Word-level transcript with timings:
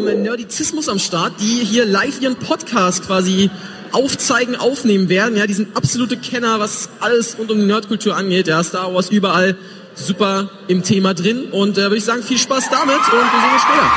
vom 0.00 0.22
Nerdizismus 0.22 0.88
am 0.88 0.98
Start, 0.98 1.34
die 1.40 1.64
hier 1.64 1.84
live 1.84 2.20
ihren 2.20 2.36
Podcast 2.36 3.06
quasi 3.06 3.50
aufzeigen, 3.92 4.56
aufnehmen 4.56 5.08
werden. 5.08 5.36
Ja, 5.36 5.46
die 5.46 5.52
sind 5.52 5.76
absolute 5.76 6.16
Kenner, 6.16 6.60
was 6.60 6.88
alles 7.00 7.38
rund 7.38 7.50
um 7.50 7.58
die 7.58 7.66
Nerdkultur 7.66 8.16
angeht. 8.16 8.48
Ja, 8.48 8.62
Star 8.62 8.94
Wars 8.94 9.10
überall 9.10 9.56
super 9.94 10.48
im 10.68 10.82
Thema 10.82 11.12
drin. 11.14 11.44
Und 11.50 11.76
äh, 11.76 11.82
würde 11.82 11.96
ich 11.96 12.04
sagen, 12.04 12.22
viel 12.22 12.38
Spaß 12.38 12.70
damit 12.70 12.96
und 12.96 13.12
wir 13.12 13.40
sehen 13.40 13.52
uns 13.52 13.62
später. 13.62 13.90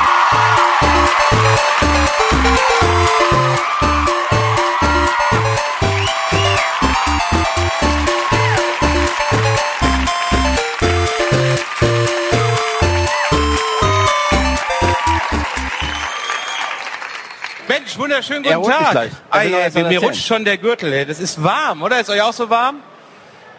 Mensch, 17.94 17.98
wunderschönen 17.98 18.42
guten 18.42 18.70
Tag. 18.70 19.10
Ei, 19.30 19.54
ei, 19.54 19.70
mir, 19.70 19.84
mir 19.84 20.00
rutscht 20.00 20.26
schon 20.26 20.44
der 20.44 20.58
Gürtel. 20.58 21.06
Das 21.06 21.20
ist 21.20 21.42
warm, 21.42 21.82
oder? 21.82 22.00
Ist 22.00 22.10
euch 22.10 22.22
auch 22.22 22.32
so 22.32 22.50
warm? 22.50 22.76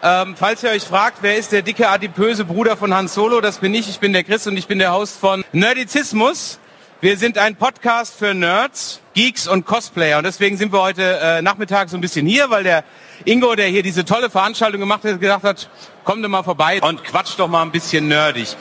Ähm, 0.02 0.34
falls 0.38 0.62
ihr 0.62 0.70
euch 0.70 0.82
fragt, 0.82 1.18
wer 1.22 1.36
ist 1.36 1.52
der 1.52 1.62
dicke, 1.62 1.88
adipöse 1.88 2.44
Bruder 2.44 2.76
von 2.76 2.92
Hans 2.94 3.14
Solo, 3.14 3.40
das 3.40 3.58
bin 3.58 3.74
ich. 3.74 3.88
Ich 3.88 3.98
bin 3.98 4.12
der 4.12 4.24
Chris 4.24 4.46
und 4.46 4.56
ich 4.56 4.66
bin 4.66 4.78
der 4.78 4.92
Host 4.92 5.18
von 5.18 5.44
Nerdizismus. 5.52 6.58
Wir 7.00 7.16
sind 7.16 7.38
ein 7.38 7.56
Podcast 7.56 8.14
für 8.18 8.34
Nerds, 8.34 9.00
Geeks 9.14 9.48
und 9.48 9.64
Cosplayer. 9.64 10.18
Und 10.18 10.24
deswegen 10.24 10.56
sind 10.56 10.72
wir 10.72 10.82
heute 10.82 11.18
äh, 11.22 11.42
Nachmittag 11.42 11.88
so 11.88 11.96
ein 11.96 12.00
bisschen 12.00 12.26
hier, 12.26 12.50
weil 12.50 12.64
der 12.64 12.84
Ingo, 13.24 13.54
der 13.54 13.68
hier 13.68 13.82
diese 13.82 14.04
tolle 14.04 14.28
Veranstaltung 14.28 14.80
gemacht 14.80 15.04
hat, 15.04 15.18
gesagt 15.18 15.44
hat, 15.44 15.70
komm 16.04 16.22
doch 16.22 16.28
mal 16.28 16.42
vorbei 16.42 16.80
und 16.82 17.04
quatsch 17.04 17.38
doch 17.38 17.48
mal 17.48 17.62
ein 17.62 17.70
bisschen 17.70 18.08
nerdig. 18.08 18.56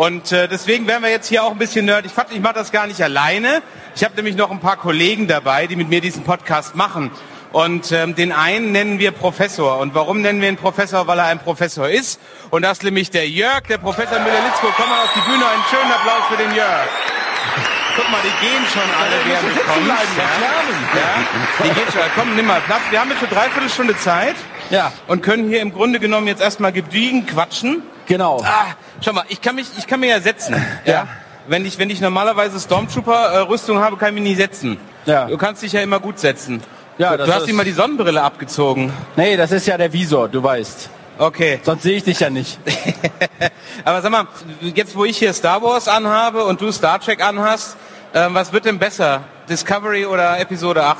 Und 0.00 0.32
äh, 0.32 0.48
deswegen 0.48 0.86
werden 0.86 1.02
wir 1.02 1.10
jetzt 1.10 1.28
hier 1.28 1.44
auch 1.44 1.50
ein 1.50 1.58
bisschen 1.58 1.84
nerdig. 1.84 2.10
Ich, 2.16 2.34
ich 2.34 2.40
mache 2.40 2.54
das 2.54 2.72
gar 2.72 2.86
nicht 2.86 3.02
alleine. 3.02 3.60
Ich 3.94 4.02
habe 4.02 4.16
nämlich 4.16 4.34
noch 4.34 4.50
ein 4.50 4.58
paar 4.58 4.78
Kollegen 4.78 5.28
dabei, 5.28 5.66
die 5.66 5.76
mit 5.76 5.90
mir 5.90 6.00
diesen 6.00 6.24
Podcast 6.24 6.74
machen. 6.74 7.10
Und 7.52 7.92
ähm, 7.92 8.14
den 8.14 8.32
einen 8.32 8.72
nennen 8.72 8.98
wir 8.98 9.10
Professor. 9.10 9.78
Und 9.78 9.94
warum 9.94 10.22
nennen 10.22 10.40
wir 10.40 10.48
ihn 10.48 10.56
Professor? 10.56 11.06
Weil 11.06 11.18
er 11.18 11.26
ein 11.26 11.38
Professor 11.38 11.86
ist. 11.86 12.18
Und 12.48 12.62
das 12.62 12.78
ist 12.78 12.84
nämlich 12.84 13.10
der 13.10 13.28
Jörg, 13.28 13.60
der 13.68 13.76
Professor 13.76 14.18
Müller-Litzko. 14.20 14.68
Komm 14.74 14.88
mal 14.88 15.04
auf 15.04 15.12
die 15.14 15.30
Bühne, 15.30 15.44
einen 15.46 15.64
schönen 15.68 15.92
Applaus 15.92 16.24
für 16.30 16.36
den 16.38 16.54
Jörg. 16.54 16.88
Guck 17.94 18.10
mal, 18.10 18.20
die 18.22 18.46
gehen 18.46 18.64
schon 18.72 18.82
alle, 18.98 19.16
während 19.26 19.54
du 19.54 19.60
kommst. 19.60 20.16
Ja? 20.16 20.98
ja, 20.98 21.62
die 21.62 21.74
gehen 21.74 21.92
schon. 21.92 22.02
Komm, 22.14 22.36
nimm 22.36 22.46
mal 22.46 22.62
Platz. 22.62 22.80
Wir 22.88 23.00
haben 23.00 23.10
jetzt 23.10 23.18
für 23.18 23.26
dreiviertel 23.26 23.68
Stunde 23.68 23.94
Zeit. 23.98 24.36
Ja. 24.70 24.92
Und 25.08 25.22
können 25.22 25.46
hier 25.50 25.60
im 25.60 25.74
Grunde 25.74 26.00
genommen 26.00 26.26
jetzt 26.26 26.40
erstmal 26.40 26.72
gediegen 26.72 27.26
quatschen. 27.26 27.82
Genau. 28.10 28.42
Ah, 28.42 28.74
schau 29.00 29.12
mal, 29.12 29.24
ich 29.28 29.40
kann 29.40 29.54
mich, 29.54 29.66
ich 29.78 29.86
kann 29.86 30.00
mir 30.00 30.08
ja 30.08 30.20
setzen. 30.20 30.54
ja. 30.84 30.92
ja? 30.92 31.08
Wenn 31.46 31.66
ich, 31.66 31.78
wenn 31.78 31.90
ich 31.90 32.00
normalerweise 32.00 32.60
Stormtrooper-Rüstung 32.60 33.80
habe, 33.80 33.96
kann 33.96 34.10
ich 34.10 34.14
mich 34.14 34.30
nie 34.30 34.36
setzen. 34.36 34.78
Ja. 35.06 35.26
Du 35.26 35.36
kannst 35.36 35.62
dich 35.62 35.72
ja 35.72 35.80
immer 35.80 35.98
gut 35.98 36.18
setzen. 36.18 36.62
Ja, 36.98 37.16
du, 37.16 37.24
du 37.24 37.34
hast 37.34 37.48
immer 37.48 37.64
die 37.64 37.72
Sonnenbrille 37.72 38.22
abgezogen. 38.22 38.92
Nee, 39.16 39.36
das 39.36 39.50
ist 39.50 39.66
ja 39.66 39.78
der 39.78 39.92
Visor, 39.92 40.28
du 40.28 40.42
weißt. 40.42 40.90
Okay. 41.18 41.60
Sonst 41.62 41.82
sehe 41.82 41.96
ich 41.96 42.04
dich 42.04 42.20
ja 42.20 42.30
nicht. 42.30 42.58
Aber 43.84 44.00
sag 44.00 44.10
mal, 44.10 44.26
jetzt 44.60 44.94
wo 44.94 45.04
ich 45.04 45.18
hier 45.18 45.32
Star 45.32 45.62
Wars 45.62 45.88
anhabe 45.88 46.44
und 46.44 46.60
du 46.60 46.70
Star 46.72 47.00
Trek 47.00 47.22
anhast, 47.22 47.76
äh, 48.12 48.26
was 48.28 48.52
wird 48.52 48.64
denn 48.64 48.78
besser? 48.78 49.22
Discovery 49.48 50.06
oder 50.06 50.38
Episode 50.40 50.84
8? 50.84 50.98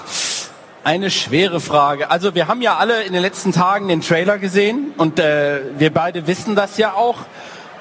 Eine 0.85 1.11
schwere 1.11 1.61
Frage. 1.61 2.11
Also 2.11 2.35
wir 2.35 2.49
haben 2.49 2.63
ja 2.63 2.77
alle 2.77 3.03
in 3.05 3.13
den 3.13 3.23
letzten 3.23 3.53
Tagen 3.53 3.89
den 3.89 4.01
Trailer 4.01 4.39
gesehen 4.39 4.93
und 4.97 5.19
äh, 5.19 5.61
wir 5.79 5.93
beide 5.93 6.27
wissen 6.27 6.55
das 6.55 6.79
ja 6.79 6.95
auch. 6.95 7.19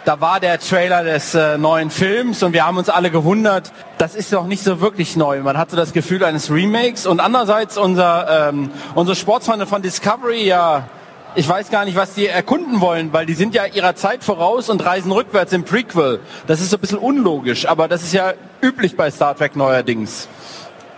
Da 0.05 0.21
war 0.21 0.39
der 0.39 0.59
Trailer 0.59 1.03
des 1.03 1.35
äh, 1.35 1.57
neuen 1.57 1.91
Films 1.91 2.41
und 2.41 2.53
wir 2.53 2.65
haben 2.65 2.77
uns 2.77 2.89
alle 2.89 3.11
gewundert, 3.11 3.71
das 3.97 4.15
ist 4.15 4.31
doch 4.31 4.47
nicht 4.47 4.63
so 4.63 4.79
wirklich 4.79 5.17
neu. 5.17 5.41
Man 5.41 5.57
hatte 5.57 5.75
das 5.75 5.91
Gefühl 5.91 6.23
eines 6.23 6.49
Remakes 6.49 7.05
und 7.05 7.19
andererseits 7.19 7.77
unser, 7.77 8.49
ähm, 8.49 8.71
unsere 8.95 9.15
Sportsfreunde 9.15 9.67
von 9.67 9.81
Discovery, 9.81 10.45
ja, 10.45 10.87
ich 11.35 11.47
weiß 11.47 11.69
gar 11.69 11.85
nicht, 11.85 11.95
was 11.95 12.13
die 12.13 12.27
erkunden 12.27 12.81
wollen, 12.81 13.13
weil 13.13 13.25
die 13.25 13.33
sind 13.33 13.53
ja 13.53 13.65
ihrer 13.65 13.95
Zeit 13.95 14.23
voraus 14.23 14.69
und 14.69 14.83
reisen 14.83 15.11
rückwärts 15.11 15.53
im 15.53 15.63
Prequel. 15.63 16.21
Das 16.47 16.61
ist 16.61 16.71
so 16.71 16.77
ein 16.77 16.79
bisschen 16.79 16.97
unlogisch, 16.97 17.67
aber 17.67 17.87
das 17.87 18.01
ist 18.01 18.13
ja 18.13 18.33
üblich 18.61 18.95
bei 18.95 19.11
Star 19.11 19.35
Trek 19.35 19.55
neuerdings. 19.55 20.27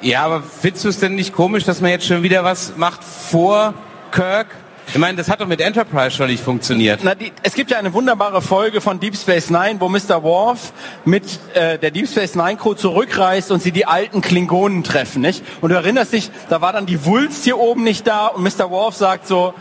Ja, 0.01 0.23
aber 0.23 0.41
findest 0.41 0.85
du 0.85 0.89
es 0.89 0.99
denn 0.99 1.15
nicht 1.15 1.33
komisch, 1.33 1.63
dass 1.63 1.81
man 1.81 1.91
jetzt 1.91 2.05
schon 2.05 2.23
wieder 2.23 2.43
was 2.43 2.77
macht 2.77 3.03
vor 3.03 3.73
Kirk? 4.11 4.47
Ich 4.93 4.97
meine, 4.97 5.17
das 5.17 5.29
hat 5.29 5.39
doch 5.39 5.47
mit 5.47 5.61
Enterprise 5.61 6.11
schon 6.11 6.27
nicht 6.27 6.43
funktioniert. 6.43 6.99
Na, 7.01 7.15
die, 7.15 7.31
es 7.43 7.53
gibt 7.53 7.71
ja 7.71 7.77
eine 7.77 7.93
wunderbare 7.93 8.41
Folge 8.41 8.81
von 8.81 8.99
Deep 8.99 9.15
Space 9.15 9.49
Nine, 9.49 9.79
wo 9.79 9.87
Mr. 9.87 10.21
Worf 10.21 10.73
mit 11.05 11.23
äh, 11.53 11.79
der 11.79 11.91
Deep 11.91 12.09
Space 12.09 12.35
Nine 12.35 12.57
Crew 12.57 12.73
zurückreist 12.73 13.51
und 13.51 13.63
sie 13.63 13.71
die 13.71 13.85
alten 13.85 14.19
Klingonen 14.19 14.83
treffen, 14.83 15.21
nicht? 15.21 15.45
Und 15.61 15.69
du 15.69 15.75
erinnerst 15.75 16.11
dich, 16.11 16.29
da 16.49 16.59
war 16.59 16.73
dann 16.73 16.87
die 16.87 17.05
Wulst 17.05 17.45
hier 17.45 17.57
oben 17.57 17.85
nicht 17.85 18.05
da 18.05 18.27
und 18.27 18.43
Mr. 18.43 18.69
Worf 18.69 18.97
sagt 18.97 19.27
so, 19.27 19.53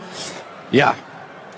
ja, 0.69 0.95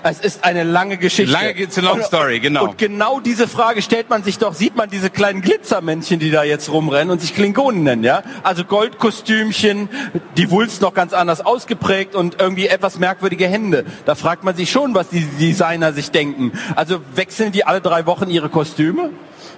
es 0.04 0.20
ist 0.20 0.44
eine 0.44 0.64
lange 0.64 0.98
Geschichte. 0.98 1.32
Lange 1.32 1.58
it's 1.58 1.78
a 1.78 1.80
long 1.80 2.02
story, 2.02 2.38
genau. 2.38 2.64
Und 2.64 2.78
genau 2.78 3.20
diese 3.20 3.48
Frage 3.48 3.80
stellt 3.80 4.10
man 4.10 4.22
sich 4.22 4.38
doch, 4.38 4.52
sieht 4.52 4.76
man 4.76 4.90
diese 4.90 5.08
kleinen 5.08 5.40
Glitzermännchen, 5.40 6.20
die 6.20 6.30
da 6.30 6.44
jetzt 6.44 6.70
rumrennen 6.70 7.10
und 7.10 7.20
sich 7.22 7.34
Klingonen 7.34 7.82
nennen, 7.82 8.04
ja? 8.04 8.22
Also 8.42 8.64
Goldkostümchen, 8.64 9.88
die 10.36 10.50
Wulst 10.50 10.82
noch 10.82 10.92
ganz 10.92 11.14
anders 11.14 11.44
ausgeprägt 11.44 12.14
und 12.14 12.40
irgendwie 12.40 12.66
etwas 12.66 12.98
merkwürdige 12.98 13.46
Hände. 13.46 13.86
Da 14.04 14.14
fragt 14.14 14.44
man 14.44 14.54
sich 14.54 14.70
schon, 14.70 14.94
was 14.94 15.08
die 15.08 15.24
Designer 15.40 15.94
sich 15.94 16.10
denken. 16.10 16.52
Also 16.76 17.00
wechseln 17.14 17.52
die 17.52 17.64
alle 17.64 17.80
drei 17.80 18.04
Wochen 18.04 18.28
ihre 18.28 18.50
Kostüme? 18.50 19.10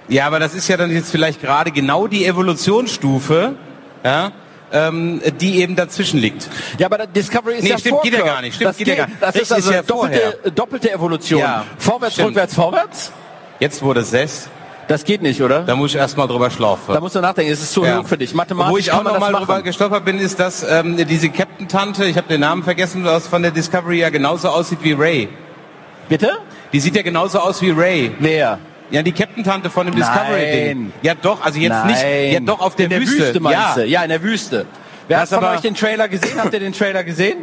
Ja, 0.07 0.27
aber 0.27 0.39
das 0.39 0.55
ist 0.55 0.69
ja 0.69 0.77
dann 0.77 0.91
jetzt 0.91 1.11
vielleicht 1.11 1.41
gerade 1.41 1.71
genau 1.71 2.07
die 2.07 2.25
Evolutionsstufe, 2.25 3.55
ja? 4.05 4.31
Ähm, 4.71 5.21
die 5.39 5.61
eben 5.61 5.75
dazwischen 5.75 6.19
liegt. 6.19 6.49
Ja, 6.77 6.87
aber 6.87 7.07
Discovery 7.07 7.55
ist 7.57 7.63
nee, 7.63 7.69
ja 7.69 7.77
stimmt, 7.77 8.01
geht 8.03 8.13
ja 8.13 8.25
gar 8.25 8.41
nicht. 8.41 8.55
Stimmt, 8.55 8.69
das 8.69 8.77
geht, 8.77 8.87
ja 8.87 8.95
gar 8.95 9.07
nicht. 9.07 9.21
Das 9.21 9.35
ist 9.35 9.51
also 9.51 9.69
ist 9.69 9.75
ja 9.75 9.81
doppelte, 9.83 10.51
doppelte 10.51 10.91
Evolution. 10.91 11.39
Ja, 11.39 11.65
vorwärts, 11.77 12.15
stimmt. 12.15 12.29
rückwärts, 12.29 12.53
vorwärts. 12.55 13.11
Jetzt 13.59 13.81
wurde 13.81 14.01
es 14.01 14.11
sechs. 14.11 14.49
Das 14.87 15.03
geht 15.03 15.21
nicht, 15.21 15.41
oder? 15.41 15.63
Da 15.63 15.75
muss 15.75 15.91
ich 15.91 15.97
erstmal 15.97 16.27
drüber 16.27 16.49
schlafen. 16.49 16.93
Da 16.93 17.01
musst 17.01 17.15
du 17.15 17.19
nachdenken, 17.19 17.51
es 17.51 17.61
ist 17.61 17.73
zu 17.73 17.83
ja. 17.83 17.99
hoch 17.99 18.07
für 18.07 18.17
dich. 18.17 18.33
Mathematisch 18.33 18.71
Wo 18.71 18.77
ich 18.77 18.91
auch 18.91 19.03
noch 19.03 19.19
mal 19.19 19.33
drüber 19.33 19.61
gestolpert 19.61 20.05
bin, 20.05 20.17
ist, 20.17 20.39
dass 20.39 20.63
ähm, 20.63 20.95
diese 21.05 21.29
Captain-Tante, 21.29 22.05
ich 22.05 22.15
habe 22.15 22.29
den 22.29 22.39
Namen 22.39 22.63
vergessen, 22.63 23.03
was 23.03 23.27
von 23.27 23.41
der 23.41 23.51
Discovery 23.51 23.99
ja 23.99 24.09
genauso 24.09 24.47
aussieht 24.47 24.79
wie 24.83 24.93
Ray. 24.93 25.27
Bitte? 26.07 26.37
Die 26.71 26.79
sieht 26.79 26.95
ja 26.95 27.01
genauso 27.01 27.39
aus 27.39 27.61
wie 27.61 27.71
Ray. 27.71 28.13
Wer? 28.19 28.59
Ja, 28.89 29.01
die 29.01 29.11
Captain-Tante 29.11 29.69
von 29.69 29.85
dem 29.85 29.95
Discovery-Ding. 29.95 30.93
Ja 31.01 31.13
doch, 31.15 31.43
also 31.43 31.59
jetzt 31.59 31.71
Nein. 31.71 31.87
nicht, 31.87 32.33
ja 32.33 32.39
doch 32.39 32.59
auf 32.59 32.75
der, 32.75 32.85
in 32.85 32.89
der 32.91 33.01
Wüste. 33.01 33.19
Wüste 33.19 33.39
meinst 33.39 33.59
ja. 33.59 33.75
du? 33.75 33.85
Ja, 33.85 34.03
in 34.03 34.09
der 34.09 34.23
Wüste. 34.23 34.65
Wer 35.07 35.21
hat 35.21 35.29
von 35.29 35.43
euch 35.43 35.61
den 35.61 35.75
Trailer 35.75 36.07
gesehen? 36.07 36.39
Habt 36.41 36.53
ihr 36.53 36.59
den 36.59 36.73
Trailer 36.73 37.03
gesehen? 37.03 37.37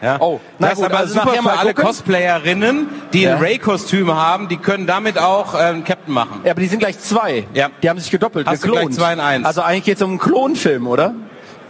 Ja. 0.00 0.20
Oh, 0.20 0.40
das 0.58 0.74
gut, 0.74 0.78
ist 0.78 0.84
aber 0.84 0.98
also 0.98 1.14
super 1.14 1.42
für 1.42 1.52
alle. 1.52 1.74
Cosplayerinnen, 1.74 2.86
die 3.12 3.22
ja. 3.22 3.34
ein 3.34 3.42
Ray-Kostüm 3.42 4.14
haben, 4.14 4.48
die 4.48 4.56
können 4.56 4.86
damit 4.86 5.18
auch 5.18 5.54
äh, 5.54 5.58
einen 5.58 5.84
Captain 5.84 6.14
machen. 6.14 6.40
Ja, 6.44 6.52
aber 6.52 6.60
die 6.60 6.68
sind 6.68 6.78
gleich 6.78 6.98
zwei. 7.00 7.44
Ja. 7.52 7.68
Die 7.82 7.90
haben 7.90 7.98
sich 7.98 8.10
gedoppelt, 8.10 8.46
Hast 8.46 8.62
geklont. 8.62 8.82
Du 8.82 8.86
gleich 8.86 8.96
zwei 8.96 9.12
in 9.14 9.20
eins. 9.20 9.44
Also 9.44 9.62
eigentlich 9.62 9.84
geht 9.84 9.96
es 9.96 10.02
um 10.02 10.10
einen 10.10 10.18
Klonfilm, 10.18 10.86
oder? 10.86 11.14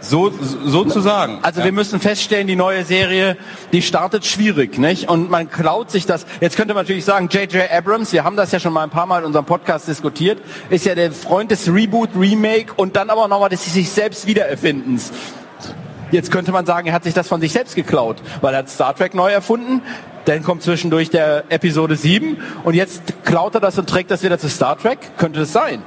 So, 0.01 0.31
sozusagen. 0.65 1.39
Also 1.41 1.59
ja. 1.59 1.65
wir 1.65 1.71
müssen 1.73 1.99
feststellen, 1.99 2.47
die 2.47 2.55
neue 2.55 2.85
Serie, 2.85 3.37
die 3.73 3.81
startet 3.81 4.25
schwierig, 4.25 4.77
nicht? 4.77 5.09
Und 5.09 5.29
man 5.29 5.49
klaut 5.49 5.91
sich 5.91 6.05
das. 6.05 6.25
Jetzt 6.39 6.55
könnte 6.55 6.73
man 6.73 6.83
natürlich 6.83 7.05
sagen, 7.05 7.27
J.J. 7.29 7.69
Abrams, 7.71 8.13
wir 8.13 8.23
haben 8.23 8.37
das 8.37 8.51
ja 8.51 8.59
schon 8.59 8.71
mal 8.73 8.83
ein 8.83 8.89
paar 8.89 9.05
Mal 9.05 9.19
in 9.19 9.25
unserem 9.25 9.45
Podcast 9.45 9.87
diskutiert, 9.87 10.41
ist 10.69 10.85
ja 10.85 10.95
der 10.95 11.11
Freund 11.11 11.51
des 11.51 11.67
Reboot, 11.67 12.09
Remake 12.15 12.73
und 12.75 12.95
dann 12.95 13.09
aber 13.09 13.27
nochmal 13.27 13.49
des 13.49 13.65
sich 13.65 13.89
selbst 13.89 14.25
wiedererfindens. 14.25 15.11
Jetzt 16.11 16.31
könnte 16.31 16.51
man 16.51 16.65
sagen, 16.65 16.87
er 16.87 16.93
hat 16.93 17.03
sich 17.03 17.13
das 17.13 17.27
von 17.27 17.39
sich 17.39 17.51
selbst 17.51 17.75
geklaut, 17.75 18.17
weil 18.41 18.53
er 18.53 18.59
hat 18.59 18.69
Star 18.69 18.95
Trek 18.95 19.13
neu 19.13 19.31
erfunden, 19.31 19.81
dann 20.25 20.43
kommt 20.43 20.63
zwischendurch 20.63 21.09
der 21.09 21.43
Episode 21.49 21.95
7 21.95 22.37
und 22.63 22.73
jetzt 22.73 23.01
klaut 23.25 23.53
er 23.53 23.61
das 23.61 23.77
und 23.77 23.87
trägt 23.87 24.09
das 24.11 24.23
wieder 24.23 24.39
zu 24.39 24.49
Star 24.49 24.77
Trek? 24.77 24.99
Könnte 25.17 25.41
es 25.41 25.53
sein? 25.53 25.83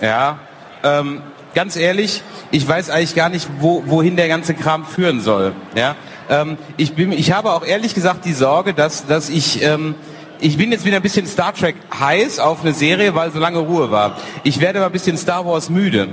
Ja, 0.00 0.38
ähm, 0.82 1.22
ganz 1.54 1.76
ehrlich, 1.76 2.22
ich 2.50 2.66
weiß 2.66 2.90
eigentlich 2.90 3.14
gar 3.14 3.28
nicht, 3.28 3.48
wo, 3.60 3.84
wohin 3.86 4.16
der 4.16 4.28
ganze 4.28 4.54
Kram 4.54 4.84
führen 4.84 5.20
soll. 5.20 5.52
Ja, 5.74 5.96
ähm, 6.28 6.58
ich 6.76 6.94
bin, 6.94 7.12
ich 7.12 7.32
habe 7.32 7.52
auch 7.52 7.64
ehrlich 7.64 7.94
gesagt 7.94 8.24
die 8.24 8.32
Sorge, 8.32 8.74
dass, 8.74 9.06
dass 9.06 9.28
ich 9.28 9.62
ähm, 9.62 9.94
ich 10.40 10.58
bin 10.58 10.72
jetzt 10.72 10.84
wieder 10.84 10.96
ein 10.96 11.02
bisschen 11.02 11.26
Star 11.26 11.54
Trek 11.54 11.76
heiß 11.98 12.38
auf 12.38 12.62
eine 12.62 12.74
Serie, 12.74 13.14
weil 13.14 13.30
so 13.30 13.38
lange 13.38 13.58
Ruhe 13.60 13.90
war. 13.90 14.18
Ich 14.42 14.60
werde 14.60 14.80
mal 14.80 14.86
ein 14.86 14.92
bisschen 14.92 15.16
Star 15.16 15.46
Wars 15.46 15.70
müde. 15.70 16.08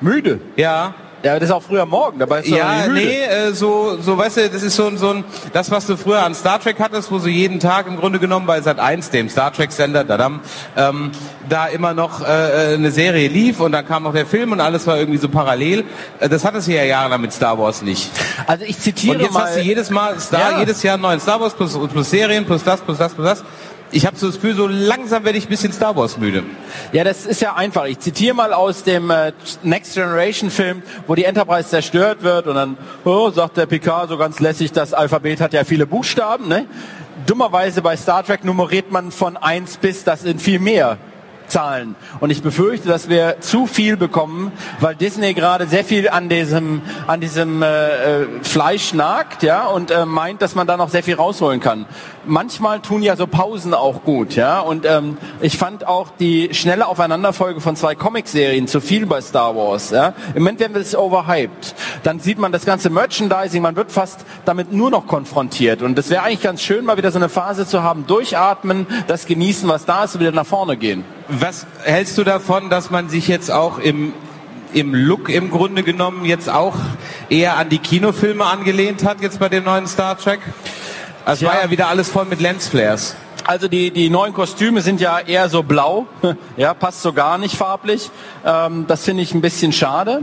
Müde? 0.00 0.40
Ja, 0.56 0.94
ja, 1.26 1.38
das 1.40 1.48
ist 1.48 1.54
auch 1.54 1.62
früher 1.62 1.84
morgen, 1.86 2.20
dabei 2.20 2.40
ist 2.40 2.48
Ja, 2.48 2.86
nee, 2.86 3.20
äh, 3.24 3.52
so, 3.52 3.98
so, 4.00 4.16
weißt 4.16 4.36
du, 4.36 4.48
das 4.48 4.62
ist 4.62 4.76
so, 4.76 4.96
so 4.96 5.10
ein, 5.10 5.24
das, 5.52 5.72
was 5.72 5.86
du 5.86 5.96
früher 5.96 6.22
an 6.22 6.36
Star 6.36 6.60
Trek 6.60 6.76
hattest, 6.78 7.10
wo 7.10 7.18
so 7.18 7.26
jeden 7.26 7.58
Tag 7.58 7.88
im 7.88 7.96
Grunde 7.96 8.20
genommen 8.20 8.46
bei 8.46 8.60
Sat 8.60 8.78
1, 8.78 9.10
dem 9.10 9.28
Star 9.28 9.52
Trek 9.52 9.72
Sender, 9.72 10.04
dadam, 10.04 10.40
ähm, 10.76 11.10
da 11.48 11.66
immer 11.66 11.94
noch 11.94 12.22
äh, 12.22 12.74
eine 12.74 12.92
Serie 12.92 13.26
lief 13.28 13.58
und 13.58 13.72
dann 13.72 13.86
kam 13.86 14.04
noch 14.04 14.12
der 14.12 14.26
Film 14.26 14.52
und 14.52 14.60
alles 14.60 14.86
war 14.86 14.98
irgendwie 14.98 15.18
so 15.18 15.28
parallel. 15.28 15.84
Äh, 16.20 16.28
das 16.28 16.44
hattest 16.44 16.68
du 16.68 16.72
ja 16.74 16.84
jahrelang 16.84 17.20
mit 17.20 17.32
Star 17.32 17.58
Wars 17.58 17.82
nicht. 17.82 18.08
Also 18.46 18.64
ich 18.64 18.78
zitiere 18.78 19.16
Und 19.16 19.22
jetzt 19.22 19.32
mal, 19.32 19.46
hast 19.46 19.56
du 19.56 19.62
jedes 19.62 19.90
Mal 19.90 20.20
Star, 20.20 20.52
ja. 20.52 20.58
jedes 20.60 20.80
Jahr 20.84 20.94
einen 20.94 21.02
neuen 21.02 21.20
Star 21.20 21.40
Wars 21.40 21.54
plus, 21.54 21.76
plus 21.88 22.08
Serien, 22.08 22.44
plus 22.44 22.62
das, 22.62 22.80
plus 22.80 22.98
das, 22.98 23.14
plus 23.14 23.26
das. 23.26 23.44
Ich 23.90 24.06
habe 24.06 24.16
so 24.16 24.26
das 24.26 24.36
Gefühl, 24.36 24.54
so 24.54 24.66
langsam 24.66 25.24
werde 25.24 25.38
ich 25.38 25.46
ein 25.46 25.48
bisschen 25.50 25.72
Star 25.72 25.96
Wars 25.96 26.18
müde. 26.18 26.42
Ja, 26.92 27.04
das 27.04 27.26
ist 27.26 27.40
ja 27.40 27.54
einfach. 27.54 27.86
Ich 27.86 27.98
zitiere 28.00 28.34
mal 28.34 28.52
aus 28.52 28.82
dem 28.82 29.10
äh, 29.10 29.32
Next 29.62 29.94
Generation 29.94 30.50
Film, 30.50 30.82
wo 31.06 31.14
die 31.14 31.24
Enterprise 31.24 31.68
zerstört 31.68 32.22
wird 32.22 32.46
und 32.46 32.56
dann 32.56 32.76
oh, 33.04 33.30
sagt 33.30 33.56
der 33.56 33.66
Picard 33.66 34.08
so 34.08 34.16
ganz 34.16 34.40
lässig, 34.40 34.72
das 34.72 34.92
Alphabet 34.92 35.40
hat 35.40 35.52
ja 35.52 35.64
viele 35.64 35.86
Buchstaben. 35.86 36.48
Ne? 36.48 36.66
Dummerweise 37.26 37.82
bei 37.82 37.96
Star 37.96 38.24
Trek 38.24 38.44
nummeriert 38.44 38.90
man 38.90 39.10
von 39.10 39.36
eins 39.36 39.76
bis, 39.76 40.04
das 40.04 40.22
sind 40.22 40.40
viel 40.42 40.58
mehr. 40.58 40.98
Zahlen. 41.48 41.96
Und 42.20 42.30
ich 42.30 42.42
befürchte, 42.42 42.88
dass 42.88 43.08
wir 43.08 43.40
zu 43.40 43.66
viel 43.66 43.96
bekommen, 43.96 44.52
weil 44.80 44.94
Disney 44.94 45.34
gerade 45.34 45.66
sehr 45.66 45.84
viel 45.84 46.08
an 46.08 46.28
diesem, 46.28 46.82
an 47.06 47.20
diesem 47.20 47.62
äh, 47.62 48.22
äh, 48.22 48.26
Fleisch 48.42 48.94
nagt, 48.94 49.42
ja, 49.42 49.66
und 49.66 49.90
äh, 49.90 50.06
meint, 50.06 50.42
dass 50.42 50.54
man 50.54 50.66
da 50.66 50.76
noch 50.76 50.88
sehr 50.88 51.02
viel 51.02 51.14
rausholen 51.14 51.60
kann. 51.60 51.86
Manchmal 52.24 52.80
tun 52.80 53.02
ja 53.02 53.16
so 53.16 53.26
Pausen 53.26 53.72
auch 53.74 54.02
gut, 54.02 54.34
ja. 54.34 54.60
Und 54.60 54.84
ähm, 54.84 55.16
ich 55.40 55.56
fand 55.58 55.86
auch 55.86 56.10
die 56.18 56.52
schnelle 56.54 56.86
Aufeinanderfolge 56.86 57.60
von 57.60 57.76
zwei 57.76 57.94
Comicserien 57.94 58.66
zu 58.66 58.80
viel 58.80 59.06
bei 59.06 59.20
Star 59.20 59.54
Wars. 59.56 59.90
Ja. 59.90 60.14
Im 60.34 60.42
Moment 60.42 60.60
werden 60.60 60.74
wir 60.74 60.80
es 60.80 60.96
overhyped. 60.96 61.74
Dann 62.02 62.20
sieht 62.20 62.38
man 62.38 62.52
das 62.52 62.64
ganze 62.64 62.90
Merchandising, 62.90 63.62
man 63.62 63.76
wird 63.76 63.92
fast 63.92 64.24
damit 64.44 64.72
nur 64.72 64.90
noch 64.90 65.06
konfrontiert. 65.06 65.82
Und 65.82 65.98
es 65.98 66.10
wäre 66.10 66.22
eigentlich 66.22 66.42
ganz 66.42 66.62
schön, 66.62 66.84
mal 66.84 66.96
wieder 66.96 67.10
so 67.10 67.18
eine 67.18 67.28
Phase 67.28 67.66
zu 67.66 67.82
haben, 67.82 68.06
durchatmen, 68.06 68.86
das 69.06 69.26
genießen, 69.26 69.68
was 69.68 69.84
da 69.84 70.04
ist 70.04 70.14
und 70.14 70.20
wieder 70.20 70.32
nach 70.32 70.46
vorne 70.46 70.76
gehen. 70.76 71.04
Was 71.28 71.66
hältst 71.82 72.16
du 72.18 72.24
davon, 72.24 72.70
dass 72.70 72.90
man 72.90 73.08
sich 73.08 73.28
jetzt 73.28 73.50
auch 73.50 73.78
im 73.78 74.12
im 74.72 74.94
Look 74.94 75.28
im 75.28 75.50
Grunde 75.50 75.82
genommen 75.82 76.24
jetzt 76.24 76.50
auch 76.50 76.74
eher 77.30 77.56
an 77.56 77.68
die 77.68 77.78
Kinofilme 77.78 78.44
angelehnt 78.44 79.04
hat, 79.04 79.20
jetzt 79.20 79.38
bei 79.38 79.48
dem 79.48 79.64
neuen 79.64 79.86
Star 79.86 80.18
Trek? 80.18 80.40
Es 81.24 81.42
war 81.42 81.62
ja 81.62 81.70
wieder 81.70 81.88
alles 81.88 82.10
voll 82.10 82.26
mit 82.26 82.40
Lensflares. 82.40 83.16
Also 83.44 83.68
die, 83.68 83.90
die 83.90 84.10
neuen 84.10 84.32
Kostüme 84.32 84.82
sind 84.82 85.00
ja 85.00 85.18
eher 85.20 85.48
so 85.48 85.62
blau, 85.62 86.06
ja, 86.56 86.74
passt 86.74 87.02
so 87.02 87.12
gar 87.12 87.38
nicht 87.38 87.56
farblich. 87.56 88.10
Ähm, 88.44 88.86
das 88.86 89.04
finde 89.04 89.22
ich 89.22 89.34
ein 89.34 89.40
bisschen 89.40 89.72
schade. 89.72 90.22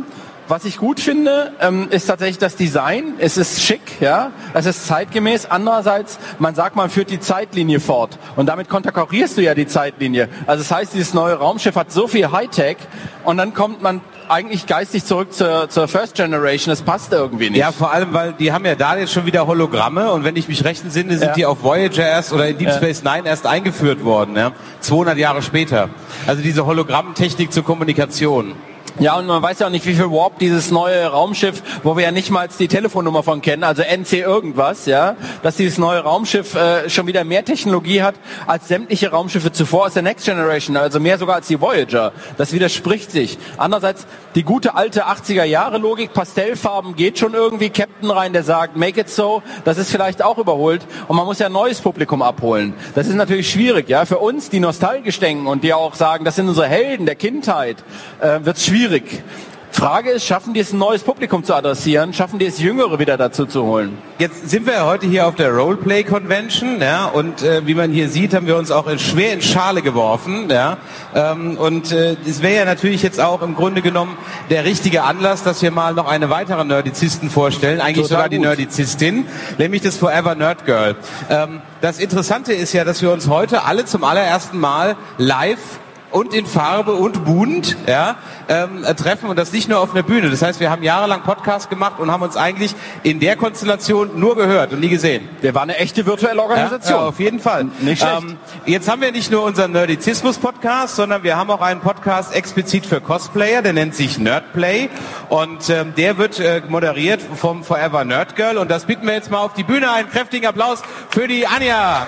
Was 0.53 0.65
ich 0.65 0.77
gut 0.77 0.99
finde, 0.99 1.51
ähm, 1.61 1.87
ist 1.89 2.05
tatsächlich 2.05 2.37
das 2.37 2.55
Design. 2.55 3.15
Es 3.17 3.37
ist 3.37 3.63
schick, 3.63 3.99
ja, 3.99 4.29
es 4.53 4.67
ist 4.67 4.85
zeitgemäß. 4.85 5.47
Andererseits, 5.47 6.19
man 6.37 6.53
sagt, 6.53 6.75
man 6.75 6.91
führt 6.91 7.09
die 7.09 7.19
Zeitlinie 7.19 7.79
fort 7.79 8.19
und 8.35 8.45
damit 8.45 8.69
konterkarierst 8.69 9.35
du 9.35 9.41
ja 9.41 9.55
die 9.55 9.65
Zeitlinie. 9.65 10.29
Also 10.45 10.61
das 10.61 10.71
heißt, 10.71 10.93
dieses 10.93 11.15
neue 11.15 11.33
Raumschiff 11.33 11.75
hat 11.75 11.91
so 11.91 12.07
viel 12.07 12.31
Hightech 12.31 12.77
und 13.23 13.37
dann 13.37 13.55
kommt 13.55 13.81
man 13.81 14.01
eigentlich 14.29 14.67
geistig 14.67 15.05
zurück 15.05 15.33
zur, 15.33 15.71
zur 15.71 15.87
First 15.87 16.13
Generation. 16.13 16.71
Das 16.71 16.83
passt 16.83 17.11
irgendwie 17.13 17.49
nicht. 17.49 17.59
Ja, 17.59 17.71
vor 17.71 17.91
allem, 17.91 18.13
weil 18.13 18.33
die 18.33 18.53
haben 18.53 18.65
ja 18.65 18.75
da 18.75 18.95
jetzt 18.95 19.11
schon 19.11 19.25
wieder 19.25 19.47
Hologramme 19.47 20.11
und 20.11 20.23
wenn 20.23 20.35
ich 20.35 20.47
mich 20.47 20.63
recht 20.63 20.83
entsinne, 20.83 21.17
sind 21.17 21.29
ja. 21.29 21.33
die 21.33 21.45
auf 21.47 21.63
Voyager 21.63 22.07
erst 22.07 22.31
oder 22.31 22.47
in 22.47 22.59
Deep 22.59 22.69
Space 22.73 23.03
Nine 23.03 23.23
erst 23.25 23.47
eingeführt 23.47 24.05
worden, 24.05 24.35
ja, 24.35 24.51
200 24.81 25.17
Jahre 25.17 25.41
später. 25.41 25.89
Also 26.27 26.43
diese 26.43 26.67
Hologrammtechnik 26.67 27.51
zur 27.51 27.63
Kommunikation. 27.63 28.53
Ja, 28.99 29.17
und 29.17 29.25
man 29.25 29.41
weiß 29.41 29.57
ja 29.57 29.65
auch 29.67 29.71
nicht, 29.71 29.87
wie 29.87 29.95
viel 29.95 30.11
Warp 30.11 30.37
dieses 30.37 30.69
neue 30.69 31.07
Raumschiff, 31.07 31.63
wo 31.81 31.97
wir 31.97 32.03
ja 32.03 32.11
nicht 32.11 32.29
mal 32.29 32.47
die 32.59 32.67
Telefonnummer 32.67 33.23
von 33.23 33.41
kennen, 33.41 33.63
also 33.63 33.81
NC 33.81 34.19
irgendwas, 34.19 34.85
ja, 34.85 35.15
dass 35.41 35.55
dieses 35.55 35.79
neue 35.79 36.01
Raumschiff 36.01 36.53
äh, 36.53 36.87
schon 36.91 37.07
wieder 37.07 37.23
mehr 37.23 37.43
Technologie 37.43 38.03
hat 38.03 38.13
als 38.45 38.67
sämtliche 38.67 39.09
Raumschiffe 39.09 39.51
zuvor 39.51 39.87
aus 39.87 39.95
der 39.95 40.03
Next 40.03 40.25
Generation, 40.25 40.77
also 40.77 40.99
mehr 40.99 41.17
sogar 41.17 41.37
als 41.37 41.47
die 41.47 41.59
Voyager. 41.59 42.11
Das 42.37 42.53
widerspricht 42.53 43.09
sich. 43.09 43.39
Andererseits, 43.57 44.05
die 44.35 44.43
gute 44.43 44.75
alte 44.75 45.07
80er 45.07 45.43
Jahre 45.43 45.79
Logik, 45.79 46.13
Pastellfarben 46.13 46.95
geht 46.95 47.17
schon 47.17 47.33
irgendwie, 47.33 47.71
Captain 47.71 48.11
rein, 48.11 48.31
der 48.31 48.43
sagt, 48.43 48.77
make 48.77 49.01
it 49.01 49.09
so, 49.09 49.41
das 49.65 49.79
ist 49.79 49.89
vielleicht 49.89 50.21
auch 50.23 50.37
überholt 50.37 50.85
und 51.07 51.15
man 51.15 51.25
muss 51.25 51.39
ja 51.39 51.47
ein 51.47 51.51
neues 51.51 51.81
Publikum 51.81 52.21
abholen. 52.21 52.75
Das 52.93 53.07
ist 53.07 53.15
natürlich 53.15 53.49
schwierig, 53.49 53.89
ja, 53.89 54.05
für 54.05 54.19
uns, 54.19 54.51
die 54.51 54.59
nostalgisch 54.59 55.19
denken 55.19 55.47
und 55.47 55.63
die 55.63 55.73
auch 55.73 55.95
sagen, 55.95 56.25
das 56.25 56.35
sind 56.35 56.47
unsere 56.47 56.67
Helden 56.67 57.07
der 57.07 57.15
Kindheit, 57.15 57.77
äh, 58.21 58.39
wird 58.43 58.59
schwierig 58.59 58.82
schwierig. 58.83 59.23
Frage 59.71 60.11
ist, 60.11 60.25
schaffen 60.25 60.53
die 60.53 60.59
es, 60.59 60.71
ein 60.71 60.77
neues 60.77 61.03
Publikum 61.03 61.43
zu 61.43 61.55
adressieren? 61.55 62.13
Schaffen 62.13 62.37
die 62.37 62.45
es, 62.45 62.59
Jüngere 62.59 62.99
wieder 62.99 63.17
dazu 63.17 63.45
zu 63.45 63.63
holen? 63.63 63.97
Jetzt 64.19 64.49
sind 64.49 64.67
wir 64.67 64.73
ja 64.73 64.85
heute 64.85 65.07
hier 65.07 65.25
auf 65.25 65.35
der 65.35 65.51
Roleplay 65.51 66.03
Convention, 66.03 66.79
ja, 66.79 67.05
und 67.05 67.41
äh, 67.41 67.65
wie 67.65 67.73
man 67.73 67.91
hier 67.91 68.07
sieht, 68.09 68.33
haben 68.33 68.45
wir 68.45 68.55
uns 68.57 68.71
auch 68.71 68.87
schwer 68.99 69.33
in 69.33 69.41
Schale 69.41 69.81
geworfen, 69.81 70.47
ja, 70.49 70.77
ähm, 71.15 71.57
und 71.57 71.91
äh, 71.91 72.15
es 72.25 72.43
wäre 72.43 72.55
ja 72.55 72.65
natürlich 72.65 73.01
jetzt 73.01 73.19
auch 73.19 73.41
im 73.41 73.55
Grunde 73.55 73.81
genommen 73.81 74.15
der 74.51 74.63
richtige 74.63 75.03
Anlass, 75.03 75.43
dass 75.43 75.61
wir 75.63 75.71
mal 75.71 75.93
noch 75.93 76.07
eine 76.07 76.29
weitere 76.29 76.63
Nerdizisten 76.63 77.31
vorstellen, 77.31 77.81
eigentlich 77.81 78.07
Total 78.07 78.17
sogar 78.17 78.29
die 78.29 78.39
Nerdizistin, 78.39 79.25
nämlich 79.57 79.81
das 79.81 79.97
Forever 79.97 80.35
Nerd 80.35 80.65
Girl. 80.65 80.95
Ähm, 81.29 81.61
das 81.81 81.99
Interessante 81.99 82.53
ist 82.53 82.73
ja, 82.73 82.85
dass 82.85 83.01
wir 83.01 83.11
uns 83.11 83.27
heute 83.27 83.63
alle 83.63 83.85
zum 83.85 84.03
allerersten 84.03 84.59
Mal 84.59 84.95
live 85.17 85.79
und 86.13 86.33
in 86.33 86.45
Farbe 86.45 86.93
und 86.93 87.25
bunt 87.25 87.75
ja, 87.87 88.15
ähm, 88.47 88.85
treffen 88.95 89.29
und 89.29 89.37
das 89.37 89.51
nicht 89.51 89.67
nur 89.67 89.79
auf 89.79 89.93
einer 89.93 90.03
Bühne. 90.03 90.29
Das 90.29 90.43
heißt, 90.43 90.59
wir 90.59 90.69
haben 90.69 90.83
jahrelang 90.83 91.23
Podcast 91.23 91.71
gemacht 91.71 91.99
und 91.99 92.11
haben 92.11 92.21
uns 92.21 92.37
eigentlich 92.37 92.75
in 93.01 93.19
der 93.19 93.35
Konstellation 93.35 94.19
nur 94.19 94.35
gehört 94.35 94.73
und 94.73 94.79
nie 94.79 94.89
gesehen. 94.89 95.27
Der 95.41 95.55
war 95.55 95.63
eine 95.63 95.75
echte 95.77 96.05
virtuelle 96.05 96.41
Organisation. 96.41 96.97
Ja, 96.97 97.01
ja 97.01 97.09
auf 97.09 97.19
jeden 97.19 97.39
Fall. 97.39 97.65
Nicht 97.79 98.03
schlecht. 98.03 98.21
Ähm, 98.21 98.37
jetzt 98.65 98.89
haben 98.89 99.01
wir 99.01 99.11
nicht 99.11 99.31
nur 99.31 99.43
unseren 99.43 99.71
Nerdizismus-Podcast, 99.71 100.95
sondern 100.95 101.23
wir 101.23 101.35
haben 101.35 101.49
auch 101.49 101.61
einen 101.61 101.81
Podcast 101.81 102.35
explizit 102.35 102.85
für 102.85 103.01
Cosplayer, 103.01 103.63
der 103.63 103.73
nennt 103.73 103.95
sich 103.95 104.19
Nerdplay 104.19 104.89
und 105.29 105.67
ähm, 105.71 105.95
der 105.97 106.19
wird 106.19 106.39
äh, 106.39 106.61
moderiert 106.67 107.21
vom 107.21 107.63
Forever 107.63 108.05
Nerd 108.05 108.35
Girl 108.35 108.59
und 108.59 108.69
das 108.69 108.85
bitten 108.85 109.07
wir 109.07 109.15
jetzt 109.15 109.31
mal 109.31 109.39
auf 109.39 109.53
die 109.53 109.63
Bühne. 109.63 109.91
Einen 109.91 110.09
kräftigen 110.09 110.45
Applaus 110.45 110.83
für 111.09 111.27
die 111.27 111.47
Anja. 111.47 112.05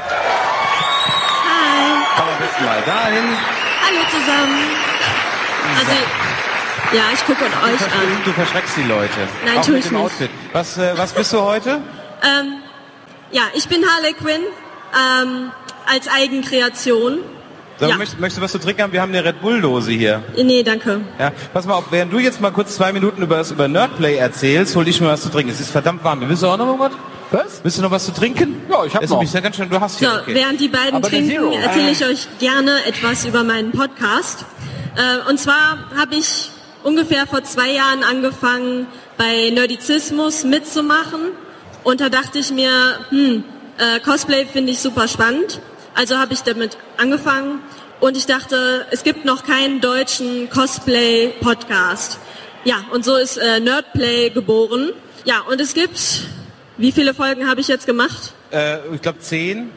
Hi. 1.43 2.03
Komm 2.15 2.27
ein 2.27 2.47
bisschen 2.47 2.65
mal 2.65 2.81
dahin. 2.85 3.64
Hallo 3.85 4.01
zusammen. 4.09 4.57
Also, 5.77 5.91
ja, 6.95 7.03
ich 7.13 7.25
gucke 7.25 7.43
euch 7.43 7.53
an. 7.53 8.23
Du 8.23 8.31
verschreckst 8.31 8.77
die 8.77 8.83
Leute. 8.83 9.27
Nein, 9.45 9.61
tue 9.61 9.77
ich 9.77 9.91
nicht. 9.91 10.01
Outfit. 10.01 10.31
Was, 10.53 10.77
äh, 10.77 10.97
was 10.97 11.13
bist 11.13 11.33
du 11.33 11.41
heute? 11.41 11.81
Ähm, 12.23 12.55
ja, 13.31 13.43
ich 13.53 13.67
bin 13.67 13.85
Harley 13.87 14.13
Quinn 14.13 14.41
ähm, 14.93 15.51
als 15.85 16.07
Eigenkreation. 16.07 17.19
So, 17.79 17.87
ja. 17.87 17.97
möchtest, 17.97 18.19
möchtest, 18.19 18.37
du 18.37 18.41
was 18.41 18.51
zu 18.53 18.59
trinken 18.59 18.83
haben? 18.83 18.93
Wir 18.93 19.01
haben 19.01 19.13
eine 19.13 19.25
Red 19.25 19.41
Bull-Dose 19.41 19.91
hier. 19.91 20.23
Nee, 20.37 20.63
danke. 20.63 21.01
Ja, 21.19 21.31
pass 21.53 21.65
mal 21.65 21.73
auf, 21.73 21.85
während 21.91 22.13
du 22.13 22.19
jetzt 22.19 22.39
mal 22.39 22.51
kurz 22.51 22.75
zwei 22.75 22.93
Minuten 22.93 23.21
über 23.21 23.37
das 23.37 23.51
über 23.51 23.67
Nerdplay 23.67 24.15
erzählst, 24.15 24.75
hol 24.75 24.87
ich 24.87 25.01
mir 25.01 25.07
was 25.07 25.21
zu 25.21 25.29
trinken. 25.29 25.51
Es 25.51 25.59
ist 25.59 25.71
verdammt 25.71 26.03
warm. 26.03 26.21
Willst 26.21 26.41
du 26.41 26.47
auch 26.47 26.57
noch 26.57 26.77
mal 26.77 26.79
was? 26.79 26.91
Was? 27.31 27.59
Willst 27.63 27.77
du 27.77 27.81
noch 27.81 27.91
was 27.91 28.05
zu 28.05 28.13
trinken? 28.13 28.61
Ja, 28.69 28.85
ich 28.85 28.95
habe 28.95 29.05
noch. 29.07 29.23
Ja 29.23 29.39
ganz 29.41 29.55
schön, 29.57 29.69
du 29.69 29.79
hast 29.79 29.99
hier. 29.99 30.09
So, 30.09 30.15
okay. 30.21 30.35
während 30.35 30.59
die 30.61 30.69
beiden 30.69 30.95
Aber 30.95 31.09
trinken, 31.09 31.51
erzähle 31.51 31.91
ich 31.91 32.05
euch 32.05 32.27
gerne 32.39 32.85
etwas 32.85 33.25
über 33.25 33.43
meinen 33.43 33.71
Podcast. 33.71 34.45
Äh, 34.95 35.29
und 35.29 35.37
zwar 35.39 35.89
habe 35.97 36.15
ich 36.15 36.51
ungefähr 36.83 37.27
vor 37.27 37.43
zwei 37.43 37.71
Jahren 37.71 38.03
angefangen, 38.03 38.87
bei 39.17 39.49
Nerdizismus 39.49 40.43
mitzumachen. 40.43 41.31
Und 41.83 41.99
da 41.99 42.09
dachte 42.09 42.39
ich 42.39 42.51
mir, 42.51 42.69
hm, 43.09 43.43
äh, 43.77 43.99
Cosplay 43.99 44.45
finde 44.45 44.71
ich 44.71 44.79
super 44.79 45.07
spannend. 45.07 45.59
Also 45.95 46.17
habe 46.17 46.33
ich 46.33 46.41
damit 46.41 46.77
angefangen. 46.97 47.59
Und 47.99 48.17
ich 48.17 48.25
dachte, 48.25 48.85
es 48.91 49.03
gibt 49.03 49.25
noch 49.25 49.45
keinen 49.45 49.81
deutschen 49.81 50.49
Cosplay-Podcast. 50.49 52.19
Ja, 52.65 52.83
und 52.91 53.05
so 53.05 53.15
ist 53.15 53.37
äh, 53.37 53.59
Nerdplay 53.59 54.29
geboren. 54.29 54.91
Ja, 55.23 55.41
und 55.49 55.61
es 55.61 55.73
gibt 55.73 56.27
wie 56.77 56.91
viele 56.91 57.13
Folgen 57.13 57.47
habe 57.47 57.61
ich 57.61 57.67
jetzt 57.67 57.85
gemacht? 57.85 58.33
Äh, 58.51 58.77
ich 58.93 59.01
glaube 59.01 59.19
zehn, 59.19 59.71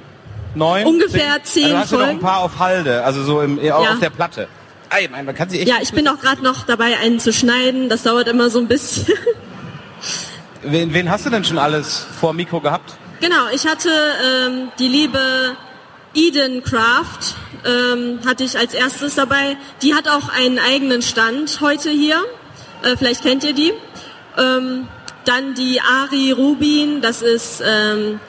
neun. 0.54 0.84
Ungefähr 0.84 1.42
zehn, 1.44 1.64
zehn 1.64 1.64
also 1.64 1.76
hast 1.76 1.88
Folgen. 1.90 2.04
Du 2.04 2.06
noch 2.06 2.18
ein 2.18 2.20
paar 2.20 2.38
auf 2.40 2.58
Halde, 2.58 3.04
also 3.04 3.22
so 3.22 3.40
im, 3.40 3.62
ja. 3.62 3.76
auf 3.76 4.00
der 4.00 4.10
Platte. 4.10 4.48
Ey, 4.90 5.08
man 5.08 5.34
kann 5.34 5.50
sie 5.50 5.60
echt 5.60 5.68
ja, 5.68 5.76
ich 5.80 5.92
bin 5.92 6.08
auch 6.08 6.18
gerade 6.18 6.42
noch 6.42 6.64
dabei, 6.64 6.96
einen 6.98 7.20
zu 7.20 7.32
schneiden. 7.32 7.88
Das 7.88 8.02
dauert 8.02 8.26
immer 8.26 8.50
so 8.50 8.58
ein 8.58 8.68
bisschen. 8.68 9.06
wen, 10.62 10.92
wen 10.94 11.10
hast 11.10 11.26
du 11.26 11.30
denn 11.30 11.44
schon 11.44 11.58
alles 11.58 12.06
vor 12.18 12.32
Mikro 12.32 12.60
gehabt? 12.60 12.94
Genau, 13.20 13.48
ich 13.52 13.66
hatte 13.66 13.90
ähm, 13.90 14.68
die 14.78 14.88
liebe 14.88 15.56
Eden 16.14 16.62
Craft, 16.62 17.34
ähm, 17.64 18.20
hatte 18.26 18.44
ich 18.44 18.58
als 18.58 18.74
erstes 18.74 19.14
dabei. 19.14 19.56
Die 19.82 19.94
hat 19.94 20.08
auch 20.08 20.28
einen 20.28 20.58
eigenen 20.58 21.02
Stand 21.02 21.60
heute 21.60 21.90
hier. 21.90 22.24
Äh, 22.82 22.96
vielleicht 22.96 23.22
kennt 23.22 23.44
ihr 23.44 23.52
die. 23.52 23.72
Ähm, 24.36 24.88
dann 25.24 25.54
die 25.54 25.80
Ari 25.80 26.32
Rubin, 26.32 27.02
das 27.02 27.22
ist 27.22 27.62
ähm, 27.64 28.20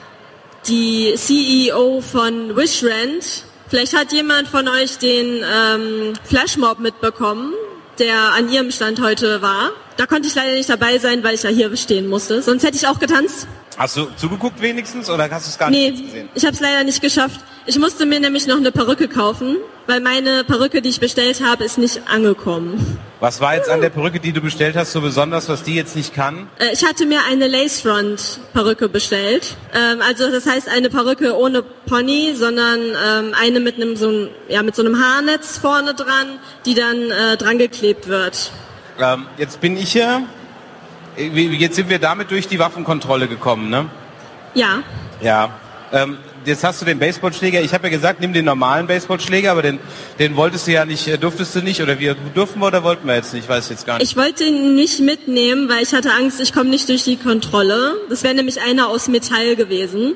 die 0.66 1.14
CEO 1.16 2.00
von 2.02 2.56
Wishrent. 2.56 3.44
Vielleicht 3.68 3.96
hat 3.96 4.12
jemand 4.12 4.48
von 4.48 4.68
euch 4.68 4.98
den 4.98 5.42
ähm, 5.44 6.12
Flashmob 6.24 6.80
mitbekommen, 6.80 7.54
der 7.98 8.32
an 8.32 8.50
ihrem 8.50 8.70
Stand 8.70 9.00
heute 9.00 9.40
war. 9.42 9.70
Da 10.00 10.06
konnte 10.06 10.28
ich 10.28 10.34
leider 10.34 10.54
nicht 10.54 10.70
dabei 10.70 10.98
sein, 10.98 11.22
weil 11.22 11.34
ich 11.34 11.42
ja 11.42 11.50
hier 11.50 11.76
stehen 11.76 12.06
musste. 12.06 12.40
Sonst 12.40 12.64
hätte 12.64 12.74
ich 12.74 12.86
auch 12.86 12.98
getanzt. 12.98 13.46
Hast 13.76 13.98
du 13.98 14.06
zugeguckt 14.16 14.62
wenigstens 14.62 15.10
oder 15.10 15.30
hast 15.30 15.44
du 15.44 15.50
es 15.50 15.58
gar 15.58 15.68
nee, 15.68 15.90
nicht 15.90 16.06
gesehen? 16.06 16.30
ich 16.34 16.42
habe 16.46 16.54
es 16.54 16.60
leider 16.60 16.84
nicht 16.84 17.02
geschafft. 17.02 17.38
Ich 17.66 17.78
musste 17.78 18.06
mir 18.06 18.18
nämlich 18.18 18.46
noch 18.46 18.56
eine 18.56 18.72
Perücke 18.72 19.08
kaufen, 19.08 19.58
weil 19.86 20.00
meine 20.00 20.42
Perücke, 20.44 20.80
die 20.80 20.88
ich 20.88 21.00
bestellt 21.00 21.42
habe, 21.44 21.64
ist 21.64 21.76
nicht 21.76 22.00
angekommen. 22.08 22.98
Was 23.20 23.42
war 23.42 23.56
jetzt 23.56 23.68
an 23.68 23.82
der 23.82 23.90
Perücke, 23.90 24.20
die 24.20 24.32
du 24.32 24.40
bestellt 24.40 24.74
hast, 24.74 24.92
so 24.92 25.02
besonders, 25.02 25.50
was 25.50 25.64
die 25.64 25.74
jetzt 25.74 25.94
nicht 25.94 26.14
kann? 26.14 26.48
Äh, 26.58 26.72
ich 26.72 26.82
hatte 26.82 27.04
mir 27.04 27.20
eine 27.30 27.46
Lace 27.46 27.82
Front 27.82 28.40
Perücke 28.54 28.88
bestellt. 28.88 29.54
Ähm, 29.74 30.00
also 30.00 30.30
das 30.30 30.46
heißt 30.46 30.66
eine 30.70 30.88
Perücke 30.88 31.36
ohne 31.36 31.62
Pony, 31.62 32.32
sondern 32.34 32.80
ähm, 32.80 33.34
eine 33.38 33.60
mit 33.60 33.74
einem 33.74 33.96
so 33.96 34.30
ja 34.48 34.62
mit 34.62 34.74
so 34.74 34.82
einem 34.82 34.98
Haarnetz 34.98 35.58
vorne 35.58 35.92
dran, 35.92 36.38
die 36.64 36.74
dann 36.74 37.10
äh, 37.10 37.36
dran 37.36 37.58
geklebt 37.58 38.08
wird. 38.08 38.50
Ähm, 38.98 39.26
jetzt 39.36 39.60
bin 39.60 39.76
ich 39.76 39.94
ja. 39.94 40.22
Jetzt 41.16 41.76
sind 41.76 41.88
wir 41.88 41.98
damit 41.98 42.30
durch 42.30 42.48
die 42.48 42.58
Waffenkontrolle 42.58 43.28
gekommen, 43.28 43.68
ne? 43.68 43.86
Ja. 44.54 44.82
Ja. 45.20 45.50
Ähm, 45.92 46.18
jetzt 46.44 46.64
hast 46.64 46.80
du 46.80 46.86
den 46.86 46.98
Baseballschläger. 46.98 47.60
Ich 47.60 47.74
habe 47.74 47.88
ja 47.88 47.90
gesagt, 47.90 48.20
nimm 48.20 48.32
den 48.32 48.44
normalen 48.44 48.86
Baseballschläger, 48.86 49.50
aber 49.50 49.62
den, 49.62 49.78
den 50.18 50.36
wolltest 50.36 50.66
du 50.66 50.72
ja 50.72 50.84
nicht, 50.84 51.08
äh, 51.08 51.18
durftest 51.18 51.54
du 51.54 51.60
nicht 51.60 51.82
oder 51.82 51.98
wir 51.98 52.14
durften 52.34 52.60
wir 52.60 52.68
oder 52.68 52.82
wollten 52.84 53.06
wir 53.06 53.16
jetzt 53.16 53.34
nicht? 53.34 53.44
Ich 53.44 53.48
weiß 53.48 53.68
jetzt 53.70 53.86
gar 53.86 53.98
nicht. 53.98 54.10
Ich 54.10 54.16
wollte 54.16 54.44
ihn 54.44 54.74
nicht 54.74 55.00
mitnehmen, 55.00 55.68
weil 55.68 55.82
ich 55.82 55.92
hatte 55.92 56.12
Angst, 56.12 56.40
ich 56.40 56.52
komme 56.52 56.70
nicht 56.70 56.88
durch 56.88 57.04
die 57.04 57.16
Kontrolle. 57.16 57.96
Das 58.08 58.22
wäre 58.22 58.34
nämlich 58.34 58.60
einer 58.60 58.88
aus 58.88 59.08
Metall 59.08 59.56
gewesen. 59.56 60.14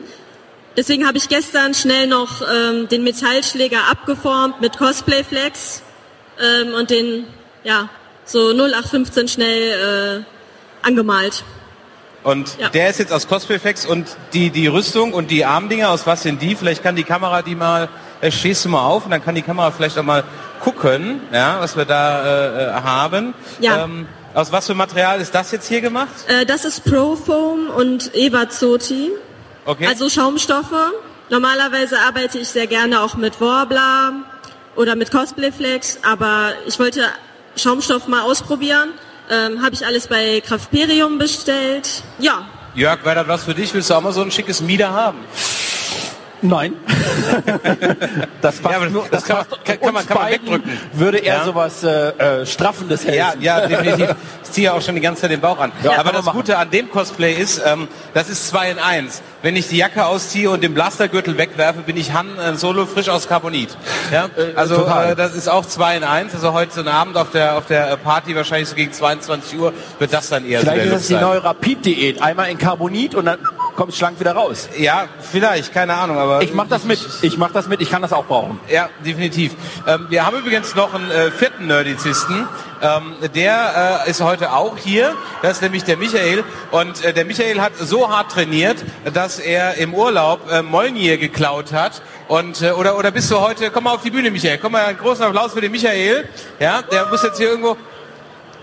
Deswegen 0.77 1.07
habe 1.07 1.19
ich 1.19 1.29
gestern 1.29 1.75
schnell 1.75 2.09
noch 2.09 2.43
ähm, 2.43 2.89
den 2.89 3.05
Metallschläger 3.05 3.79
abgeformt 3.91 4.61
mit 4.61 4.77
Cosplay 4.77 5.23
Flex 5.23 5.83
ähm, 6.41 6.75
und 6.75 6.91
den 6.91 7.27
ja 7.63 7.89
so 8.25 8.51
0815 8.51 9.29
schnell 9.29 10.23
äh, 10.23 10.87
angemalt. 10.87 11.45
Und 12.23 12.59
ja. 12.59 12.71
der 12.71 12.89
ist 12.89 12.99
jetzt 12.99 13.13
aus 13.13 13.29
Cosplayflex 13.29 13.85
und 13.85 14.17
die, 14.33 14.49
die 14.49 14.67
Rüstung 14.67 15.13
und 15.13 15.31
die 15.31 15.45
Armdinger, 15.45 15.91
aus 15.91 16.07
was 16.07 16.23
sind 16.23 16.41
die? 16.41 16.57
Vielleicht 16.57 16.83
kann 16.83 16.97
die 16.97 17.05
Kamera 17.05 17.43
die 17.43 17.55
mal, 17.55 17.91
äh, 18.23 18.31
stehst 18.31 18.65
du 18.65 18.71
mal 18.71 18.87
auf 18.87 19.05
und 19.05 19.11
dann 19.11 19.23
kann 19.23 19.35
die 19.35 19.43
Kamera 19.43 19.71
vielleicht 19.71 19.99
auch 19.99 20.05
mal 20.05 20.25
gucken, 20.61 21.21
ja, 21.31 21.61
was 21.61 21.77
wir 21.77 21.85
da 21.85 22.25
äh, 22.25 22.69
äh 22.69 22.73
haben. 22.73 23.35
Ja. 23.61 23.85
Ähm, 23.85 24.09
aus 24.33 24.51
was 24.51 24.67
für 24.67 24.75
Material 24.75 25.21
ist 25.21 25.35
das 25.35 25.53
jetzt 25.53 25.69
hier 25.69 25.83
gemacht? 25.83 26.15
Äh, 26.27 26.47
das 26.47 26.65
ist 26.65 26.85
Profoam 26.85 27.69
und 27.69 28.15
Evazoti. 28.15 29.11
Okay. 29.67 29.87
Also 29.87 30.09
Schaumstoffe. 30.09 30.93
Normalerweise 31.29 31.99
arbeite 32.01 32.39
ich 32.39 32.49
sehr 32.49 32.67
gerne 32.67 33.03
auch 33.03 33.17
mit 33.17 33.41
Warbler 33.41 34.13
oder 34.77 34.97
mit 34.97 35.11
Cosplayflex, 35.11 35.99
aber 36.03 36.53
ich 36.67 36.79
wollte 36.79 37.03
Schaumstoff 37.57 38.07
mal 38.07 38.23
ausprobieren 38.23 38.91
ähm, 39.31 39.63
Habe 39.63 39.75
ich 39.75 39.87
alles 39.87 40.07
bei 40.07 40.41
Kraftperium 40.41 41.19
bestellt. 41.19 42.03
Ja. 42.19 42.47
Jörg, 42.75 43.05
wäre 43.05 43.15
das 43.17 43.29
was 43.29 43.45
für 43.45 43.55
dich? 43.55 43.73
Willst 43.73 43.91
du 43.91 43.95
auch 43.95 44.01
mal 44.01 44.13
so 44.13 44.23
ein 44.23 44.31
schickes 44.31 44.61
Mieder 44.61 44.91
haben? 44.91 45.19
Nein. 46.45 46.75
das 48.43 48.59
passt 48.59 48.81
ja, 48.83 48.91
nur, 48.91 49.07
das, 49.11 49.25
das 49.25 49.25
kann, 49.25 49.47
kann, 49.65 49.81
kann, 49.81 49.95
man, 49.95 50.07
kann 50.07 50.19
man 50.19 50.31
wegdrücken. 50.31 50.79
Würde 50.93 51.19
er 51.19 51.37
ja. 51.39 51.45
sowas 51.45 51.83
äh, 51.83 52.11
äh, 52.11 52.47
Straffendes 52.47 53.07
helfen. 53.07 53.41
Ja, 53.41 53.61
ja, 53.61 53.67
definitiv. 53.67 54.15
Ich 54.45 54.51
ziehe 54.51 54.73
auch 54.73 54.83
schon 54.83 54.95
die 54.95 55.01
ganze 55.01 55.23
Zeit 55.23 55.33
den 55.33 55.41
Bauch 55.41 55.59
an. 55.59 55.73
Ja, 55.83 55.99
Aber 55.99 56.13
das 56.13 56.27
Gute 56.27 56.57
an 56.59 56.71
dem 56.71 56.89
Cosplay 56.89 57.33
ist, 57.35 57.61
ähm, 57.67 57.89
das 58.13 58.29
ist 58.29 58.47
zwei 58.47 58.71
in 58.71 58.79
eins. 58.79 59.21
Wenn 59.43 59.57
ich 59.57 59.67
die 59.67 59.79
Jacke 59.79 60.07
ausziehe 60.07 60.49
und 60.49 60.63
den 60.63 60.75
Blastergürtel 60.75 61.37
wegwerfe, 61.37 61.81
bin 61.81 61.97
ich 61.97 62.13
Han 62.13 62.39
äh, 62.39 62.55
Solo 62.55 62.87
frisch 62.87 63.09
aus 63.09 63.27
Carbonit. 63.27 63.77
Ja? 64.13 64.27
Äh, 64.27 64.55
also 64.55 64.87
äh, 64.87 65.17
das 65.17 65.35
ist 65.35 65.49
auch 65.49 65.67
zwei 65.67 65.97
in 65.97 66.05
eins. 66.05 66.35
Also 66.35 66.53
heute 66.53 66.87
Abend 66.87 67.17
auf 67.17 67.33
der 67.33 67.57
auf 67.57 67.67
der 67.67 67.97
Party 67.97 68.37
wahrscheinlich 68.37 68.69
so 68.69 68.77
gegen 68.77 68.93
22 68.93 69.59
Uhr 69.59 69.73
wird 69.99 70.13
das 70.13 70.29
dann 70.29 70.47
eher 70.47 70.61
Vielleicht 70.61 70.89
so 70.89 70.97
ist 70.97 71.11
das 71.11 71.19
die 71.19 71.25
neue 71.25 71.43
Rapid-Diät. 71.43 72.23
Einmal 72.23 72.49
in 72.49 72.59
Carbonit 72.59 73.17
und 73.17 73.25
dann 73.25 73.39
kommt 73.77 73.95
schlank 73.95 74.21
wieder 74.21 74.33
raus. 74.33 74.69
Ja, 74.79 75.09
vielleicht, 75.21 75.73
keine 75.73 75.95
Ahnung, 75.95 76.19
aber 76.19 76.43
ich 76.43 76.55
mache 76.55 76.69
das 76.69 76.85
mit. 76.85 77.01
Ich 77.23 77.37
mache 77.37 77.53
das 77.53 77.69
mit. 77.69 77.81
Ich 77.81 77.91
kann 77.91 78.03
das 78.03 78.13
auch 78.13 78.27
brauchen. 78.27 78.61
Ja, 78.69 78.89
definitiv. 79.05 79.55
Ähm, 79.87 80.07
wir 80.09 80.27
haben 80.27 80.39
übrigens 80.39 80.75
noch 80.75 80.95
einen 80.95 81.11
äh, 81.11 81.31
vierten 81.31 81.67
Nerdizisten. 81.67 82.47
Ähm, 82.83 83.15
der 83.35 84.05
äh, 84.07 84.11
ist 84.11 84.21
heute 84.21 84.53
auch 84.53 84.77
hier. 84.77 85.15
Das 85.43 85.53
ist 85.53 85.63
nämlich 85.63 85.85
der 85.85 85.97
Michael. 85.97 86.45
Und 86.71 87.05
äh, 87.05 87.13
der 87.13 87.25
Michael 87.25 87.61
hat 87.61 87.73
so 87.77 88.11
hart 88.11 88.33
trainiert, 88.33 88.77
dass 89.13 89.39
er 89.39 89.75
im 89.75 89.95
Urlaub 89.95 90.51
äh, 90.51 90.63
Molnir 90.63 91.19
geklaut 91.19 91.73
hat. 91.73 92.03
Und 92.29 92.63
äh, 92.63 92.73
oder 92.73 92.99
oder 92.99 93.11
bist 93.11 93.31
du 93.31 93.41
heute? 93.41 93.71
Komm 93.71 93.85
mal 93.85 93.95
auf 93.95 94.03
die 94.03 94.11
Bühne, 94.11 94.31
Michael. 94.31 94.59
Komm 94.59 94.73
mal, 94.73 94.85
einen 94.85 94.99
großen 94.99 95.25
Applaus 95.25 95.53
für 95.53 95.61
den 95.61 95.73
Michael. 95.73 96.29
Ja, 96.61 96.83
der 96.83 97.07
muss 97.07 97.23
jetzt 97.23 97.39
hier 97.39 97.49
irgendwo. 97.49 97.77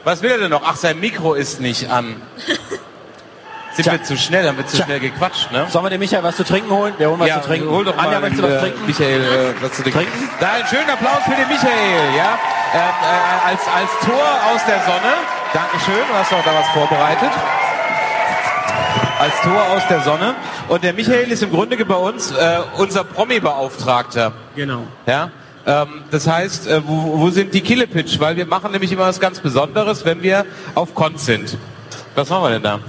Was 0.04 0.22
will 0.22 0.32
er 0.32 0.40
denn 0.40 0.50
noch? 0.50 0.64
Ach, 0.66 0.76
sein 0.76 1.00
Mikro 1.00 1.36
ist 1.36 1.62
nicht 1.62 1.90
an. 1.90 2.22
Sind 3.74 3.84
Tja. 3.84 3.94
wir 3.94 4.04
zu 4.04 4.18
schnell, 4.18 4.48
haben 4.48 4.58
wir 4.58 4.68
zu 4.68 4.76
Tja. 4.76 4.86
schnell 4.86 5.00
gequatscht, 5.00 5.52
ne? 5.52 5.66
Sollen 5.70 5.86
wir 5.86 5.90
dem 5.90 6.00
Michael 6.00 6.24
was 6.24 6.36
zu 6.36 6.44
trinken 6.44 6.72
holen? 6.72 6.94
Wir 6.98 7.10
holen 7.10 7.20
was 7.20 7.30
ja, 7.30 7.42
zu 7.42 7.48
trinken. 7.48 7.70
Hol 7.70 7.86
doch 7.86 7.96
mal 7.96 8.08
Anja, 8.08 8.20
möchtest 8.20 8.44
du 8.44 8.52
was 8.52 8.62
trinken? 8.62 8.86
Michael, 8.86 9.22
äh, 9.22 9.54
was 9.62 9.74
zu 9.74 9.84
trinken. 9.84 10.30
Da 10.40 10.52
einen 10.52 10.68
schönen 10.68 10.90
Applaus 10.90 11.24
für 11.24 11.36
den 11.36 11.48
Michael, 11.48 12.16
ja? 12.18 12.38
Äh, 12.74 12.78
äh, 12.78 13.50
als, 13.50 13.62
als 13.68 13.90
Tor 14.06 14.28
aus 14.54 14.66
der 14.66 14.80
Sonne. 14.82 15.14
Dankeschön, 15.54 16.08
du 16.08 16.14
hast 16.14 16.34
auch 16.34 16.44
da 16.44 16.52
was 16.54 16.68
vorbereitet. 16.70 17.32
Als 19.20 19.42
Tor 19.42 19.64
aus 19.76 19.88
der 19.88 20.02
Sonne. 20.02 20.36
Und 20.68 20.84
der 20.84 20.94
Michael 20.94 21.32
ist 21.32 21.44
im 21.44 21.52
Grunde 21.52 21.78
bei 21.86 21.96
uns 21.96 22.32
äh, 22.32 22.60
unser 22.78 23.04
Promi-Beauftragter. 23.04 24.34
Genau. 24.56 24.84
Ja? 25.06 25.30
Ähm, 25.66 26.04
das 26.12 26.28
heißt, 26.28 26.68
äh, 26.68 26.82
wo, 26.86 27.20
wo 27.20 27.30
sind 27.30 27.54
die 27.54 27.62
Killepitch? 27.62 28.20
Weil 28.20 28.36
wir 28.36 28.46
machen 28.46 28.72
nämlich 28.72 28.92
immer 28.92 29.04
was 29.04 29.20
ganz 29.20 29.40
Besonderes, 29.40 30.06
wenn 30.06 30.24
wir 30.24 30.46
auf 30.76 30.96
Cons 30.96 31.26
sind. 31.26 31.58
Was 32.16 32.30
machen 32.30 32.44
wir 32.44 32.50
denn 32.52 32.64
da? 32.64 32.80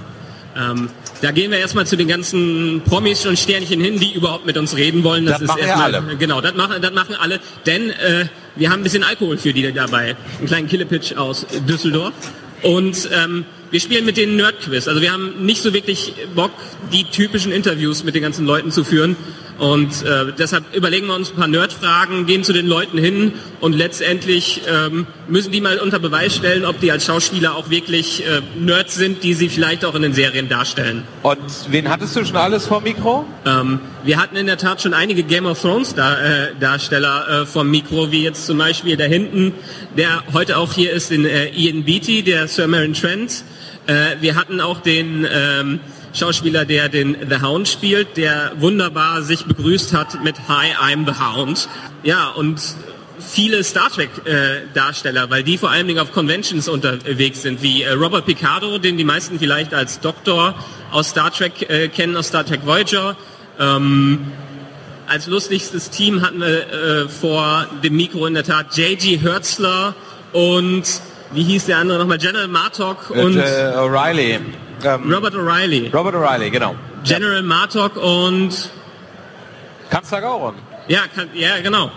Ähm, 0.55 0.89
da 1.21 1.31
gehen 1.31 1.51
wir 1.51 1.57
erstmal 1.59 1.87
zu 1.87 1.95
den 1.95 2.07
ganzen 2.07 2.81
Promis 2.85 3.25
und 3.25 3.39
Sternchen 3.39 3.79
hin, 3.79 3.99
die 3.99 4.13
überhaupt 4.13 4.45
mit 4.45 4.57
uns 4.57 4.75
reden 4.75 5.03
wollen. 5.03 5.25
Das, 5.25 5.39
das 5.39 5.47
machen 5.47 5.61
erstmal, 5.61 5.95
alle. 5.95 6.17
Genau, 6.17 6.41
das 6.41 6.53
machen, 6.55 6.81
das 6.81 6.93
machen 6.93 7.15
alle. 7.15 7.39
Denn 7.65 7.89
äh, 7.91 8.25
wir 8.55 8.69
haben 8.69 8.81
ein 8.81 8.83
bisschen 8.83 9.03
Alkohol 9.03 9.37
für 9.37 9.53
die 9.53 9.71
dabei. 9.71 10.15
Einen 10.37 10.47
kleinen 10.47 10.67
Killepitch 10.67 11.15
aus 11.15 11.45
Düsseldorf. 11.67 12.13
Und 12.61 13.09
ähm, 13.13 13.45
wir 13.71 13.79
spielen 13.79 14.05
mit 14.05 14.17
den 14.17 14.35
Nerdquiz. 14.35 14.87
Also 14.87 15.01
wir 15.01 15.11
haben 15.11 15.45
nicht 15.45 15.61
so 15.61 15.73
wirklich 15.73 16.13
Bock, 16.35 16.51
die 16.91 17.05
typischen 17.05 17.51
Interviews 17.51 18.03
mit 18.03 18.15
den 18.15 18.21
ganzen 18.21 18.45
Leuten 18.45 18.71
zu 18.71 18.83
führen, 18.83 19.15
und 19.59 20.03
äh, 20.03 20.33
deshalb 20.37 20.75
überlegen 20.75 21.07
wir 21.07 21.15
uns 21.15 21.29
ein 21.31 21.35
paar 21.35 21.47
Nerdfragen, 21.47 22.25
gehen 22.25 22.43
zu 22.43 22.53
den 22.53 22.67
Leuten 22.67 22.97
hin 22.97 23.33
und 23.61 23.73
letztendlich 23.73 24.61
ähm, 24.67 25.05
müssen 25.27 25.51
die 25.51 25.61
mal 25.61 25.77
unter 25.79 25.99
Beweis 25.99 26.35
stellen, 26.35 26.65
ob 26.65 26.79
die 26.79 26.91
als 26.91 27.05
Schauspieler 27.05 27.55
auch 27.55 27.69
wirklich 27.69 28.25
äh, 28.25 28.41
Nerds 28.59 28.95
sind, 28.95 29.23
die 29.23 29.33
sie 29.33 29.49
vielleicht 29.49 29.85
auch 29.85 29.95
in 29.95 30.01
den 30.01 30.13
Serien 30.13 30.49
darstellen. 30.49 31.03
Und 31.21 31.39
wen 31.69 31.89
hattest 31.89 32.15
du 32.15 32.25
schon 32.25 32.35
alles 32.35 32.67
vor 32.67 32.81
Mikro? 32.81 33.25
Ähm, 33.45 33.79
wir 34.03 34.17
hatten 34.17 34.35
in 34.35 34.47
der 34.47 34.57
Tat 34.57 34.81
schon 34.81 34.93
einige 34.93 35.23
Game 35.23 35.45
of 35.45 35.61
Thrones 35.61 35.93
Dar 35.93 36.19
äh, 36.19 36.55
Darsteller 36.59 37.43
äh, 37.43 37.45
vom 37.45 37.69
Mikro, 37.69 38.11
wie 38.11 38.23
jetzt 38.23 38.45
zum 38.45 38.57
Beispiel 38.57 38.97
da 38.97 39.05
hinten, 39.05 39.53
der 39.95 40.23
heute 40.33 40.57
auch 40.57 40.73
hier 40.73 40.91
ist, 40.91 41.11
den 41.11 41.25
äh, 41.25 41.49
Ian 41.49 41.83
Beatty, 41.83 42.23
der 42.23 42.47
Sir 42.47 42.67
Marin 42.67 42.93
Trent. 42.93 43.43
Äh, 43.85 44.15
wir 44.21 44.35
hatten 44.35 44.61
auch 44.61 44.79
den 44.79 45.27
ähm, 45.31 45.79
Schauspieler, 46.13 46.65
der 46.65 46.89
den 46.89 47.17
The 47.27 47.41
Hound 47.41 47.67
spielt, 47.67 48.17
der 48.17 48.51
wunderbar 48.59 49.23
sich 49.23 49.45
begrüßt 49.45 49.93
hat 49.93 50.23
mit 50.23 50.35
Hi, 50.47 50.67
I'm 50.79 51.05
the 51.05 51.19
Hound. 51.19 51.67
Ja, 52.03 52.29
und 52.29 52.61
viele 53.19 53.63
Star 53.63 53.89
Trek 53.89 54.09
äh, 54.25 54.61
Darsteller, 54.75 55.29
weil 55.31 55.43
die 55.43 55.57
vor 55.57 55.71
allen 55.71 55.87
Dingen 55.87 55.99
auf 55.99 56.11
Conventions 56.11 56.67
unterwegs 56.67 57.41
sind, 57.41 57.63
wie 57.63 57.81
äh, 57.81 57.91
Robert 57.93 58.27
Picardo, 58.27 58.77
den 58.77 58.97
die 58.97 59.03
meisten 59.03 59.39
vielleicht 59.39 59.73
als 59.73 59.99
Doktor 59.99 60.53
aus 60.91 61.09
Star 61.09 61.31
Trek 61.31 61.67
äh, 61.69 61.87
kennen, 61.87 62.15
aus 62.15 62.27
Star 62.27 62.45
Trek 62.45 62.65
Voyager. 62.65 63.15
Ähm, 63.59 64.19
als 65.07 65.27
lustigstes 65.27 65.89
Team 65.89 66.21
hatten 66.21 66.41
wir 66.41 66.47
äh, 66.47 67.09
vor 67.09 67.67
dem 67.83 67.95
Mikro 67.95 68.25
in 68.27 68.35
der 68.35 68.43
Tat 68.43 68.77
J.G. 68.77 69.17
Hertzler 69.17 69.95
und 70.31 70.83
wie 71.33 71.43
hieß 71.43 71.65
der 71.65 71.77
andere 71.77 71.97
nochmal? 71.97 72.19
General 72.19 72.47
Martok 72.47 73.09
und 73.09 73.37
äh, 73.37 73.73
O'Reilly. 73.75 74.39
Ähm, 74.85 75.13
Robert 75.13 75.35
O'Reilly. 75.35 75.93
Robert 75.93 76.15
O'Reilly, 76.15 76.49
genau. 76.49 76.75
General. 77.03 77.41
Martok 77.43 77.97
und 77.97 78.69
Kanzler 79.89 80.21
Gauron. 80.21 80.55
Ja, 80.87 81.01
kann, 81.13 81.29
ja, 81.33 81.59
genau. 81.61 81.91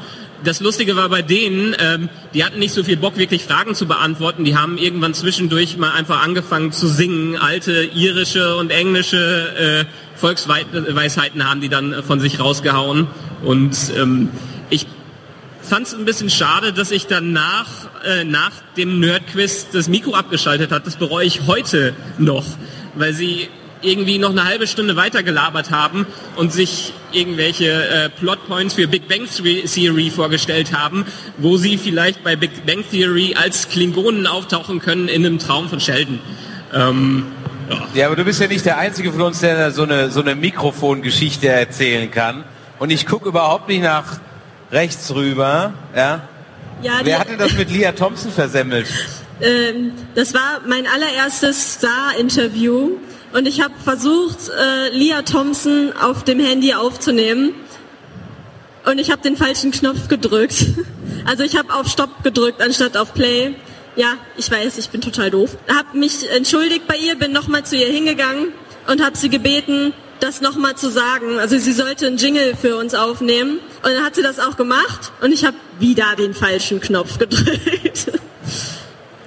Das 0.44 0.60
Lustige 0.60 0.96
war 0.96 1.08
bei 1.08 1.22
denen, 1.22 1.74
ähm, 1.78 2.08
die 2.34 2.44
hatten 2.44 2.58
nicht 2.58 2.74
so 2.74 2.84
viel 2.84 2.96
Bock, 2.96 3.16
wirklich 3.16 3.44
Fragen 3.44 3.74
zu 3.74 3.86
beantworten. 3.86 4.44
Die 4.44 4.56
haben 4.56 4.76
irgendwann 4.76 5.14
zwischendurch 5.14 5.76
mal 5.78 5.92
einfach 5.92 6.22
angefangen 6.22 6.72
zu 6.72 6.88
singen. 6.88 7.36
Alte 7.36 7.84
irische 7.84 8.56
und 8.56 8.70
englische 8.70 9.86
äh, 9.86 10.18
Volksweisheiten 10.18 11.48
haben 11.48 11.60
die 11.60 11.68
dann 11.68 12.02
von 12.02 12.20
sich 12.20 12.38
rausgehauen. 12.38 13.06
Und 13.42 13.76
ähm, 13.96 14.28
ich 14.70 14.86
fand 15.62 15.86
es 15.86 15.94
ein 15.94 16.04
bisschen 16.04 16.30
schade, 16.30 16.72
dass 16.72 16.90
ich 16.90 17.06
danach, 17.06 17.68
äh, 18.04 18.24
nach 18.24 18.52
dem 18.76 19.00
Nerdquiz 19.00 19.68
das 19.72 19.88
Mikro 19.88 20.14
abgeschaltet 20.14 20.70
hat. 20.70 20.86
Das 20.86 20.96
bereue 20.96 21.26
ich 21.26 21.46
heute 21.46 21.94
noch, 22.18 22.44
weil 22.96 23.12
sie 23.12 23.48
irgendwie 23.82 24.18
noch 24.18 24.30
eine 24.30 24.44
halbe 24.44 24.66
Stunde 24.66 24.96
weiter 24.96 25.22
gelabert 25.22 25.70
haben 25.70 26.06
und 26.36 26.52
sich 26.52 26.92
irgendwelche 27.12 27.70
äh, 27.88 28.08
Plotpoints 28.08 28.74
für 28.74 28.88
Big 28.88 29.08
Bang 29.08 29.26
Theory 29.26 30.10
vorgestellt 30.10 30.72
haben, 30.76 31.06
wo 31.38 31.56
sie 31.56 31.78
vielleicht 31.78 32.24
bei 32.24 32.36
Big 32.36 32.66
Bang 32.66 32.84
Theory 32.90 33.34
als 33.34 33.68
Klingonen 33.68 34.26
auftauchen 34.26 34.80
können 34.80 35.08
in 35.08 35.24
einem 35.24 35.38
Traum 35.38 35.68
von 35.68 35.80
Sheldon. 35.80 36.18
Ähm, 36.74 37.26
ja. 37.70 37.88
ja, 37.94 38.06
aber 38.06 38.16
du 38.16 38.24
bist 38.24 38.40
ja 38.40 38.46
nicht 38.46 38.64
der 38.64 38.78
Einzige 38.78 39.12
von 39.12 39.22
uns, 39.22 39.40
der 39.40 39.70
so 39.70 39.82
eine, 39.82 40.10
so 40.10 40.20
eine 40.20 40.34
Mikrofongeschichte 40.34 41.48
erzählen 41.48 42.10
kann. 42.10 42.44
Und 42.78 42.90
ich 42.90 43.06
gucke 43.06 43.28
überhaupt 43.28 43.68
nicht 43.68 43.82
nach 43.82 44.20
rechts 44.70 45.14
rüber, 45.14 45.72
ja. 45.94 46.28
ja 46.82 47.00
Wer 47.02 47.18
hatte 47.18 47.36
das 47.36 47.52
mit 47.54 47.70
Leah 47.70 47.92
Thompson 47.92 48.32
versemmelt? 48.32 48.86
Ähm, 49.40 49.92
das 50.14 50.34
war 50.34 50.62
mein 50.66 50.86
allererstes 50.86 51.74
Star-Interview 51.74 52.92
und 53.32 53.46
ich 53.46 53.60
habe 53.60 53.74
versucht, 53.82 54.38
äh, 54.48 54.96
Leah 54.96 55.22
Thompson 55.22 55.92
auf 56.00 56.24
dem 56.24 56.40
Handy 56.40 56.72
aufzunehmen 56.72 57.54
und 58.86 58.98
ich 58.98 59.10
habe 59.10 59.20
den 59.20 59.36
falschen 59.36 59.72
Knopf 59.72 60.08
gedrückt. 60.08 60.64
Also 61.24 61.42
ich 61.42 61.56
habe 61.56 61.74
auf 61.74 61.88
Stopp 61.88 62.22
gedrückt 62.22 62.62
anstatt 62.62 62.96
auf 62.96 63.12
Play. 63.12 63.56
Ja, 63.96 64.14
ich 64.36 64.48
weiß, 64.48 64.78
ich 64.78 64.90
bin 64.90 65.00
total 65.00 65.32
doof. 65.32 65.56
Habe 65.66 65.98
mich 65.98 66.30
entschuldigt 66.30 66.86
bei 66.86 66.96
ihr, 66.96 67.16
bin 67.16 67.32
nochmal 67.32 67.64
zu 67.64 67.74
ihr 67.74 67.88
hingegangen 67.88 68.52
und 68.86 69.04
habe 69.04 69.16
sie 69.16 69.28
gebeten, 69.28 69.92
das 70.20 70.40
nochmal 70.40 70.76
zu 70.76 70.88
sagen. 70.88 71.40
Also 71.40 71.58
sie 71.58 71.72
sollte 71.72 72.06
einen 72.06 72.16
Jingle 72.16 72.54
für 72.54 72.76
uns 72.76 72.94
aufnehmen. 72.94 73.58
Und 73.82 73.92
dann 73.92 74.04
hat 74.04 74.14
sie 74.14 74.22
das 74.22 74.38
auch 74.38 74.56
gemacht 74.56 75.10
und 75.20 75.32
ich 75.32 75.44
habe 75.44 75.56
wieder 75.80 76.14
den 76.16 76.32
falschen 76.32 76.80
Knopf 76.80 77.18
gedrückt. 77.18 78.12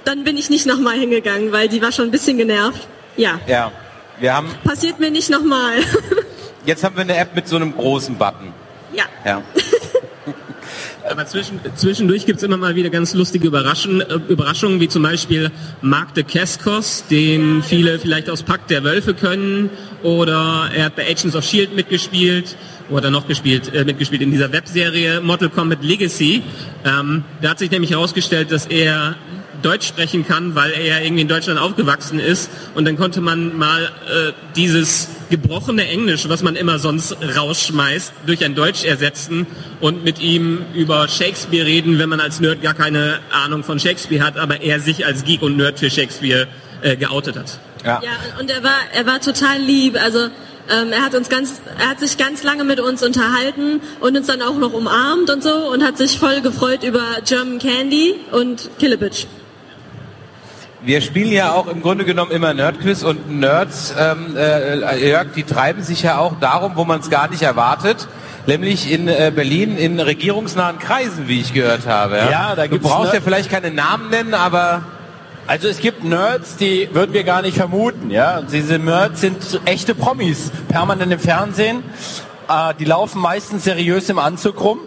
Dann 0.04 0.24
bin 0.24 0.36
ich 0.36 0.50
nicht 0.50 0.66
nochmal 0.66 0.98
hingegangen, 0.98 1.52
weil 1.52 1.68
die 1.68 1.82
war 1.82 1.92
schon 1.92 2.06
ein 2.06 2.10
bisschen 2.10 2.38
genervt. 2.38 2.86
Ja. 3.16 3.40
Ja. 3.46 3.72
Wir 4.18 4.34
haben. 4.34 4.48
Passiert 4.64 5.00
mir 5.00 5.10
nicht 5.10 5.30
nochmal. 5.30 5.78
Jetzt 6.66 6.84
haben 6.84 6.96
wir 6.96 7.02
eine 7.02 7.16
App 7.16 7.34
mit 7.34 7.48
so 7.48 7.56
einem 7.56 7.74
großen 7.74 8.16
Button. 8.16 8.52
Ja. 8.92 9.04
Ja. 9.24 9.42
Aber 11.10 11.26
zwischen, 11.26 11.58
zwischendurch 11.74 12.26
gibt's 12.26 12.42
immer 12.42 12.56
mal 12.56 12.76
wieder 12.76 12.90
ganz 12.90 13.14
lustige 13.14 13.48
Überraschungen, 13.48 14.02
äh, 14.02 14.14
Überraschungen 14.28 14.78
wie 14.78 14.88
zum 14.88 15.02
Beispiel 15.02 15.50
Mark 15.80 16.14
de 16.14 16.22
Keskos, 16.22 17.04
den 17.10 17.62
viele 17.62 17.98
vielleicht 17.98 18.30
aus 18.30 18.42
Pakt 18.42 18.70
der 18.70 18.84
Wölfe 18.84 19.14
können, 19.14 19.70
oder 20.02 20.70
er 20.74 20.84
hat 20.84 20.96
bei 20.96 21.04
Agents 21.04 21.34
of 21.34 21.42
S.H.I.E.L.D. 21.44 21.74
mitgespielt, 21.74 22.56
oder 22.90 23.10
noch 23.10 23.26
gespielt, 23.26 23.72
äh, 23.74 23.84
mitgespielt 23.84 24.22
in 24.22 24.30
dieser 24.30 24.52
Webserie 24.52 25.20
Mortal 25.20 25.48
Kombat 25.48 25.82
Legacy. 25.82 26.42
Ähm, 26.84 27.24
da 27.40 27.50
hat 27.50 27.58
sich 27.58 27.70
nämlich 27.70 27.92
herausgestellt, 27.92 28.50
dass 28.52 28.66
er 28.66 29.14
Deutsch 29.62 29.86
sprechen 29.86 30.26
kann, 30.26 30.54
weil 30.54 30.72
er 30.72 30.84
ja 30.84 30.98
irgendwie 31.00 31.22
in 31.22 31.28
Deutschland 31.28 31.60
aufgewachsen 31.60 32.18
ist. 32.18 32.50
Und 32.74 32.84
dann 32.86 32.96
konnte 32.96 33.20
man 33.20 33.56
mal 33.56 33.84
äh, 33.84 34.32
dieses 34.56 35.08
gebrochene 35.30 35.86
Englisch, 35.86 36.28
was 36.28 36.42
man 36.42 36.56
immer 36.56 36.78
sonst 36.78 37.16
rausschmeißt, 37.36 38.12
durch 38.26 38.44
ein 38.44 38.54
Deutsch 38.54 38.84
ersetzen 38.84 39.46
und 39.80 40.04
mit 40.04 40.20
ihm 40.20 40.64
über 40.74 41.08
Shakespeare 41.08 41.64
reden, 41.64 41.98
wenn 41.98 42.08
man 42.08 42.20
als 42.20 42.40
Nerd 42.40 42.62
gar 42.62 42.74
keine 42.74 43.20
Ahnung 43.30 43.62
von 43.62 43.78
Shakespeare 43.78 44.24
hat, 44.24 44.36
aber 44.36 44.60
er 44.60 44.80
sich 44.80 45.06
als 45.06 45.24
Geek 45.24 45.42
und 45.42 45.56
Nerd 45.56 45.78
für 45.78 45.88
Shakespeare 45.88 46.48
äh, 46.82 46.96
geoutet 46.96 47.36
hat. 47.36 47.58
Ja. 47.84 48.00
ja, 48.02 48.40
und 48.40 48.50
er 48.50 48.62
war, 48.62 48.78
er 48.92 49.06
war 49.06 49.20
total 49.20 49.58
lieb. 49.58 49.96
Also 50.02 50.18
ähm, 50.70 50.92
er 50.92 51.02
hat 51.02 51.14
uns 51.14 51.28
ganz, 51.28 51.60
er 51.78 51.90
hat 51.90 52.00
sich 52.00 52.18
ganz 52.18 52.42
lange 52.42 52.64
mit 52.64 52.80
uns 52.80 53.02
unterhalten 53.02 53.80
und 54.00 54.16
uns 54.16 54.26
dann 54.26 54.42
auch 54.42 54.56
noch 54.56 54.72
umarmt 54.72 55.30
und 55.30 55.42
so 55.42 55.70
und 55.72 55.82
hat 55.82 55.96
sich 55.96 56.18
voll 56.18 56.40
gefreut 56.42 56.82
über 56.82 57.04
German 57.24 57.58
Candy 57.58 58.16
und 58.32 58.68
Killebitch 58.78 59.26
wir 60.82 61.00
spielen 61.00 61.32
ja 61.32 61.52
auch 61.52 61.66
im 61.66 61.82
Grunde 61.82 62.04
genommen 62.04 62.30
immer 62.30 62.54
Nerdquiz 62.54 63.02
und 63.02 63.38
Nerds, 63.38 63.94
ähm, 63.98 64.36
äh, 64.36 65.08
Jörg, 65.08 65.28
die 65.34 65.44
treiben 65.44 65.82
sich 65.82 66.02
ja 66.02 66.18
auch 66.18 66.34
darum, 66.40 66.72
wo 66.76 66.84
man 66.84 67.00
es 67.00 67.10
gar 67.10 67.28
nicht 67.28 67.42
erwartet, 67.42 68.08
nämlich 68.46 68.90
in 68.90 69.08
äh, 69.08 69.30
Berlin 69.34 69.76
in 69.76 70.00
regierungsnahen 70.00 70.78
Kreisen, 70.78 71.28
wie 71.28 71.40
ich 71.40 71.52
gehört 71.52 71.86
habe. 71.86 72.16
Ja, 72.16 72.30
ja 72.30 72.56
da 72.56 72.66
gibt's 72.66 72.86
Du 72.86 72.92
brauchst 72.92 73.12
ja 73.12 73.20
vielleicht 73.20 73.50
keine 73.50 73.70
Namen 73.70 74.10
nennen, 74.10 74.34
aber 74.34 74.82
also 75.46 75.68
es 75.68 75.80
gibt 75.80 76.04
Nerds, 76.04 76.56
die 76.56 76.88
würden 76.92 77.12
wir 77.12 77.24
gar 77.24 77.42
nicht 77.42 77.56
vermuten, 77.56 78.10
ja. 78.10 78.40
Diese 78.42 78.78
Nerds 78.78 79.20
sind 79.20 79.60
echte 79.64 79.94
Promis, 79.94 80.50
permanent 80.68 81.12
im 81.12 81.18
Fernsehen. 81.18 81.82
Äh, 82.48 82.74
die 82.78 82.84
laufen 82.84 83.20
meistens 83.20 83.64
seriös 83.64 84.08
im 84.08 84.18
Anzug 84.18 84.60
rum 84.62 84.80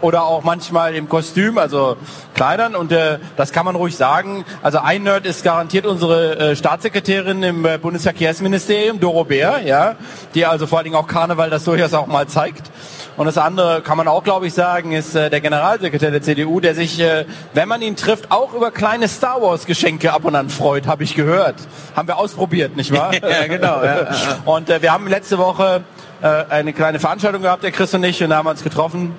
oder 0.00 0.24
auch 0.24 0.44
manchmal 0.44 0.94
im 0.94 1.08
Kostüm, 1.08 1.58
also 1.58 1.96
Kleidern. 2.34 2.74
Und 2.74 2.92
äh, 2.92 3.18
das 3.36 3.52
kann 3.52 3.64
man 3.64 3.76
ruhig 3.76 3.96
sagen. 3.96 4.44
Also 4.62 4.78
ein 4.78 5.02
Nerd 5.02 5.26
ist 5.26 5.44
garantiert 5.44 5.86
unsere 5.86 6.38
äh, 6.38 6.56
Staatssekretärin 6.56 7.42
im 7.42 7.64
äh, 7.64 7.78
Bundesverkehrsministerium, 7.78 9.00
Doro 9.00 9.24
Bär, 9.24 9.60
ja, 9.64 9.96
die 10.34 10.46
also 10.46 10.66
vor 10.66 10.78
allen 10.78 10.84
Dingen 10.84 10.96
auch 10.96 11.06
Karneval 11.06 11.50
das 11.50 11.64
durchaus 11.64 11.94
auch 11.94 12.06
mal 12.06 12.26
zeigt. 12.26 12.70
Und 13.16 13.26
das 13.26 13.36
andere 13.36 13.82
kann 13.82 13.98
man 13.98 14.08
auch, 14.08 14.24
glaube 14.24 14.46
ich, 14.46 14.54
sagen, 14.54 14.92
ist 14.92 15.14
äh, 15.14 15.28
der 15.28 15.40
Generalsekretär 15.42 16.10
der 16.10 16.22
CDU, 16.22 16.60
der 16.60 16.74
sich, 16.74 16.98
äh, 17.00 17.26
wenn 17.52 17.68
man 17.68 17.82
ihn 17.82 17.96
trifft, 17.96 18.30
auch 18.30 18.54
über 18.54 18.70
kleine 18.70 19.08
Star 19.08 19.42
Wars 19.42 19.66
Geschenke 19.66 20.12
ab 20.12 20.24
und 20.24 20.34
an 20.34 20.48
freut, 20.48 20.86
habe 20.86 21.04
ich 21.04 21.14
gehört. 21.14 21.56
Haben 21.94 22.08
wir 22.08 22.16
ausprobiert, 22.16 22.76
nicht 22.76 22.92
wahr? 22.92 23.12
ja, 23.14 23.46
genau. 23.46 23.84
Ja. 23.84 24.08
Und 24.46 24.70
äh, 24.70 24.80
wir 24.80 24.92
haben 24.92 25.06
letzte 25.06 25.36
Woche 25.36 25.82
äh, 26.22 26.26
eine 26.26 26.72
kleine 26.72 26.98
Veranstaltung 26.98 27.42
gehabt, 27.42 27.62
der 27.62 27.72
Chris 27.72 27.92
und 27.92 28.04
ich, 28.04 28.22
und 28.22 28.30
da 28.30 28.36
haben 28.36 28.46
wir 28.46 28.52
uns 28.52 28.62
getroffen 28.62 29.14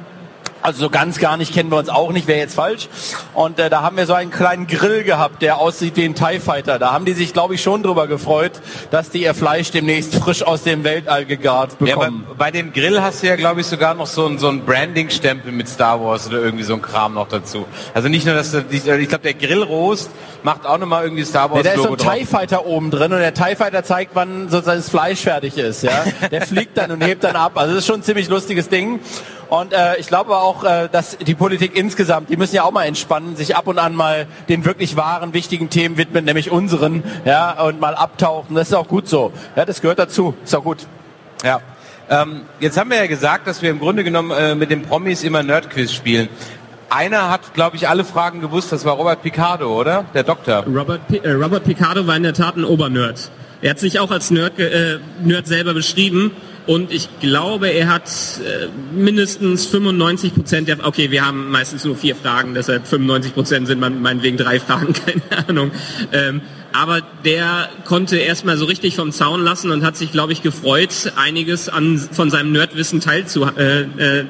also 0.61 0.79
so 0.79 0.89
ganz 0.89 1.19
gar 1.19 1.37
nicht 1.37 1.53
kennen 1.53 1.69
wir 1.71 1.77
uns 1.77 1.89
auch 1.89 2.11
nicht, 2.11 2.27
wäre 2.27 2.39
jetzt 2.39 2.55
falsch. 2.55 2.87
Und 3.33 3.59
äh, 3.59 3.69
da 3.69 3.81
haben 3.81 3.97
wir 3.97 4.05
so 4.05 4.13
einen 4.13 4.31
kleinen 4.31 4.67
Grill 4.67 5.03
gehabt, 5.03 5.41
der 5.41 5.57
aussieht 5.57 5.95
wie 5.95 6.05
ein 6.05 6.15
TIE 6.15 6.39
Fighter. 6.39 6.79
Da 6.79 6.91
haben 6.91 7.05
die 7.05 7.13
sich, 7.13 7.33
glaube 7.33 7.55
ich, 7.55 7.61
schon 7.61 7.83
drüber 7.83 8.07
gefreut, 8.07 8.53
dass 8.91 9.09
die 9.09 9.23
ihr 9.23 9.33
Fleisch 9.33 9.71
demnächst 9.71 10.15
frisch 10.15 10.43
aus 10.43 10.63
dem 10.63 10.83
Weltall 10.83 11.25
gegart 11.25 11.77
bekommen. 11.79 12.25
Ja, 12.27 12.33
bei, 12.33 12.45
bei, 12.45 12.51
dem 12.51 12.73
Grill 12.73 13.01
hast 13.01 13.23
du 13.23 13.27
ja, 13.27 13.35
glaube 13.35 13.61
ich, 13.61 13.67
sogar 13.67 13.93
noch 13.93 14.07
so, 14.07 14.25
ein, 14.25 14.37
so 14.37 14.49
ein 14.49 14.65
Branding-Stempel 14.65 15.51
mit 15.51 15.67
Star 15.67 16.03
Wars 16.03 16.27
oder 16.27 16.41
irgendwie 16.41 16.63
so 16.63 16.73
ein 16.73 16.81
Kram 16.81 17.13
noch 17.13 17.27
dazu. 17.27 17.65
Also 17.93 18.09
nicht 18.09 18.25
nur, 18.25 18.35
dass 18.35 18.51
du, 18.51 18.63
ich 18.69 18.83
glaube, 18.83 19.19
der 19.23 19.33
Grillrost 19.33 20.09
macht 20.43 20.65
auch 20.65 20.77
nochmal 20.77 21.03
irgendwie 21.03 21.25
Star 21.25 21.51
Wars. 21.51 21.65
Ja, 21.65 21.75
da 21.75 21.81
ist 21.81 21.87
so 21.87 21.91
ein 21.91 21.97
TIE 21.97 22.25
Fighter 22.25 22.65
oben 22.65 22.91
drin 22.91 23.13
und 23.13 23.19
der 23.19 23.33
TIE 23.33 23.55
Fighter 23.55 23.83
zeigt, 23.83 24.11
wann 24.13 24.49
sozusagen 24.49 24.79
das 24.79 24.89
Fleisch 24.89 25.21
fertig 25.21 25.57
ist. 25.57 25.83
Ja? 25.83 26.03
Der 26.31 26.41
fliegt 26.41 26.77
dann 26.77 26.91
und 26.91 27.03
hebt 27.03 27.23
dann 27.23 27.35
ab. 27.35 27.53
Also 27.55 27.73
das 27.73 27.83
ist 27.83 27.87
schon 27.87 27.99
ein 27.99 28.03
ziemlich 28.03 28.29
lustiges 28.29 28.69
Ding. 28.69 28.99
Und 29.51 29.73
äh, 29.73 29.97
ich 29.97 30.07
glaube 30.07 30.37
auch, 30.37 30.63
äh, 30.63 30.87
dass 30.89 31.17
die 31.17 31.35
Politik 31.35 31.75
insgesamt, 31.75 32.29
die 32.29 32.37
müssen 32.37 32.55
ja 32.55 32.63
auch 32.63 32.71
mal 32.71 32.85
entspannen, 32.85 33.35
sich 33.35 33.57
ab 33.57 33.67
und 33.67 33.79
an 33.79 33.93
mal 33.93 34.25
den 34.47 34.63
wirklich 34.63 34.95
wahren, 34.95 35.33
wichtigen 35.33 35.69
Themen 35.69 35.97
widmen, 35.97 36.23
nämlich 36.23 36.51
unseren, 36.51 37.03
ja, 37.25 37.61
und 37.61 37.81
mal 37.81 37.93
abtauchen. 37.93 38.55
Das 38.55 38.69
ist 38.69 38.73
auch 38.73 38.87
gut 38.87 39.09
so. 39.09 39.33
Ja, 39.57 39.65
das 39.65 39.81
gehört 39.81 39.99
dazu. 39.99 40.35
Ist 40.41 40.55
auch 40.55 40.63
gut. 40.63 40.87
Ja. 41.43 41.59
Ähm, 42.09 42.43
jetzt 42.61 42.77
haben 42.77 42.91
wir 42.91 42.97
ja 42.97 43.07
gesagt, 43.07 43.45
dass 43.45 43.61
wir 43.61 43.71
im 43.71 43.79
Grunde 43.79 44.05
genommen 44.05 44.31
äh, 44.31 44.55
mit 44.55 44.71
den 44.71 44.83
Promis 44.83 45.21
immer 45.21 45.43
Nerdquiz 45.43 45.91
spielen. 45.91 46.29
Einer 46.89 47.29
hat, 47.29 47.53
glaube 47.53 47.75
ich, 47.75 47.89
alle 47.89 48.05
Fragen 48.05 48.39
gewusst. 48.39 48.71
Das 48.71 48.85
war 48.85 48.93
Robert 48.93 49.21
Picardo, 49.21 49.77
oder? 49.77 50.05
Der 50.13 50.23
Doktor. 50.23 50.63
Robert, 50.65 51.05
P 51.09 51.17
äh, 51.17 51.31
Robert 51.33 51.65
Picardo 51.65 52.07
war 52.07 52.15
in 52.15 52.23
der 52.23 52.33
Tat 52.33 52.55
ein 52.55 52.63
Obernerd. 52.63 53.29
Er 53.61 53.71
hat 53.71 53.79
sich 53.79 53.99
auch 53.99 54.11
als 54.11 54.31
Nerd, 54.31 54.57
äh, 54.59 54.99
Nerd 55.21 55.45
selber 55.45 55.73
beschrieben 55.73 56.31
und 56.67 56.91
ich 56.91 57.09
glaube, 57.19 57.69
er 57.69 57.87
hat 57.87 58.09
äh, 58.39 58.67
mindestens 58.95 59.65
95 59.65 60.35
Prozent 60.35 60.67
der, 60.67 60.85
okay, 60.85 61.11
wir 61.11 61.25
haben 61.25 61.49
meistens 61.49 61.85
nur 61.85 61.95
vier 61.95 62.15
Fragen, 62.15 62.53
deshalb 62.53 62.87
95 62.87 63.33
Prozent 63.33 63.67
sind 63.67 63.79
man, 63.79 64.01
meinetwegen 64.01 64.37
drei 64.37 64.59
Fragen, 64.59 64.93
keine 65.05 65.47
Ahnung. 65.47 65.71
Ähm, 66.11 66.41
aber 66.73 67.01
der 67.25 67.69
konnte 67.85 68.17
erstmal 68.17 68.57
so 68.57 68.65
richtig 68.65 68.95
vom 68.95 69.11
Zaun 69.11 69.43
lassen 69.43 69.71
und 69.71 69.83
hat 69.83 69.97
sich, 69.97 70.11
glaube 70.11 70.33
ich, 70.33 70.41
gefreut, 70.41 71.11
einiges 71.15 71.67
an, 71.67 71.97
von 71.97 72.29
seinem 72.29 72.51
Nerdwissen 72.51 73.01
teil 73.01 73.25
zu, 73.25 73.43
äh, 73.43 73.81
äh, 73.81 74.25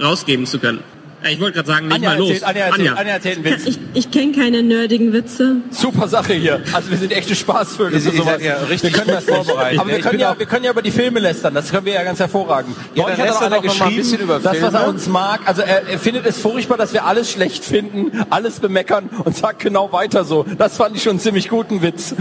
rausgeben 0.00 0.46
zu 0.46 0.58
können. 0.58 0.80
Ich 1.30 1.40
wollte 1.40 1.56
gerade 1.56 1.68
sagen, 1.68 1.86
nicht 1.86 1.96
Anja 1.96 2.10
mal 2.10 2.18
los. 2.18 2.30
Erzählt, 2.30 2.44
Anja, 2.44 2.64
erzählt, 2.64 2.88
Anja. 2.88 3.00
Anja 3.00 3.12
erzählt 3.14 3.36
einen 3.36 3.44
Witz. 3.44 3.66
Ich, 3.66 3.78
ich 3.94 4.10
kenne 4.10 4.32
keine 4.32 4.62
nerdigen 4.62 5.12
Witze. 5.12 5.56
Super 5.70 6.08
Sache 6.08 6.34
hier. 6.34 6.60
Also 6.72 6.90
wir 6.90 6.98
sind 6.98 7.12
echte 7.12 7.34
Spaßvögel 7.34 8.00
für 8.00 8.10
sowas. 8.10 8.42
Ja, 8.42 8.56
richtig 8.68 8.92
wir 8.92 8.98
können 8.98 9.14
das 9.14 9.24
vorbereiten. 9.24 9.78
Aber 9.78 9.90
wir 9.90 10.00
können, 10.00 10.18
ja, 10.18 10.38
wir 10.38 10.46
können 10.46 10.64
ja 10.64 10.70
über 10.70 10.82
die 10.82 10.90
Filme 10.90 11.20
lästern. 11.20 11.54
Das 11.54 11.70
können 11.70 11.86
wir 11.86 11.94
ja 11.94 12.02
ganz 12.02 12.18
hervorragend. 12.18 12.76
Ja, 12.94 13.04
Neulich 13.04 13.20
hat 13.20 13.30
auch 13.30 13.42
einer 13.42 13.60
geschrieben, 13.60 14.28
das, 14.42 14.62
was 14.62 14.74
er 14.74 14.88
uns 14.88 15.06
mag. 15.08 15.40
Also 15.44 15.62
er, 15.62 15.88
er 15.88 15.98
findet 15.98 16.26
es 16.26 16.38
furchtbar, 16.38 16.76
dass 16.76 16.92
wir 16.92 17.04
alles 17.04 17.30
schlecht 17.30 17.64
finden, 17.64 18.24
alles 18.30 18.60
bemeckern 18.60 19.08
und 19.24 19.36
sagt 19.36 19.60
genau 19.60 19.92
weiter 19.92 20.24
so. 20.24 20.44
Das 20.58 20.76
fand 20.76 20.96
ich 20.96 21.02
schon 21.02 21.12
einen 21.12 21.20
ziemlich 21.20 21.48
guten 21.48 21.82
Witz. 21.82 22.14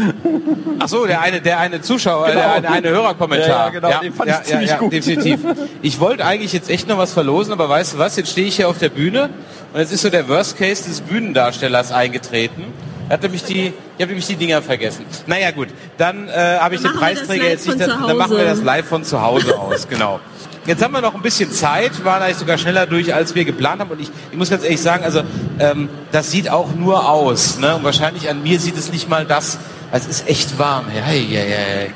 Ach 0.80 0.88
so, 0.88 1.06
der 1.06 1.22
eine, 1.22 1.42
der 1.42 1.60
eine 1.60 1.82
Zuschauer, 1.82 2.28
genau. 2.28 2.40
der 2.40 2.54
eine, 2.54 2.70
eine 2.70 2.90
Hörerkommentar. 2.90 3.48
Ja, 3.48 3.66
ja, 3.66 3.70
genau. 3.70 3.90
Ja, 3.90 4.00
den 4.00 4.14
fand 4.14 4.30
ich 4.30 4.44
ziemlich 4.44 4.78
gut. 4.78 4.94
Definitiv. 4.94 5.40
Ich 5.82 6.00
wollte 6.00 6.26
eigentlich 6.26 6.54
jetzt 6.54 6.70
echt 6.70 6.88
noch 6.88 6.98
was 6.98 7.14
verlosen, 7.14 7.54
aber 7.54 7.70
weißt 7.70 7.94
du 7.94 7.98
was? 7.98 8.16
Jetzt 8.16 8.32
stehe 8.32 8.48
ich 8.48 8.56
hier 8.58 8.70
auf 8.70 8.78
der 8.78 8.90
Bühne 8.94 9.30
und 9.74 9.80
jetzt 9.80 9.92
ist 9.92 10.02
so 10.02 10.10
der 10.10 10.28
Worst 10.28 10.58
Case 10.58 10.84
des 10.84 11.02
Bühnendarstellers 11.02 11.92
eingetreten. 11.92 12.66
Er 13.10 13.16
hat 13.16 13.24
nämlich 13.24 13.44
die, 13.44 13.68
ich 13.68 14.02
habe 14.02 14.08
nämlich 14.08 14.28
die 14.28 14.36
Dinger 14.36 14.62
vergessen. 14.62 15.06
Naja 15.28 15.52
gut, 15.52 15.68
dann 15.98 16.30
äh, 16.30 16.58
habe 16.60 16.76
ich 16.76 16.82
den 16.82 16.94
Preisträger 16.94 17.50
jetzt 17.50 17.68
nicht, 17.68 17.82
dann, 17.82 17.90
dann 18.08 18.18
machen 18.18 18.38
wir 18.38 18.46
das 18.46 18.62
live 18.62 18.86
von 18.86 19.04
zu 19.04 19.22
Hause 19.22 19.58
aus, 19.60 19.88
genau. 19.88 20.20
Jetzt 20.66 20.84
haben 20.84 20.94
wir 20.94 21.02
noch 21.02 21.16
ein 21.16 21.22
bisschen 21.24 21.52
Zeit, 21.52 22.06
waren 22.06 22.22
eigentlich 22.22 22.38
sogar 22.38 22.58
schneller 22.58 22.86
durch, 22.86 23.14
als 23.14 23.34
wir 23.34 23.46
geplant 23.46 23.82
haben. 23.82 23.90
Und 23.90 24.00
ich, 24.00 24.12
ich 24.32 24.38
muss 24.38 24.52
ganz 24.52 24.64
ehrlich 24.64 24.82
sagen, 24.82 25.04
also 25.04 25.24
ähm, 25.60 25.90
das 26.12 26.30
sieht 26.30 26.50
auch 26.50 26.76
nur 26.76 27.10
aus. 27.10 27.58
Ne? 27.58 27.76
Und 27.76 27.84
wahrscheinlich 27.84 28.30
an 28.30 28.44
mir 28.44 28.60
sieht 28.60 28.78
es 28.78 28.92
nicht 28.92 29.10
mal 29.10 29.26
das. 29.26 29.58
Es 29.92 30.06
ist 30.06 30.30
echt 30.30 30.60
warm. 30.60 30.86
Hey, 30.88 31.26
hey, 31.30 31.50
hey. 31.50 31.92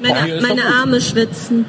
Meine, 0.00 0.40
meine 0.42 0.62
Arme 0.66 1.00
schwitzen. 1.00 1.64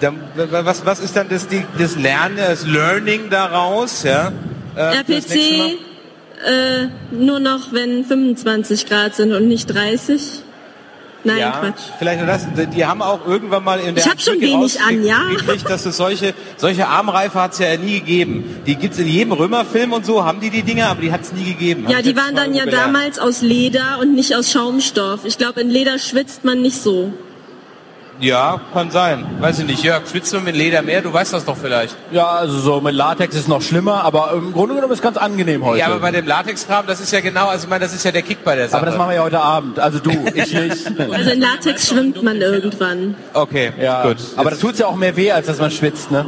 Dann, 0.00 0.20
was, 0.34 0.86
was 0.86 1.00
ist 1.00 1.16
dann 1.16 1.28
das, 1.28 1.46
das 1.78 1.96
Lernen, 1.96 2.36
das 2.36 2.66
Learning 2.66 3.28
daraus? 3.30 4.02
Ja? 4.02 4.32
Äh, 4.74 4.98
RPC 4.98 5.78
äh, 6.44 6.88
nur 7.10 7.40
noch, 7.40 7.72
wenn 7.72 8.04
25 8.04 8.86
Grad 8.86 9.14
sind 9.14 9.32
und 9.32 9.48
nicht 9.48 9.66
30. 9.66 10.42
Nein, 11.22 11.38
ja, 11.38 11.50
Quatsch. 11.50 11.80
Vielleicht 11.98 12.18
nur 12.20 12.26
das. 12.26 12.46
Die 12.74 12.86
haben 12.86 13.02
auch 13.02 13.26
irgendwann 13.26 13.62
mal 13.62 13.78
in 13.78 13.94
der 13.94 14.02
Ich 14.02 14.10
habe 14.10 14.20
schon 14.20 14.40
wenig 14.40 14.80
an, 14.80 15.04
ja. 15.04 15.18
Gekriegt, 15.28 15.68
dass 15.68 15.84
es 15.84 15.98
solche 15.98 16.32
solche 16.56 16.88
Armreife 16.88 17.38
hat 17.38 17.52
es 17.52 17.58
ja 17.58 17.76
nie 17.76 18.00
gegeben. 18.00 18.62
Die 18.66 18.74
gibt's 18.76 18.98
in 18.98 19.06
jedem 19.06 19.32
Römerfilm 19.32 19.92
und 19.92 20.06
so 20.06 20.24
haben 20.24 20.40
die 20.40 20.48
die 20.48 20.62
Dinger, 20.62 20.88
aber 20.88 21.02
die 21.02 21.12
hat 21.12 21.20
es 21.20 21.32
nie 21.32 21.44
gegeben. 21.44 21.86
Ja, 21.90 22.00
die 22.00 22.16
waren 22.16 22.34
dann 22.34 22.54
ja 22.54 22.64
gelernt. 22.64 22.94
damals 22.94 23.18
aus 23.18 23.42
Leder 23.42 23.98
und 24.00 24.14
nicht 24.14 24.34
aus 24.34 24.50
Schaumstoff. 24.50 25.26
Ich 25.26 25.36
glaube, 25.36 25.60
in 25.60 25.68
Leder 25.68 25.98
schwitzt 25.98 26.44
man 26.44 26.62
nicht 26.62 26.80
so. 26.80 27.12
Ja, 28.20 28.60
kann 28.74 28.90
sein. 28.90 29.24
Weiß 29.40 29.58
ich 29.60 29.66
nicht. 29.66 29.82
Jörg, 29.82 30.06
schwitzt 30.06 30.32
du 30.32 30.40
mit 30.40 30.54
Leder 30.54 30.82
mehr? 30.82 31.00
Du 31.00 31.12
weißt 31.12 31.32
das 31.32 31.46
doch 31.46 31.56
vielleicht. 31.56 31.96
Ja, 32.12 32.26
also 32.26 32.58
so 32.58 32.80
mit 32.80 32.94
Latex 32.94 33.34
ist 33.34 33.48
noch 33.48 33.62
schlimmer, 33.62 34.04
aber 34.04 34.32
im 34.32 34.52
Grunde 34.52 34.74
genommen 34.74 34.92
ist 34.92 34.98
es 34.98 35.02
ganz 35.02 35.16
angenehm 35.16 35.64
heute. 35.64 35.80
Ja, 35.80 35.86
aber 35.86 36.00
bei 36.00 36.10
dem 36.10 36.26
Latex-Kram, 36.26 36.86
das 36.86 37.00
ist 37.00 37.12
ja 37.12 37.20
genau, 37.20 37.48
also 37.48 37.64
ich 37.64 37.70
meine, 37.70 37.84
das 37.84 37.94
ist 37.94 38.04
ja 38.04 38.12
der 38.12 38.22
Kick 38.22 38.44
bei 38.44 38.56
der 38.56 38.68
Sache. 38.68 38.82
Aber 38.82 38.86
das 38.86 38.98
machen 38.98 39.10
wir 39.10 39.16
ja 39.16 39.22
heute 39.22 39.40
Abend. 39.40 39.78
Also 39.78 40.00
du, 40.00 40.10
ich 40.34 40.52
nicht. 40.52 40.86
Also 41.10 41.30
in 41.30 41.40
Latex 41.40 41.88
schwimmt 41.88 42.22
man 42.22 42.36
irgendwann. 42.36 43.14
Okay, 43.32 43.72
ja. 43.80 44.02
gut. 44.02 44.18
Aber 44.36 44.50
das 44.50 44.58
tut 44.58 44.78
ja 44.78 44.86
auch 44.86 44.96
mehr 44.96 45.16
weh, 45.16 45.32
als 45.32 45.46
dass 45.46 45.58
man 45.58 45.70
schwitzt, 45.70 46.10
ne? 46.10 46.26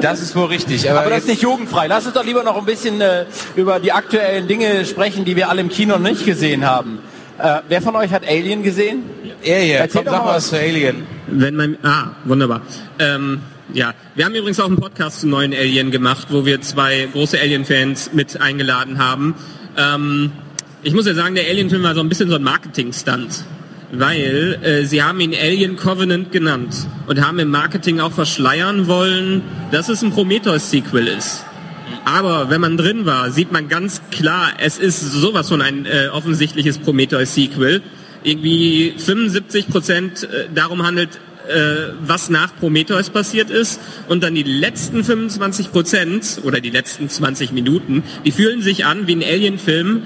Das 0.00 0.22
ist 0.22 0.34
wohl 0.34 0.46
richtig. 0.46 0.88
Aber, 0.90 1.00
aber 1.00 1.10
das 1.10 1.20
ist 1.20 1.28
nicht 1.28 1.42
jugendfrei. 1.42 1.86
Lass 1.86 2.06
uns 2.06 2.14
doch 2.14 2.24
lieber 2.24 2.42
noch 2.42 2.56
ein 2.56 2.64
bisschen 2.64 3.00
äh, 3.00 3.26
über 3.56 3.78
die 3.78 3.92
aktuellen 3.92 4.48
Dinge 4.48 4.84
sprechen, 4.86 5.24
die 5.24 5.36
wir 5.36 5.50
alle 5.50 5.60
im 5.60 5.68
Kino 5.68 5.98
nicht 5.98 6.24
gesehen 6.24 6.66
haben. 6.66 7.00
Äh, 7.38 7.60
wer 7.68 7.82
von 7.82 7.96
euch 7.96 8.12
hat 8.12 8.26
Alien 8.26 8.62
gesehen? 8.62 9.02
Alien, 9.44 9.78
Erzähl 9.78 10.02
komm, 10.04 10.12
sag 10.12 10.24
mal 10.24 10.34
was 10.36 10.48
zu 10.48 10.58
Alien. 10.58 11.06
Wenn 11.26 11.56
mein, 11.56 11.76
ah, 11.82 12.12
wunderbar. 12.24 12.62
Ähm, 12.98 13.40
ja, 13.72 13.94
wir 14.14 14.24
haben 14.24 14.34
übrigens 14.34 14.60
auch 14.60 14.66
einen 14.66 14.76
Podcast 14.76 15.20
zum 15.20 15.30
neuen 15.30 15.54
Alien 15.54 15.90
gemacht, 15.90 16.28
wo 16.30 16.44
wir 16.44 16.60
zwei 16.60 17.08
große 17.12 17.40
Alien-Fans 17.40 18.12
mit 18.12 18.40
eingeladen 18.40 18.98
haben. 18.98 19.34
Ähm, 19.76 20.32
ich 20.82 20.92
muss 20.92 21.06
ja 21.06 21.14
sagen, 21.14 21.34
der 21.34 21.48
Alien-Film 21.48 21.82
war 21.82 21.94
so 21.94 22.00
ein 22.00 22.08
bisschen 22.08 22.28
so 22.28 22.36
ein 22.36 22.42
Marketing-Stunt, 22.42 23.44
weil 23.92 24.58
äh, 24.62 24.84
sie 24.84 25.02
haben 25.02 25.18
ihn 25.20 25.34
Alien 25.34 25.76
Covenant 25.76 26.30
genannt 26.30 26.86
und 27.06 27.26
haben 27.26 27.38
im 27.38 27.50
Marketing 27.50 28.00
auch 28.00 28.12
verschleiern 28.12 28.86
wollen, 28.86 29.42
dass 29.72 29.88
es 29.88 30.02
ein 30.02 30.10
Prometheus-Sequel 30.12 31.08
ist. 31.08 31.44
Aber 32.04 32.50
wenn 32.50 32.60
man 32.60 32.76
drin 32.76 33.06
war, 33.06 33.30
sieht 33.30 33.50
man 33.50 33.68
ganz 33.68 34.02
klar, 34.10 34.52
es 34.58 34.78
ist 34.78 35.00
sowas 35.00 35.48
von 35.48 35.62
ein 35.62 35.86
äh, 35.86 36.08
offensichtliches 36.12 36.78
Prometheus-Sequel. 36.78 37.82
Irgendwie 38.24 38.94
75 38.96 39.68
Prozent 39.68 40.24
äh, 40.24 40.48
darum 40.52 40.82
handelt, 40.82 41.20
äh, 41.48 41.92
was 42.00 42.30
nach 42.30 42.56
Prometheus 42.56 43.10
passiert 43.10 43.50
ist. 43.50 43.80
Und 44.08 44.24
dann 44.24 44.34
die 44.34 44.42
letzten 44.42 45.04
25 45.04 45.70
Prozent 45.70 46.40
oder 46.42 46.60
die 46.60 46.70
letzten 46.70 47.08
20 47.08 47.52
Minuten, 47.52 48.02
die 48.24 48.32
fühlen 48.32 48.62
sich 48.62 48.84
an 48.84 49.06
wie 49.06 49.14
ein 49.14 49.22
Alien-Film, 49.22 50.02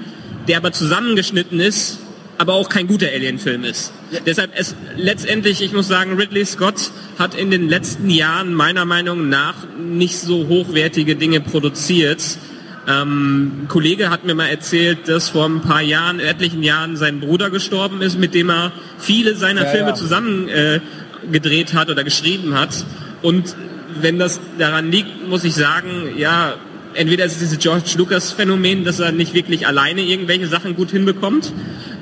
der 0.47 0.57
aber 0.57 0.71
zusammengeschnitten 0.71 1.59
ist 1.59 1.99
aber 2.39 2.53
auch 2.53 2.69
kein 2.69 2.87
guter 2.87 3.07
Alien-Film 3.07 3.65
ist. 3.65 3.91
Ja. 4.11 4.19
Deshalb 4.25 4.51
es 4.55 4.73
letztendlich, 4.95 5.61
ich 5.61 5.73
muss 5.73 5.89
sagen, 5.89 6.13
Ridley 6.13 6.45
Scott 6.45 6.91
hat 7.19 7.35
in 7.35 7.51
den 7.51 7.67
letzten 7.67 8.09
Jahren 8.09 8.53
meiner 8.53 8.85
Meinung 8.85 9.27
nach 9.27 9.55
nicht 9.77 10.17
so 10.17 10.47
hochwertige 10.47 11.17
Dinge 11.17 11.41
produziert. 11.41 12.23
Ähm, 12.89 13.63
ein 13.63 13.67
Kollege 13.67 14.09
hat 14.09 14.25
mir 14.25 14.33
mal 14.33 14.47
erzählt, 14.47 15.07
dass 15.07 15.29
vor 15.29 15.45
ein 15.45 15.61
paar 15.61 15.81
Jahren, 15.81 16.19
etlichen 16.19 16.63
Jahren, 16.63 16.97
sein 16.97 17.19
Bruder 17.19 17.49
gestorben 17.49 18.01
ist, 18.01 18.17
mit 18.17 18.33
dem 18.33 18.49
er 18.49 18.71
viele 18.97 19.35
seiner 19.35 19.65
ja, 19.65 19.67
Filme 19.67 19.89
ja. 19.89 19.95
zusammen 19.95 20.47
äh, 20.47 20.79
gedreht 21.31 21.73
hat 21.73 21.89
oder 21.89 22.03
geschrieben 22.03 22.55
hat. 22.55 22.85
Und 23.21 23.55
wenn 24.01 24.17
das 24.17 24.39
daran 24.57 24.91
liegt, 24.91 25.27
muss 25.27 25.43
ich 25.43 25.53
sagen, 25.53 26.13
ja, 26.17 26.55
entweder 26.95 27.25
ist 27.25 27.33
es 27.33 27.39
dieses 27.39 27.59
George 27.59 27.91
Lucas 27.97 28.31
Phänomen, 28.31 28.83
dass 28.83 28.99
er 28.99 29.11
nicht 29.11 29.33
wirklich 29.33 29.67
alleine 29.67 30.01
irgendwelche 30.01 30.47
Sachen 30.47 30.75
gut 30.75 30.89
hinbekommt, 30.91 31.53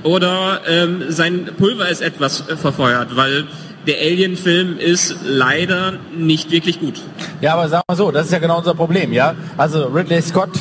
oder 0.04 0.62
ähm, 0.68 1.06
sein 1.10 1.50
Pulver 1.58 1.90
ist 1.90 2.02
etwas 2.02 2.48
äh, 2.48 2.56
verfeuert, 2.56 3.16
weil 3.16 3.46
der 3.88 3.98
Alien-Film 4.00 4.78
ist 4.78 5.16
leider 5.24 5.94
nicht 6.16 6.52
wirklich 6.52 6.80
gut. 6.80 7.02
Ja, 7.42 7.54
aber 7.54 7.70
sagen 7.70 7.84
wir 7.90 7.96
so, 7.96 8.12
das 8.12 8.26
ist 8.26 8.34
ja 8.34 8.40
genau 8.40 8.58
unser 8.60 8.76
Problem, 8.76 9.14
ja. 9.14 9.34
Also 9.58 9.86
Ridley 9.86 10.22
Scott, 10.22 10.52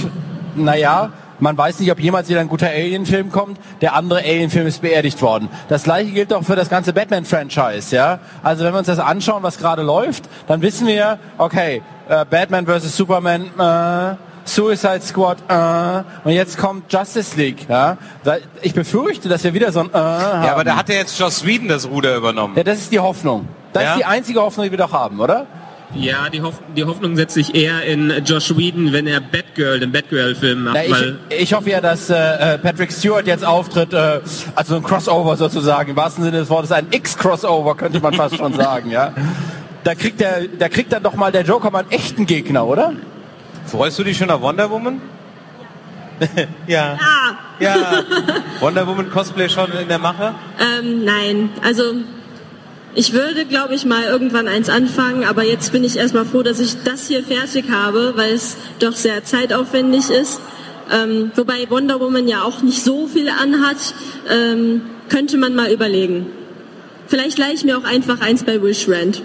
naja, 0.54 1.10
man 1.40 1.58
weiß 1.58 1.80
nicht, 1.80 1.90
ob 1.90 2.00
jemals 2.00 2.28
wieder 2.28 2.40
ein 2.40 2.48
guter 2.48 2.68
Alien-Film 2.68 3.30
kommt. 3.30 3.58
Der 3.80 3.94
andere 3.94 4.20
Alien-Film 4.20 4.66
ist 4.66 4.80
beerdigt 4.80 5.20
worden. 5.20 5.48
Das 5.68 5.82
gleiche 5.82 6.12
gilt 6.12 6.32
auch 6.32 6.44
für 6.44 6.56
das 6.56 6.70
ganze 6.70 6.92
Batman-Franchise, 6.92 7.94
ja. 7.94 8.20
Also 8.42 8.64
wenn 8.64 8.72
wir 8.72 8.78
uns 8.78 8.86
das 8.86 8.98
anschauen, 8.98 9.42
was 9.42 9.58
gerade 9.58 9.82
läuft, 9.82 10.24
dann 10.46 10.62
wissen 10.62 10.86
wir, 10.86 11.18
okay, 11.36 11.82
äh, 12.08 12.24
Batman 12.24 12.66
vs. 12.66 12.96
Superman, 12.96 13.50
äh, 13.58 14.16
Suicide 14.46 15.00
Squad, 15.02 15.38
äh, 15.48 16.02
und 16.24 16.32
jetzt 16.32 16.56
kommt 16.56 16.92
Justice 16.92 17.36
League. 17.36 17.68
Ja? 17.68 17.98
Ich 18.62 18.74
befürchte, 18.74 19.28
dass 19.28 19.44
wir 19.44 19.52
wieder 19.54 19.72
so 19.72 19.80
ein 19.80 19.90
äh, 19.90 19.98
haben. 19.98 20.44
Ja, 20.44 20.52
aber 20.52 20.64
da 20.64 20.76
hat 20.76 20.88
ja 20.88 20.94
jetzt 20.94 21.18
Joss 21.18 21.44
Whedon 21.44 21.68
das 21.68 21.88
Ruder 21.88 22.16
übernommen. 22.16 22.54
Ja, 22.56 22.62
das 22.62 22.78
ist 22.78 22.92
die 22.92 23.00
Hoffnung. 23.00 23.48
Das 23.72 23.82
ja? 23.82 23.92
ist 23.92 23.98
die 23.98 24.04
einzige 24.04 24.40
Hoffnung, 24.40 24.64
die 24.64 24.70
wir 24.70 24.78
doch 24.78 24.92
haben, 24.92 25.20
oder? 25.20 25.46
Ja, 25.94 26.28
die, 26.28 26.42
Hoff 26.42 26.60
die 26.76 26.84
Hoffnung 26.84 27.16
setzt 27.16 27.34
sich 27.34 27.54
eher 27.54 27.82
in 27.82 28.12
Josh 28.24 28.56
Whedon, 28.56 28.92
wenn 28.92 29.06
er 29.06 29.20
Batgirl, 29.20 29.80
den 29.80 29.92
Batgirl-Film 29.92 30.64
macht. 30.64 30.76
Na, 30.88 31.16
ich, 31.30 31.42
ich, 31.42 31.54
hoffe 31.54 31.70
ja, 31.70 31.80
dass 31.80 32.10
äh, 32.10 32.14
äh, 32.54 32.58
Patrick 32.58 32.92
Stewart 32.92 33.26
jetzt 33.26 33.44
auftritt, 33.44 33.92
äh, 33.92 34.20
also 34.54 34.76
ein 34.76 34.82
Crossover 34.82 35.36
sozusagen, 35.36 35.90
im 35.90 35.96
wahrsten 35.96 36.24
Sinne 36.24 36.38
des 36.38 36.50
Wortes, 36.50 36.72
ein 36.72 36.88
X-Crossover 36.90 37.76
könnte 37.76 38.00
man 38.00 38.14
fast 38.14 38.36
schon 38.36 38.52
sagen, 38.54 38.90
ja. 38.90 39.12
Da 39.84 39.94
kriegt, 39.94 40.20
der, 40.20 40.48
da 40.58 40.68
kriegt 40.68 40.92
dann 40.92 41.02
doch 41.02 41.14
mal 41.14 41.30
der 41.30 41.42
Joker 41.42 41.70
mal 41.70 41.80
einen 41.80 41.92
echten 41.92 42.26
Gegner, 42.26 42.66
oder? 42.66 42.92
Freust 43.66 43.98
du 43.98 44.04
dich 44.04 44.16
schon 44.16 44.30
auf 44.30 44.40
Wonder 44.40 44.70
Woman? 44.70 45.00
ja. 46.66 46.98
ja. 46.98 47.38
Ja. 47.58 48.04
Wonder 48.60 48.86
Woman 48.86 49.10
Cosplay 49.10 49.48
schon 49.48 49.70
in 49.72 49.88
der 49.88 49.98
Mache? 49.98 50.34
Ähm, 50.58 51.04
nein, 51.04 51.50
also 51.62 51.94
ich 52.94 53.12
würde, 53.12 53.44
glaube 53.44 53.74
ich, 53.74 53.84
mal 53.84 54.04
irgendwann 54.04 54.48
eins 54.48 54.70
anfangen, 54.70 55.24
aber 55.24 55.44
jetzt 55.44 55.72
bin 55.72 55.84
ich 55.84 55.96
erstmal 55.96 56.24
froh, 56.24 56.42
dass 56.42 56.60
ich 56.60 56.82
das 56.82 57.08
hier 57.08 57.22
fertig 57.22 57.66
habe, 57.70 58.14
weil 58.16 58.32
es 58.32 58.56
doch 58.78 58.92
sehr 58.92 59.24
zeitaufwendig 59.24 60.10
ist. 60.10 60.40
Ähm, 60.90 61.32
wobei 61.34 61.68
Wonder 61.68 62.00
Woman 62.00 62.28
ja 62.28 62.42
auch 62.42 62.62
nicht 62.62 62.82
so 62.82 63.06
viel 63.06 63.28
anhat, 63.28 63.76
ähm, 64.30 64.82
könnte 65.08 65.36
man 65.36 65.54
mal 65.54 65.70
überlegen. 65.70 66.26
Vielleicht 67.08 67.38
leihe 67.38 67.52
ich 67.52 67.64
mir 67.64 67.76
auch 67.76 67.84
einfach 67.84 68.20
eins 68.20 68.44
bei 68.44 68.62
Wish 68.62 68.88
Rent. 68.88 69.22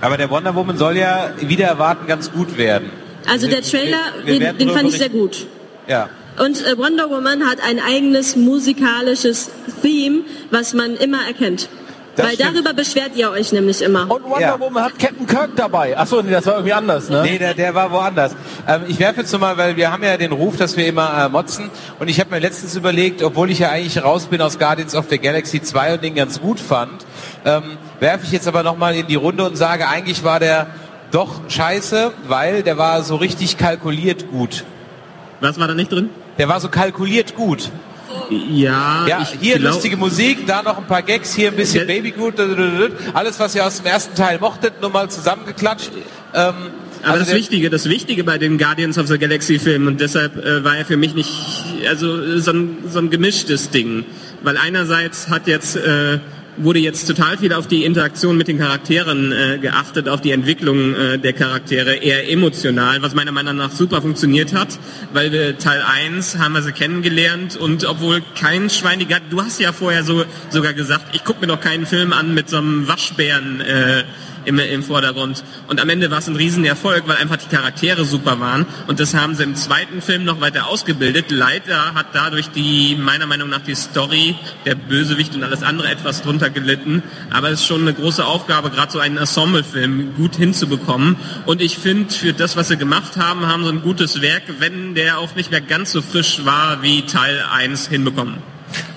Aber 0.00 0.16
der 0.16 0.30
Wonder 0.30 0.54
Woman 0.54 0.76
soll 0.76 0.96
ja 0.96 1.30
wieder 1.40 1.66
erwarten 1.66 2.06
ganz 2.06 2.30
gut 2.32 2.56
werden. 2.56 2.90
Also 3.30 3.48
der 3.48 3.62
Trailer, 3.62 3.98
wir, 4.24 4.40
wir 4.40 4.52
den, 4.52 4.58
den 4.58 4.70
fand 4.70 4.88
ich 4.88 4.98
sehr 4.98 5.08
gut. 5.08 5.46
Ja. 5.86 6.08
Und 6.38 6.64
äh, 6.66 6.76
Wonder 6.76 7.10
Woman 7.10 7.48
hat 7.48 7.58
ein 7.66 7.80
eigenes 7.80 8.36
musikalisches 8.36 9.50
Theme, 9.82 10.22
was 10.50 10.74
man 10.74 10.96
immer 10.96 11.26
erkennt. 11.26 11.68
Das 12.16 12.26
Weil 12.26 12.34
stimmt. 12.34 12.54
darüber 12.54 12.72
beschwert 12.72 13.10
ihr 13.14 13.30
euch 13.30 13.52
nämlich 13.52 13.82
immer. 13.82 14.10
Und 14.10 14.24
Wonder 14.24 14.40
ja. 14.40 14.58
Woman 14.60 14.84
hat 14.84 14.98
Captain 14.98 15.26
Kirk 15.26 15.50
dabei. 15.54 15.96
Achso, 15.98 16.22
nee, 16.22 16.30
das 16.30 16.46
war 16.46 16.54
irgendwie 16.54 16.72
anders, 16.72 17.10
ne? 17.10 17.22
Nee, 17.22 17.38
der, 17.38 17.52
der 17.52 17.74
war 17.74 17.92
woanders. 17.92 18.34
Ähm, 18.66 18.84
ich 18.88 18.98
werfe 18.98 19.20
jetzt 19.20 19.38
mal, 19.38 19.58
weil 19.58 19.76
wir 19.76 19.92
haben 19.92 20.02
ja 20.02 20.16
den 20.16 20.32
Ruf, 20.32 20.56
dass 20.56 20.78
wir 20.78 20.86
immer 20.86 21.26
äh, 21.26 21.28
motzen. 21.28 21.70
Und 21.98 22.08
ich 22.08 22.18
habe 22.18 22.30
mir 22.30 22.38
letztens 22.38 22.74
überlegt, 22.74 23.22
obwohl 23.22 23.50
ich 23.50 23.58
ja 23.58 23.68
eigentlich 23.68 24.02
raus 24.02 24.26
bin 24.26 24.40
aus 24.40 24.58
Guardians 24.58 24.94
of 24.94 25.06
the 25.10 25.18
Galaxy 25.18 25.60
2 25.60 25.94
und 25.94 26.04
den 26.04 26.14
ganz 26.14 26.40
gut 26.40 26.58
fand, 26.58 27.04
ähm, 27.44 27.76
werfe 28.00 28.24
ich 28.24 28.32
jetzt 28.32 28.48
aber 28.48 28.62
nochmal 28.62 28.94
in 28.94 29.06
die 29.06 29.14
Runde 29.14 29.44
und 29.44 29.56
sage, 29.56 29.86
eigentlich 29.86 30.24
war 30.24 30.40
der 30.40 30.68
doch 31.10 31.40
scheiße, 31.48 32.12
weil 32.28 32.62
der 32.62 32.78
war 32.78 33.02
so 33.02 33.16
richtig 33.16 33.56
kalkuliert 33.56 34.30
gut. 34.30 34.64
Was 35.40 35.58
war 35.58 35.68
da 35.68 35.74
nicht 35.74 35.92
drin? 35.92 36.10
Der 36.38 36.48
war 36.48 36.60
so 36.60 36.68
kalkuliert 36.68 37.34
gut. 37.34 37.70
Ja, 38.30 39.06
ja 39.06 39.26
hier 39.40 39.58
glaub... 39.58 39.74
lustige 39.74 39.96
Musik, 39.96 40.46
da 40.46 40.62
noch 40.62 40.78
ein 40.78 40.86
paar 40.86 41.02
Gags, 41.02 41.34
hier 41.34 41.50
ein 41.50 41.56
bisschen 41.56 41.86
Babygut, 41.86 42.34
alles 43.14 43.38
was 43.38 43.54
ihr 43.54 43.64
aus 43.64 43.78
dem 43.78 43.86
ersten 43.86 44.14
Teil 44.14 44.38
mochtet, 44.38 44.80
nur 44.80 44.90
mal 44.90 45.08
zusammengeklatscht. 45.10 45.90
Ähm, 46.34 46.54
aber 47.02 47.12
also 47.12 47.24
das 47.24 47.34
Wichtige, 47.34 47.70
das 47.70 47.88
Wichtige 47.88 48.24
bei 48.24 48.38
den 48.38 48.58
Guardians 48.58 48.98
of 48.98 49.06
the 49.06 49.18
Galaxy 49.18 49.58
Filmen 49.58 49.86
und 49.86 50.00
deshalb 50.00 50.36
äh, 50.36 50.64
war 50.64 50.76
er 50.76 50.84
für 50.84 50.96
mich 50.96 51.14
nicht, 51.14 51.30
also 51.88 52.38
so 52.38 52.50
ein, 52.50 52.78
so 52.90 52.98
ein 52.98 53.10
gemischtes 53.10 53.70
Ding, 53.70 54.04
weil 54.42 54.56
einerseits 54.56 55.28
hat 55.28 55.46
jetzt 55.46 55.76
äh, 55.76 56.18
wurde 56.58 56.78
jetzt 56.78 57.06
total 57.06 57.38
viel 57.38 57.52
auf 57.52 57.66
die 57.66 57.84
Interaktion 57.84 58.36
mit 58.36 58.48
den 58.48 58.58
Charakteren 58.58 59.32
äh, 59.32 59.58
geachtet, 59.58 60.08
auf 60.08 60.20
die 60.20 60.30
Entwicklung 60.30 60.94
äh, 60.94 61.18
der 61.18 61.32
Charaktere, 61.32 61.96
eher 61.96 62.30
emotional, 62.30 63.02
was 63.02 63.14
meiner 63.14 63.32
Meinung 63.32 63.56
nach 63.56 63.70
super 63.70 64.02
funktioniert 64.02 64.54
hat, 64.54 64.78
weil 65.12 65.32
wir 65.32 65.58
Teil 65.58 65.82
1 65.82 66.38
haben 66.38 66.54
wir 66.54 66.62
sie 66.62 66.72
kennengelernt 66.72 67.56
und 67.56 67.84
obwohl 67.84 68.22
kein 68.38 68.70
Schweiniger, 68.70 69.18
du 69.30 69.42
hast 69.42 69.60
ja 69.60 69.72
vorher 69.72 70.04
so 70.04 70.24
sogar 70.50 70.72
gesagt, 70.72 71.14
ich 71.14 71.24
gucke 71.24 71.40
mir 71.40 71.48
doch 71.48 71.60
keinen 71.60 71.86
Film 71.86 72.12
an 72.12 72.34
mit 72.34 72.48
so 72.48 72.58
einem 72.58 72.88
Waschbären 72.88 73.60
äh, 73.60 74.04
im, 74.46 74.58
im 74.58 74.82
Vordergrund. 74.82 75.44
Und 75.68 75.80
am 75.80 75.88
Ende 75.90 76.10
war 76.10 76.18
es 76.18 76.28
ein 76.28 76.36
Riesenerfolg, 76.36 77.06
weil 77.06 77.16
einfach 77.16 77.36
die 77.36 77.54
Charaktere 77.54 78.04
super 78.04 78.40
waren. 78.40 78.64
Und 78.86 79.00
das 79.00 79.12
haben 79.14 79.34
sie 79.34 79.42
im 79.42 79.54
zweiten 79.54 80.00
Film 80.00 80.24
noch 80.24 80.40
weiter 80.40 80.68
ausgebildet. 80.68 81.26
Leider 81.30 81.94
hat 81.94 82.06
dadurch 82.14 82.48
die, 82.48 82.96
meiner 82.96 83.26
Meinung 83.26 83.50
nach, 83.50 83.60
die 83.60 83.74
Story, 83.74 84.36
der 84.64 84.74
Bösewicht 84.74 85.34
und 85.34 85.42
alles 85.42 85.62
andere 85.62 85.88
etwas 85.88 86.22
drunter 86.22 86.48
gelitten. 86.48 87.02
Aber 87.30 87.50
es 87.50 87.60
ist 87.60 87.66
schon 87.66 87.82
eine 87.82 87.92
große 87.92 88.24
Aufgabe, 88.24 88.70
gerade 88.70 88.92
so 88.92 88.98
einen 88.98 89.18
Ensemble-Film 89.18 90.14
gut 90.16 90.36
hinzubekommen. 90.36 91.16
Und 91.44 91.60
ich 91.60 91.76
finde, 91.76 92.14
für 92.14 92.32
das, 92.32 92.56
was 92.56 92.68
sie 92.68 92.76
gemacht 92.76 93.16
haben, 93.16 93.46
haben 93.46 93.64
sie 93.64 93.70
ein 93.70 93.82
gutes 93.82 94.22
Werk, 94.22 94.44
wenn 94.60 94.94
der 94.94 95.18
auch 95.18 95.34
nicht 95.34 95.50
mehr 95.50 95.60
ganz 95.60 95.92
so 95.92 96.00
frisch 96.00 96.44
war 96.44 96.82
wie 96.82 97.02
Teil 97.02 97.44
1 97.52 97.88
hinbekommen. 97.88 98.55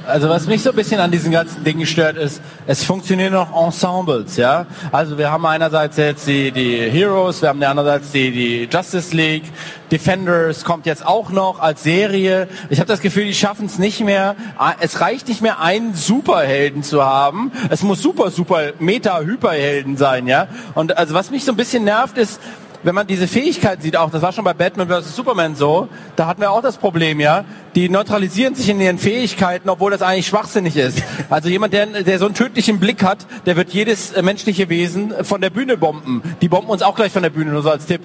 Also 0.10 0.28
was 0.28 0.48
mich 0.48 0.63
so 0.63 0.72
ein 0.72 0.76
bisschen 0.76 1.00
an 1.00 1.12
diesen 1.12 1.32
ganzen 1.32 1.63
Dingen 1.63 1.86
stört, 1.86 2.17
ist, 2.17 2.41
es 2.65 2.84
funktionieren 2.84 3.34
noch 3.34 3.56
Ensembles, 3.56 4.38
ja. 4.38 4.65
Also 4.91 5.17
wir 5.17 5.32
haben 5.32 5.45
einerseits 5.45 5.98
jetzt 5.98 6.28
die, 6.28 6.52
die 6.52 6.89
Heroes, 6.89 7.41
wir 7.41 7.50
haben 7.50 7.62
andererseits 7.62 8.12
die, 8.12 8.32
die 8.32 8.69
Justice 8.72 9.15
League, 9.15 9.43
Defenders 9.91 10.63
kommt 10.63 10.86
jetzt 10.86 11.06
auch 11.06 11.30
noch 11.30 11.60
als 11.60 11.84
Serie. 11.84 12.48
Ich 12.69 12.80
habe 12.80 12.88
das 12.88 13.02
Gefühl, 13.02 13.26
die 13.26 13.34
schaffen 13.34 13.67
es 13.67 13.80
nicht 13.80 14.02
mehr. 14.02 14.36
Es 14.80 15.02
reicht 15.02 15.28
nicht 15.28 15.41
mehr, 15.41 15.60
einen 15.60 15.93
Superhelden 15.93 16.84
zu 16.84 17.04
haben. 17.04 17.52
Es 17.69 17.84
muss 17.84 18.02
super, 18.02 18.32
super 18.32 18.74
Meta-Hyperhelden 18.80 19.98
sein, 19.98 20.28
ja. 20.28 20.48
Und 20.76 20.98
also 20.98 21.13
was 21.13 21.32
mich 21.32 21.45
so 21.45 21.52
ein 21.52 21.58
bisschen 21.58 21.84
nervt, 21.84 22.17
ist, 22.17 22.39
wenn 22.84 22.96
man 22.96 23.08
diese 23.08 23.28
Fähigkeit 23.28 23.82
sieht, 23.82 23.98
auch 23.98 24.10
das 24.10 24.22
war 24.22 24.32
schon 24.32 24.44
bei 24.44 24.54
Batman 24.54 24.88
vs. 24.88 25.15
Superman 25.15 25.56
so, 25.56 25.89
da 26.15 26.28
hatten 26.28 26.42
wir 26.42 26.52
auch 26.52 26.62
das 26.62 26.78
Problem, 26.78 27.20
ja, 27.20 27.46
die 27.76 27.89
neutralisieren 27.89 28.56
sich 28.56 28.70
in 28.70 28.80
ihren 28.80 28.98
Fähigkeiten, 28.98 29.70
obwohl 29.70 29.92
das 29.92 30.02
eigentlich 30.02 30.28
schwachsinnig 30.28 30.76
ist. 30.78 31.04
Also 31.30 31.50
jemand, 31.50 31.74
der, 31.74 31.86
der 31.86 32.20
so 32.20 32.26
einen 32.26 32.36
tödlichen 32.36 32.80
Blick 32.80 33.04
hat, 33.04 33.20
der 33.46 33.56
wird 33.56 33.70
jedes 33.70 34.12
äh, 34.12 34.22
menschliche 34.22 34.70
Wesen 34.70 35.13
von 35.24 35.42
der 35.42 35.50
Bühne 35.50 35.78
bomben. 35.78 36.24
Die 36.42 36.48
bomben 36.48 36.70
uns 36.70 36.82
auch 36.82 36.96
gleich 36.96 37.12
von 37.12 37.24
der 37.24 37.30
Bühne, 37.30 37.52
nur 37.52 37.62
so 37.62 37.70
als 37.70 37.86
Tipp. 37.86 38.02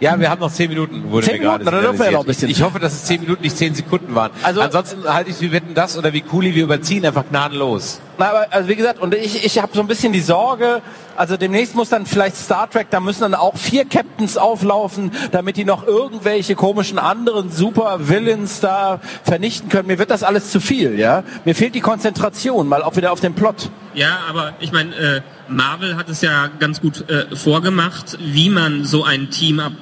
Ja, 0.00 0.18
wir 0.20 0.30
haben 0.30 0.40
noch 0.40 0.52
zehn 0.52 0.68
Minuten, 0.68 1.10
wurde 1.10 1.26
zehn 1.26 1.34
mir 1.34 1.40
Minuten, 1.40 1.64
gerade 1.64 1.82
dann 1.82 1.98
wir 1.98 2.10
noch 2.12 2.20
ein 2.20 2.26
bisschen. 2.26 2.48
Ich, 2.48 2.58
ich 2.58 2.62
hoffe, 2.62 2.78
dass 2.78 2.92
es 2.92 3.04
zehn 3.04 3.20
Minuten, 3.20 3.42
nicht 3.42 3.56
zehn 3.56 3.74
Sekunden 3.74 4.14
waren. 4.14 4.30
Also, 4.44 4.60
Ansonsten 4.60 5.12
halte 5.12 5.30
ich 5.30 5.36
es 5.36 5.42
wie 5.42 5.50
Wetten 5.50 5.74
das 5.74 5.98
oder 5.98 6.12
wie 6.12 6.20
Cooley, 6.20 6.54
wir 6.54 6.62
überziehen 6.62 7.04
einfach 7.04 7.24
gnadenlos. 7.28 8.00
Na, 8.16 8.30
aber 8.30 8.46
also 8.50 8.68
wie 8.68 8.76
gesagt, 8.76 9.00
und 9.00 9.14
ich, 9.14 9.44
ich 9.44 9.60
habe 9.60 9.72
so 9.74 9.80
ein 9.80 9.88
bisschen 9.88 10.12
die 10.12 10.20
Sorge, 10.20 10.82
also 11.18 11.36
demnächst 11.36 11.74
muss 11.74 11.88
dann 11.88 12.06
vielleicht 12.06 12.36
Star 12.36 12.70
Trek, 12.70 12.88
da 12.90 13.00
müssen 13.00 13.22
dann 13.22 13.34
auch 13.34 13.56
vier 13.56 13.84
Captains 13.84 14.36
auflaufen, 14.36 15.10
damit 15.32 15.56
die 15.56 15.64
noch 15.64 15.86
irgendwelche 15.86 16.54
komischen 16.54 16.98
anderen 16.98 17.50
Super 17.50 18.08
Villains 18.08 18.60
da 18.60 19.00
vernichten 19.24 19.68
können. 19.68 19.88
Mir 19.88 19.98
wird 19.98 20.10
das 20.10 20.22
alles 20.22 20.50
zu 20.50 20.60
viel, 20.60 20.98
ja. 20.98 21.24
Mir 21.44 21.54
fehlt 21.54 21.74
die 21.74 21.80
Konzentration, 21.80 22.68
mal 22.68 22.82
auch 22.82 22.96
wieder 22.96 23.12
auf 23.12 23.20
den 23.20 23.34
Plot. 23.34 23.70
Ja, 23.94 24.18
aber 24.28 24.54
ich 24.60 24.70
meine, 24.70 24.94
äh, 24.94 25.20
Marvel 25.48 25.96
hat 25.96 26.08
es 26.08 26.20
ja 26.20 26.50
ganz 26.58 26.80
gut 26.80 27.08
äh, 27.10 27.34
vorgemacht, 27.34 28.16
wie 28.20 28.48
man 28.48 28.84
so 28.84 29.02
ein 29.02 29.30
Team-Up 29.30 29.72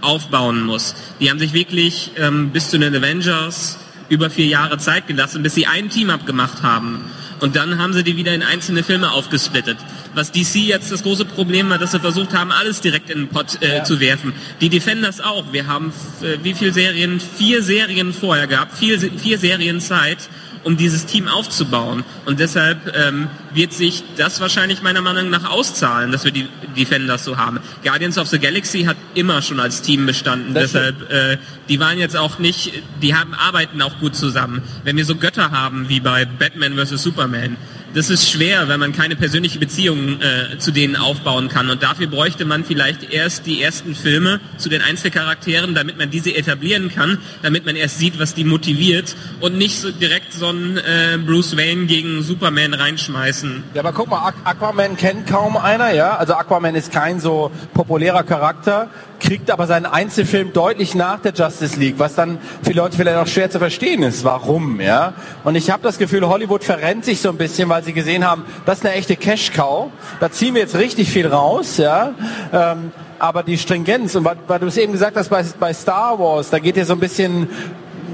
aufbauen 0.00 0.62
muss. 0.62 0.94
Die 1.20 1.28
haben 1.28 1.38
sich 1.38 1.52
wirklich 1.52 2.12
ähm, 2.16 2.50
bis 2.50 2.70
zu 2.70 2.78
den 2.78 2.94
Avengers 2.94 3.78
über 4.08 4.30
vier 4.30 4.46
Jahre 4.46 4.78
Zeit 4.78 5.06
gelassen, 5.06 5.42
bis 5.42 5.54
sie 5.54 5.66
ein 5.66 5.90
Team-Up 5.90 6.24
gemacht 6.24 6.62
haben. 6.62 7.04
Und 7.40 7.56
dann 7.56 7.78
haben 7.78 7.92
sie 7.92 8.02
die 8.02 8.16
wieder 8.16 8.34
in 8.34 8.42
einzelne 8.42 8.82
Filme 8.82 9.12
aufgesplittet. 9.12 9.76
Was 10.18 10.32
DC 10.32 10.56
jetzt 10.56 10.90
das 10.90 11.04
große 11.04 11.24
Problem 11.26 11.70
war, 11.70 11.78
dass 11.78 11.92
sie 11.92 12.00
versucht 12.00 12.34
haben, 12.34 12.50
alles 12.50 12.80
direkt 12.80 13.08
in 13.08 13.18
den 13.18 13.28
Pott 13.28 13.62
äh, 13.62 13.76
ja. 13.76 13.84
zu 13.84 14.00
werfen. 14.00 14.32
Die 14.60 14.68
Defenders 14.68 15.20
auch. 15.20 15.52
Wir 15.52 15.68
haben 15.68 15.92
äh, 16.22 16.38
wie 16.42 16.54
viele 16.54 16.72
Serien? 16.72 17.20
Vier 17.20 17.62
Serien 17.62 18.12
vorher 18.12 18.48
gehabt, 18.48 18.76
vier, 18.76 18.98
vier 18.98 19.38
Serien 19.38 19.80
Zeit 19.80 20.28
um 20.64 20.76
dieses 20.76 21.06
Team 21.06 21.28
aufzubauen. 21.28 22.02
Und 22.26 22.40
deshalb 22.40 22.92
ähm, 22.96 23.28
wird 23.54 23.72
sich 23.72 24.02
das 24.16 24.40
wahrscheinlich 24.40 24.82
meiner 24.82 25.02
Meinung 25.02 25.30
nach 25.30 25.48
auszahlen, 25.48 26.10
dass 26.10 26.24
wir 26.24 26.32
die 26.32 26.48
Defenders 26.76 27.24
so 27.24 27.36
haben. 27.36 27.60
Guardians 27.84 28.18
of 28.18 28.26
the 28.26 28.40
Galaxy 28.40 28.82
hat 28.82 28.96
immer 29.14 29.40
schon 29.40 29.60
als 29.60 29.82
Team 29.82 30.04
bestanden. 30.04 30.52
Das 30.52 30.72
deshalb, 30.72 31.10
äh, 31.12 31.38
die 31.68 31.78
waren 31.78 31.98
jetzt 31.98 32.16
auch 32.16 32.40
nicht, 32.40 32.72
die 33.02 33.14
haben 33.14 33.34
arbeiten 33.34 33.80
auch 33.82 34.00
gut 34.00 34.16
zusammen. 34.16 34.62
Wenn 34.82 34.96
wir 34.96 35.04
so 35.04 35.14
Götter 35.14 35.52
haben 35.52 35.88
wie 35.88 36.00
bei 36.00 36.24
Batman 36.24 36.76
vs. 36.76 37.02
Superman, 37.02 37.56
das 37.94 38.10
ist 38.10 38.28
schwer, 38.28 38.68
wenn 38.68 38.80
man 38.80 38.92
keine 38.92 39.16
persönliche 39.16 39.58
Beziehung 39.58 40.20
äh, 40.20 40.58
zu 40.58 40.70
denen 40.70 40.96
aufbauen 40.96 41.48
kann. 41.48 41.70
Und 41.70 41.82
dafür 41.82 42.06
bräuchte 42.06 42.44
man 42.44 42.64
vielleicht 42.64 43.12
erst 43.12 43.46
die 43.46 43.62
ersten 43.62 43.94
Filme 43.94 44.40
zu 44.56 44.68
den 44.68 44.82
Einzelcharakteren, 44.82 45.74
damit 45.74 45.98
man 45.98 46.10
diese 46.10 46.34
etablieren 46.34 46.90
kann, 46.94 47.18
damit 47.42 47.66
man 47.66 47.76
erst 47.76 47.98
sieht, 47.98 48.18
was 48.18 48.34
die 48.34 48.44
motiviert 48.44 49.16
und 49.40 49.56
nicht 49.56 49.80
so 49.80 49.90
direkt 49.90 50.32
so 50.32 50.48
einen 50.48 50.78
äh, 50.78 51.18
Bruce 51.24 51.56
Wayne 51.56 51.86
gegen 51.86 52.22
Superman 52.22 52.74
reinschmeißen. 52.74 53.64
Ja, 53.74 53.80
aber 53.80 53.92
guck 53.92 54.08
mal, 54.08 54.32
Aquaman 54.44 54.96
kennt 54.96 55.26
kaum 55.26 55.56
einer, 55.56 55.92
ja. 55.92 56.16
Also 56.16 56.34
Aquaman 56.34 56.74
ist 56.74 56.92
kein 56.92 57.20
so 57.20 57.50
populärer 57.74 58.22
Charakter 58.22 58.90
kriegt 59.20 59.50
aber 59.50 59.66
seinen 59.66 59.86
Einzelfilm 59.86 60.52
deutlich 60.52 60.94
nach 60.94 61.20
der 61.20 61.32
Justice 61.32 61.78
League, 61.78 61.96
was 61.98 62.14
dann 62.14 62.38
für 62.62 62.72
Leute 62.72 62.96
vielleicht 62.96 63.16
auch 63.16 63.26
schwer 63.26 63.50
zu 63.50 63.58
verstehen 63.58 64.02
ist. 64.02 64.24
Warum, 64.24 64.80
ja? 64.80 65.14
Und 65.44 65.54
ich 65.54 65.70
habe 65.70 65.82
das 65.82 65.98
Gefühl, 65.98 66.26
Hollywood 66.26 66.64
verrennt 66.64 67.04
sich 67.04 67.20
so 67.20 67.28
ein 67.30 67.36
bisschen, 67.36 67.68
weil 67.68 67.82
sie 67.82 67.92
gesehen 67.92 68.28
haben, 68.28 68.44
das 68.66 68.78
ist 68.78 68.86
eine 68.86 68.94
echte 68.94 69.16
Cash-Cow. 69.16 69.90
Da 70.20 70.30
ziehen 70.30 70.54
wir 70.54 70.62
jetzt 70.62 70.76
richtig 70.76 71.10
viel 71.10 71.26
raus, 71.26 71.76
ja? 71.76 72.14
Ähm, 72.52 72.92
aber 73.18 73.42
die 73.42 73.58
Stringenz, 73.58 74.14
und 74.14 74.24
weil, 74.24 74.58
du 74.58 74.66
es 74.66 74.76
eben 74.76 74.92
gesagt 74.92 75.16
hast 75.16 75.28
bei, 75.28 75.44
bei 75.58 75.72
Star 75.72 76.18
Wars, 76.18 76.50
da 76.50 76.58
geht 76.58 76.76
ja 76.76 76.84
so 76.84 76.92
ein 76.92 77.00
bisschen 77.00 77.48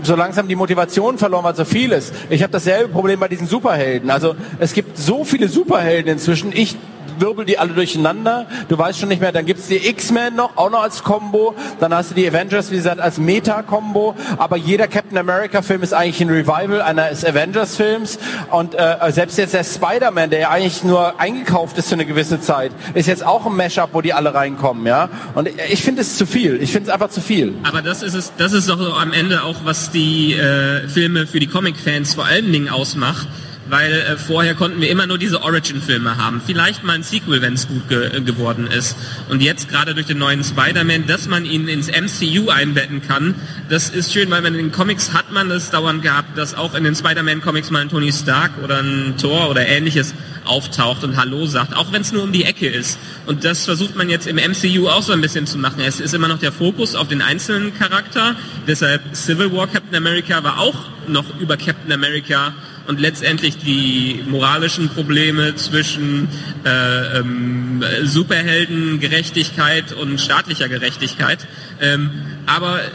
so 0.02 0.16
langsam 0.16 0.48
die 0.48 0.56
Motivation 0.56 1.18
verloren, 1.18 1.44
weil 1.44 1.54
so 1.54 1.64
viel 1.64 1.92
ist. 1.92 2.12
Ich 2.28 2.42
habe 2.42 2.52
dasselbe 2.52 2.88
Problem 2.88 3.20
bei 3.20 3.28
diesen 3.28 3.46
Superhelden. 3.46 4.10
Also 4.10 4.34
es 4.58 4.72
gibt 4.72 4.98
so 4.98 5.24
viele 5.24 5.48
Superhelden 5.48 6.12
inzwischen. 6.12 6.52
Ich 6.52 6.76
wirbel 7.20 7.44
die 7.44 7.58
alle 7.58 7.72
durcheinander. 7.72 8.46
Du 8.68 8.78
weißt 8.78 8.98
schon 8.98 9.08
nicht 9.08 9.20
mehr, 9.20 9.32
dann 9.32 9.46
gibt's 9.46 9.66
die 9.68 9.88
X-Men 9.88 10.36
noch, 10.36 10.56
auch 10.56 10.70
noch 10.70 10.82
als 10.82 11.02
Combo. 11.02 11.54
Dann 11.80 11.94
hast 11.94 12.10
du 12.10 12.14
die 12.14 12.28
Avengers, 12.28 12.70
wie 12.70 12.76
gesagt, 12.76 13.00
als 13.00 13.18
Meta-Combo. 13.18 14.14
Aber 14.38 14.56
jeder 14.56 14.88
Captain 14.88 15.18
America-Film 15.18 15.82
ist 15.82 15.92
eigentlich 15.92 16.20
ein 16.20 16.30
Revival 16.30 16.82
eines 16.82 17.24
Avengers-Films. 17.24 18.18
Und 18.50 18.74
äh, 18.74 18.96
selbst 19.10 19.38
jetzt 19.38 19.54
der 19.54 19.64
Spider-Man, 19.64 20.30
der 20.30 20.40
ja 20.40 20.50
eigentlich 20.50 20.84
nur 20.84 21.20
eingekauft 21.20 21.78
ist 21.78 21.88
für 21.88 21.94
eine 21.94 22.06
gewisse 22.06 22.40
Zeit, 22.40 22.72
ist 22.94 23.06
jetzt 23.06 23.24
auch 23.24 23.46
ein 23.46 23.56
Mashup, 23.56 23.90
wo 23.92 24.00
die 24.00 24.12
alle 24.12 24.34
reinkommen. 24.34 24.86
ja. 24.86 25.08
Und 25.34 25.48
ich 25.70 25.82
finde 25.82 26.02
es 26.02 26.16
zu 26.16 26.26
viel. 26.26 26.60
Ich 26.62 26.72
finde 26.72 26.88
es 26.88 26.92
einfach 26.92 27.10
zu 27.10 27.20
viel. 27.20 27.54
Aber 27.62 27.82
das 27.82 28.02
ist 28.02 28.14
es, 28.14 28.32
das 28.36 28.52
ist 28.52 28.68
doch 28.68 29.00
am 29.00 29.12
Ende 29.12 29.42
auch, 29.44 29.56
was 29.64 29.90
die 29.90 30.34
äh, 30.34 30.88
Filme 30.88 31.26
für 31.26 31.40
die 31.40 31.46
Comic-Fans 31.46 32.14
vor 32.14 32.24
allen 32.24 32.52
Dingen 32.52 32.68
ausmacht 32.68 33.28
weil 33.68 33.92
äh, 33.92 34.16
vorher 34.16 34.54
konnten 34.54 34.80
wir 34.80 34.90
immer 34.90 35.06
nur 35.06 35.18
diese 35.18 35.42
Origin-Filme 35.42 36.16
haben. 36.16 36.40
Vielleicht 36.44 36.84
mal 36.84 36.94
ein 36.94 37.02
Sequel, 37.02 37.42
wenn 37.42 37.54
es 37.54 37.68
gut 37.68 37.88
ge 37.88 38.20
geworden 38.20 38.66
ist. 38.66 38.96
Und 39.28 39.42
jetzt 39.42 39.68
gerade 39.68 39.94
durch 39.94 40.06
den 40.06 40.18
neuen 40.18 40.44
Spider-Man, 40.44 41.06
dass 41.06 41.28
man 41.28 41.44
ihn 41.44 41.68
ins 41.68 41.88
MCU 41.88 42.50
einbetten 42.50 43.02
kann, 43.06 43.34
das 43.68 43.90
ist 43.90 44.12
schön, 44.12 44.30
weil 44.30 44.42
man 44.42 44.54
in 44.54 44.66
den 44.66 44.72
Comics 44.72 45.12
hat 45.12 45.32
man 45.32 45.48
das 45.48 45.70
dauernd 45.70 46.02
gehabt, 46.02 46.36
dass 46.36 46.54
auch 46.54 46.74
in 46.74 46.84
den 46.84 46.94
Spider-Man-Comics 46.94 47.70
mal 47.70 47.82
ein 47.82 47.88
Tony 47.88 48.12
Stark 48.12 48.52
oder 48.62 48.80
ein 48.80 49.14
Thor 49.18 49.50
oder 49.50 49.66
ähnliches 49.66 50.14
auftaucht 50.44 51.04
und 51.04 51.16
Hallo 51.16 51.46
sagt, 51.46 51.74
auch 51.74 51.92
wenn 51.92 52.02
es 52.02 52.12
nur 52.12 52.22
um 52.22 52.32
die 52.32 52.44
Ecke 52.44 52.68
ist. 52.68 52.98
Und 53.26 53.44
das 53.44 53.64
versucht 53.64 53.96
man 53.96 54.08
jetzt 54.08 54.26
im 54.26 54.36
MCU 54.36 54.88
auch 54.88 55.02
so 55.02 55.12
ein 55.12 55.20
bisschen 55.20 55.46
zu 55.46 55.58
machen. 55.58 55.80
Es 55.80 56.00
ist 56.00 56.14
immer 56.14 56.28
noch 56.28 56.38
der 56.38 56.52
Fokus 56.52 56.94
auf 56.94 57.08
den 57.08 57.22
einzelnen 57.22 57.76
Charakter. 57.76 58.36
Deshalb 58.66 59.02
Civil 59.14 59.52
War 59.52 59.66
Captain 59.66 59.96
America 59.96 60.42
war 60.44 60.58
auch 60.58 60.74
noch 61.08 61.24
über 61.40 61.56
Captain 61.56 61.92
America 61.92 62.54
und 62.86 63.00
letztendlich 63.00 63.56
die 63.58 64.22
moralischen 64.26 64.88
Probleme 64.88 65.54
zwischen 65.56 66.28
äh, 66.64 67.18
ähm, 67.18 67.82
Superheldengerechtigkeit 68.02 69.92
und 69.92 70.20
staatlicher 70.20 70.68
Gerechtigkeit. 70.68 71.46
Ähm, 71.80 72.10
aber 72.46 72.80
äh, 72.80 72.90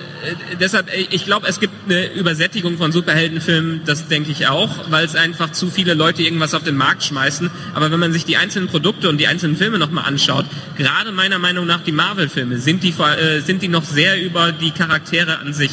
deshalb, 0.60 0.93
äh, 0.93 1.08
ich 1.10 1.25
glaube, 1.25 1.47
es 1.47 1.60
gibt 1.60 1.73
eine 1.86 2.13
Übersättigung 2.13 2.78
von 2.78 2.91
Superheldenfilmen, 2.91 3.82
das 3.86 4.08
denke 4.08 4.32
ich 4.32 4.47
auch, 4.47 4.69
weil 4.89 5.06
es 5.06 5.15
einfach 5.15 5.52
zu 5.52 5.69
viele 5.69 5.93
Leute 5.95 6.21
irgendwas 6.21 6.54
auf 6.54 6.63
den 6.63 6.78
Markt 6.78 7.04
schmeißen. 7.04 7.49
Aber 7.73 7.91
wenn 7.91 7.99
man 7.99 8.13
sich 8.13 8.25
die 8.25 8.38
einzelnen 8.38 8.67
Produkte 8.67 9.10
und 9.10 9.17
die 9.17 9.28
einzelnen 9.28 9.58
Filme 9.58 9.80
nochmal 9.80 10.06
anschaut, 10.06 10.45
gerade 10.78 11.12
meiner 11.12 11.39
Meinung 11.39 11.65
nach 11.65 11.84
die 11.84 11.91
Marvel-Filme, 11.91 12.60
sind 12.60 12.84
die, 12.84 12.89
äh, 12.89 13.39
sind 13.41 13.62
die 13.62 13.67
noch 13.69 13.84
sehr 13.84 14.21
über 14.21 14.52
die 14.52 14.71
Charaktere 14.71 15.39
an 15.39 15.54
sich. 15.54 15.71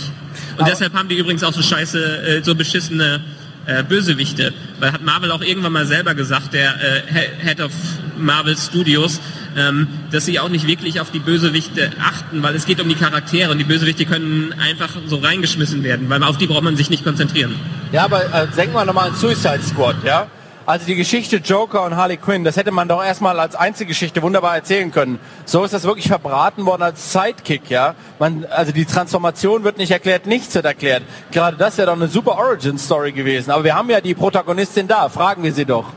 Und 0.54 0.62
aber 0.62 0.70
deshalb 0.70 0.94
haben 0.94 1.08
die 1.08 1.16
übrigens 1.16 1.44
auch 1.44 1.52
so 1.52 1.62
scheiße, 1.62 2.22
äh, 2.22 2.42
so 2.42 2.54
beschissene 2.54 3.20
äh, 3.66 3.82
Bösewichte. 3.82 4.52
Weil 4.80 4.92
hat 4.92 5.02
Marvel 5.02 5.30
auch 5.30 5.42
irgendwann 5.42 5.72
mal 5.72 5.86
selber 5.86 6.14
gesagt, 6.14 6.54
der 6.54 6.74
äh, 6.74 7.44
Head 7.44 7.60
of 7.60 7.72
Marvel 8.16 8.56
Studios, 8.56 9.20
ähm, 9.56 9.88
dass 10.10 10.24
sie 10.24 10.38
auch 10.40 10.48
nicht 10.48 10.66
wirklich 10.66 11.00
auf 11.00 11.10
die 11.10 11.18
Bösewichte 11.18 11.90
achten, 12.00 12.42
weil 12.42 12.54
es 12.54 12.66
geht 12.66 12.80
um 12.80 12.88
die 12.88 12.94
Charaktere 12.94 13.50
und 13.50 13.58
die 13.58 13.64
Bösewichte 13.64 14.06
können 14.06 14.54
einfach 14.58 14.90
so 15.06 15.16
reingeschmissen 15.16 15.82
werden, 15.82 16.08
weil 16.08 16.22
auf 16.22 16.38
die 16.38 16.46
braucht 16.46 16.62
man 16.62 16.76
sich 16.76 16.90
nicht 16.90 17.04
konzentrieren. 17.04 17.54
Ja, 17.92 18.04
aber 18.04 18.24
äh, 18.32 18.46
denken 18.56 18.74
wir 18.74 18.84
nochmal 18.84 19.10
an 19.10 19.16
Suicide 19.16 19.62
Squad, 19.62 19.96
ja? 20.04 20.28
Also 20.66 20.84
die 20.84 20.96
Geschichte 20.96 21.36
Joker 21.36 21.84
und 21.84 21.94
Harley 21.94 22.16
Quinn, 22.16 22.42
das 22.42 22.56
hätte 22.56 22.72
man 22.72 22.88
doch 22.88 23.02
erstmal 23.02 23.38
als 23.38 23.54
Einzelgeschichte 23.54 24.20
wunderbar 24.20 24.56
erzählen 24.56 24.90
können. 24.90 25.20
So 25.44 25.62
ist 25.62 25.72
das 25.72 25.84
wirklich 25.84 26.08
verbraten 26.08 26.66
worden 26.66 26.82
als 26.82 27.12
Sidekick, 27.12 27.70
ja. 27.70 27.94
Man, 28.18 28.44
also 28.46 28.72
die 28.72 28.84
Transformation 28.84 29.62
wird 29.62 29.78
nicht 29.78 29.92
erklärt, 29.92 30.26
nichts 30.26 30.52
wird 30.56 30.64
erklärt. 30.64 31.04
Gerade 31.30 31.56
das 31.56 31.78
wäre 31.78 31.86
doch 31.86 31.94
eine 31.94 32.08
super 32.08 32.36
Origin-Story 32.36 33.12
gewesen. 33.12 33.52
Aber 33.52 33.62
wir 33.62 33.76
haben 33.76 33.88
ja 33.90 34.00
die 34.00 34.14
Protagonistin 34.14 34.88
da, 34.88 35.08
fragen 35.08 35.44
wir 35.44 35.52
sie 35.52 35.66
doch. 35.66 35.92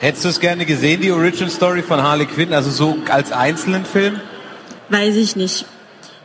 Hättest 0.00 0.24
du 0.24 0.28
es 0.30 0.40
gerne 0.40 0.64
gesehen, 0.64 1.02
die 1.02 1.12
Origin 1.12 1.50
Story 1.50 1.82
von 1.82 2.02
Harley 2.02 2.24
Quinn, 2.24 2.54
also 2.54 2.70
so 2.70 2.96
als 3.10 3.32
einzelnen 3.32 3.84
Film? 3.84 4.18
Weiß 4.88 5.14
ich 5.14 5.36
nicht. 5.36 5.66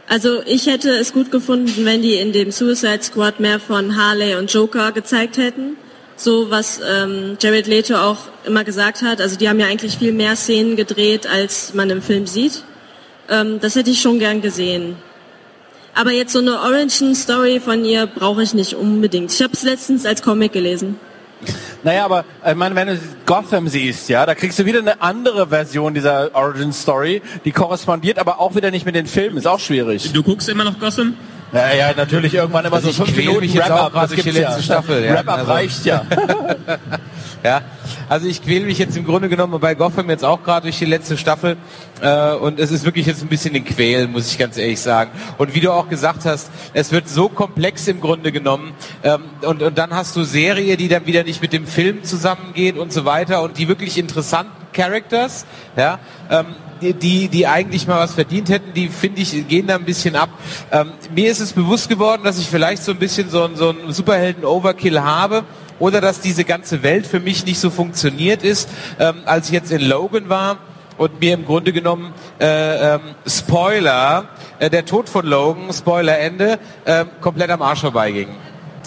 Also 0.07 0.41
ich 0.45 0.67
hätte 0.67 0.91
es 0.91 1.11
gut 1.11 1.29
gefunden, 1.29 1.83
wenn 1.83 2.01
die 2.01 2.15
in 2.15 2.31
dem 2.31 2.51
Suicide 2.51 3.03
Squad 3.03 3.41
mehr 3.41 3.59
von 3.59 3.97
Harley 3.97 4.35
und 4.35 4.51
Joker 4.51 4.93
gezeigt 4.93 5.37
hätten 5.37 5.75
so 6.19 6.51
was 6.51 6.81
ähm, 6.85 7.37
Jared 7.39 7.67
Leto 7.67 7.95
auch 7.95 8.17
immer 8.45 8.63
gesagt 8.63 9.01
hat. 9.01 9.21
Also 9.21 9.37
die 9.37 9.47
haben 9.47 9.59
ja 9.59 9.67
eigentlich 9.67 9.97
viel 9.97 10.11
mehr 10.11 10.35
Szenen 10.35 10.75
gedreht, 10.75 11.27
als 11.27 11.73
man 11.73 11.89
im 11.89 12.01
Film 12.01 12.27
sieht. 12.27 12.63
Ähm, 13.29 13.59
das 13.61 13.75
hätte 13.75 13.89
ich 13.89 14.01
schon 14.01 14.19
gern 14.19 14.41
gesehen. 14.41 14.97
Aber 15.95 16.11
jetzt 16.11 16.33
so 16.33 16.39
eine 16.39 16.61
Origin-Story 16.61 17.59
von 17.59 17.83
ihr 17.85 18.05
brauche 18.05 18.43
ich 18.43 18.53
nicht 18.53 18.75
unbedingt. 18.75 19.33
Ich 19.33 19.41
habe 19.41 19.53
es 19.53 19.63
letztens 19.63 20.05
als 20.05 20.21
Comic 20.21 20.51
gelesen. 20.51 20.99
Naja, 21.83 22.03
aber 22.03 22.25
ich 22.45 22.55
meine, 22.55 22.75
wenn 22.75 22.87
du 22.89 22.99
Gotham 23.25 23.69
siehst, 23.69 24.09
ja, 24.09 24.25
da 24.25 24.35
kriegst 24.35 24.59
du 24.59 24.65
wieder 24.65 24.79
eine 24.79 25.01
andere 25.01 25.47
Version 25.47 25.93
dieser 25.93 26.35
Origin 26.35 26.73
Story, 26.73 27.21
die 27.45 27.53
korrespondiert 27.53 28.19
aber 28.19 28.41
auch 28.41 28.55
wieder 28.55 28.71
nicht 28.71 28.85
mit 28.85 28.95
den 28.95 29.05
Filmen, 29.05 29.37
ist 29.37 29.47
auch 29.47 29.59
schwierig. 29.59 30.11
Du 30.11 30.21
guckst 30.21 30.49
immer 30.49 30.65
noch 30.65 30.77
Gotham? 30.79 31.15
Ja, 31.51 31.73
ja, 31.73 31.93
natürlich 31.95 32.33
irgendwann 32.35 32.65
immer 32.65 32.75
also 32.75 32.91
so 32.91 33.05
fünf 33.05 33.17
Minuten 33.17 33.53
Wrap-Up, 33.53 33.93
das 33.93 34.11
gibt's 34.11 34.23
die 34.23 34.31
letzte 34.31 34.57
ja. 34.57 34.63
Staffel. 34.63 35.03
Ja. 35.03 35.13
Wrap-Up 35.13 35.39
also. 35.39 35.51
reicht 35.51 35.85
ja. 35.85 36.05
ja, 37.43 37.61
also 38.07 38.27
ich 38.27 38.43
quäle 38.43 38.65
mich 38.65 38.77
jetzt 38.77 38.95
im 38.95 39.05
Grunde 39.05 39.29
genommen 39.29 39.59
bei 39.59 39.73
Gotham 39.73 40.09
jetzt 40.09 40.23
auch 40.23 40.43
gerade 40.43 40.63
durch 40.63 40.77
die 40.77 40.85
letzte 40.85 41.17
Staffel 41.17 41.57
äh, 42.01 42.33
und 42.33 42.59
es 42.59 42.71
ist 42.71 42.85
wirklich 42.85 43.07
jetzt 43.07 43.23
ein 43.23 43.29
bisschen 43.29 43.53
den 43.53 43.65
Quälen, 43.65 44.11
muss 44.11 44.31
ich 44.31 44.37
ganz 44.37 44.57
ehrlich 44.57 44.79
sagen. 44.79 45.11
Und 45.37 45.55
wie 45.55 45.59
du 45.59 45.71
auch 45.71 45.89
gesagt 45.89 46.25
hast, 46.25 46.51
es 46.73 46.91
wird 46.91 47.09
so 47.09 47.29
komplex 47.29 47.87
im 47.87 47.99
Grunde 47.99 48.31
genommen 48.31 48.73
ähm, 49.03 49.23
und, 49.41 49.63
und 49.63 49.77
dann 49.77 49.95
hast 49.95 50.15
du 50.15 50.23
Serie, 50.23 50.77
die 50.77 50.87
dann 50.87 51.07
wieder 51.07 51.23
nicht 51.23 51.41
mit 51.41 51.51
dem 51.51 51.65
Film 51.65 52.03
zusammengeht 52.03 52.77
und 52.77 52.93
so 52.93 53.05
weiter 53.05 53.41
und 53.41 53.57
die 53.57 53.67
wirklich 53.67 53.97
interessanten 53.97 54.58
Characters, 54.73 55.45
ja, 55.75 55.99
ähm, 56.29 56.47
die, 56.81 57.27
die 57.27 57.47
eigentlich 57.47 57.87
mal 57.87 57.99
was 57.99 58.13
verdient 58.13 58.49
hätten, 58.49 58.73
die 58.73 58.87
finde 58.87 59.21
ich, 59.21 59.47
gehen 59.47 59.67
da 59.67 59.75
ein 59.75 59.85
bisschen 59.85 60.15
ab. 60.15 60.29
Ähm, 60.71 60.91
mir 61.13 61.29
ist 61.29 61.39
es 61.39 61.53
bewusst 61.53 61.89
geworden, 61.89 62.23
dass 62.23 62.39
ich 62.39 62.47
vielleicht 62.47 62.83
so 62.83 62.91
ein 62.91 62.99
bisschen 62.99 63.29
so, 63.29 63.49
so 63.55 63.69
einen 63.69 63.91
Superhelden-Overkill 63.91 65.01
habe 65.01 65.43
oder 65.79 66.01
dass 66.01 66.21
diese 66.21 66.43
ganze 66.43 66.83
Welt 66.83 67.05
für 67.05 67.19
mich 67.19 67.45
nicht 67.45 67.59
so 67.59 67.69
funktioniert 67.69 68.43
ist, 68.43 68.69
ähm, 68.99 69.15
als 69.25 69.47
ich 69.47 69.53
jetzt 69.53 69.71
in 69.71 69.81
Logan 69.81 70.29
war 70.29 70.57
und 70.97 71.19
mir 71.19 71.33
im 71.33 71.45
Grunde 71.45 71.73
genommen 71.73 72.13
äh, 72.39 72.95
ähm, 72.95 73.01
Spoiler, 73.25 74.29
äh, 74.59 74.69
der 74.69 74.85
Tod 74.85 75.09
von 75.09 75.25
Logan, 75.25 75.73
Spoiler 75.73 76.19
Ende, 76.19 76.59
äh, 76.85 77.05
komplett 77.21 77.49
am 77.49 77.61
Arsch 77.61 77.81
vorbeiging. 77.81 78.27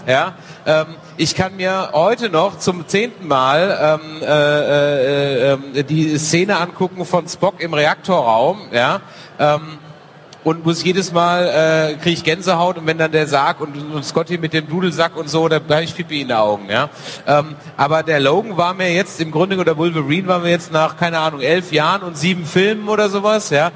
Ja, 0.07 0.35
ähm, 0.66 0.87
ich 1.16 1.35
kann 1.35 1.57
mir 1.57 1.90
heute 1.92 2.31
noch 2.31 2.59
zum 2.59 2.87
zehnten 2.88 3.29
Mal 3.29 4.01
ähm, 4.01 4.22
äh, 4.22 5.53
äh, 5.53 5.59
äh, 5.79 5.85
die 5.85 6.18
Szene 6.18 6.59
angucken 6.59 7.05
von 7.05 7.29
Spock 7.29 7.61
im 7.61 7.75
Reaktorraum, 7.75 8.61
ja, 8.72 9.01
ähm, 9.38 9.79
und 10.44 10.64
muss 10.64 10.83
jedes 10.83 11.12
Mal 11.12 11.46
äh, 11.46 11.94
kriege 11.94 12.14
ich 12.14 12.25
Gänsehaut 12.25 12.77
und 12.77 12.87
wenn 12.87 12.98
dann 12.98 13.12
der 13.12 13.29
Sarg 13.29 13.61
und, 13.61 13.77
und 13.77 14.05
Scotty 14.05 14.38
mit 14.38 14.53
dem 14.53 14.68
Dudelsack 14.68 15.16
und 15.16 15.31
so, 15.31 15.48
da 15.48 15.57
habe 15.57 15.85
ich 15.85 15.94
Pipi 15.94 16.22
in 16.22 16.29
den 16.29 16.37
Augen, 16.37 16.68
ja. 16.68 16.88
Ähm, 17.27 17.55
aber 17.77 18.03
der 18.03 18.18
Logan 18.18 18.57
war 18.57 18.75
mir 18.75 18.92
jetzt 18.92 19.20
im 19.20 19.31
Grunde 19.31 19.57
oder 19.59 19.77
Wolverine 19.77 20.27
war 20.27 20.40
mir 20.40 20.51
jetzt 20.51 20.72
nach 20.72 20.96
keine 20.96 21.20
Ahnung 21.20 21.40
elf 21.40 21.70
Jahren 21.70 22.03
und 22.03 22.18
sieben 22.18 22.44
Filmen 22.44 22.88
oder 22.88 23.09
sowas, 23.09 23.51
ja 23.51 23.70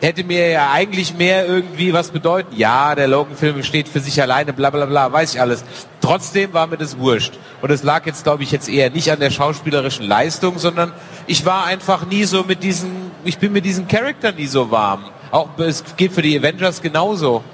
hätte 0.00 0.24
mir 0.24 0.48
ja 0.50 0.70
eigentlich 0.72 1.14
mehr 1.14 1.46
irgendwie 1.46 1.92
was 1.92 2.10
bedeuten. 2.10 2.54
Ja, 2.56 2.94
der 2.94 3.08
Logan-Film 3.08 3.62
steht 3.62 3.88
für 3.88 4.00
sich 4.00 4.20
alleine, 4.20 4.52
bla 4.52 4.70
bla 4.70 4.86
bla, 4.86 5.12
weiß 5.12 5.34
ich 5.34 5.40
alles. 5.40 5.64
Trotzdem 6.08 6.54
war 6.54 6.66
mir 6.66 6.78
das 6.78 6.98
wurscht. 6.98 7.34
Und 7.60 7.70
es 7.70 7.82
lag 7.82 8.06
jetzt, 8.06 8.24
glaube 8.24 8.42
ich, 8.42 8.50
jetzt 8.50 8.66
eher 8.68 8.88
nicht 8.88 9.12
an 9.12 9.20
der 9.20 9.30
schauspielerischen 9.30 10.06
Leistung, 10.06 10.58
sondern 10.58 10.92
ich 11.26 11.44
war 11.44 11.66
einfach 11.66 12.06
nie 12.06 12.24
so 12.24 12.44
mit 12.44 12.62
diesen, 12.62 13.10
ich 13.24 13.36
bin 13.36 13.52
mit 13.52 13.66
diesen 13.66 13.86
Charaktern 13.88 14.34
nie 14.36 14.46
so 14.46 14.70
warm. 14.70 15.04
Auch 15.30 15.50
es 15.58 15.84
geht 15.98 16.12
für 16.12 16.22
die 16.22 16.38
Avengers 16.38 16.80
genauso. 16.80 17.44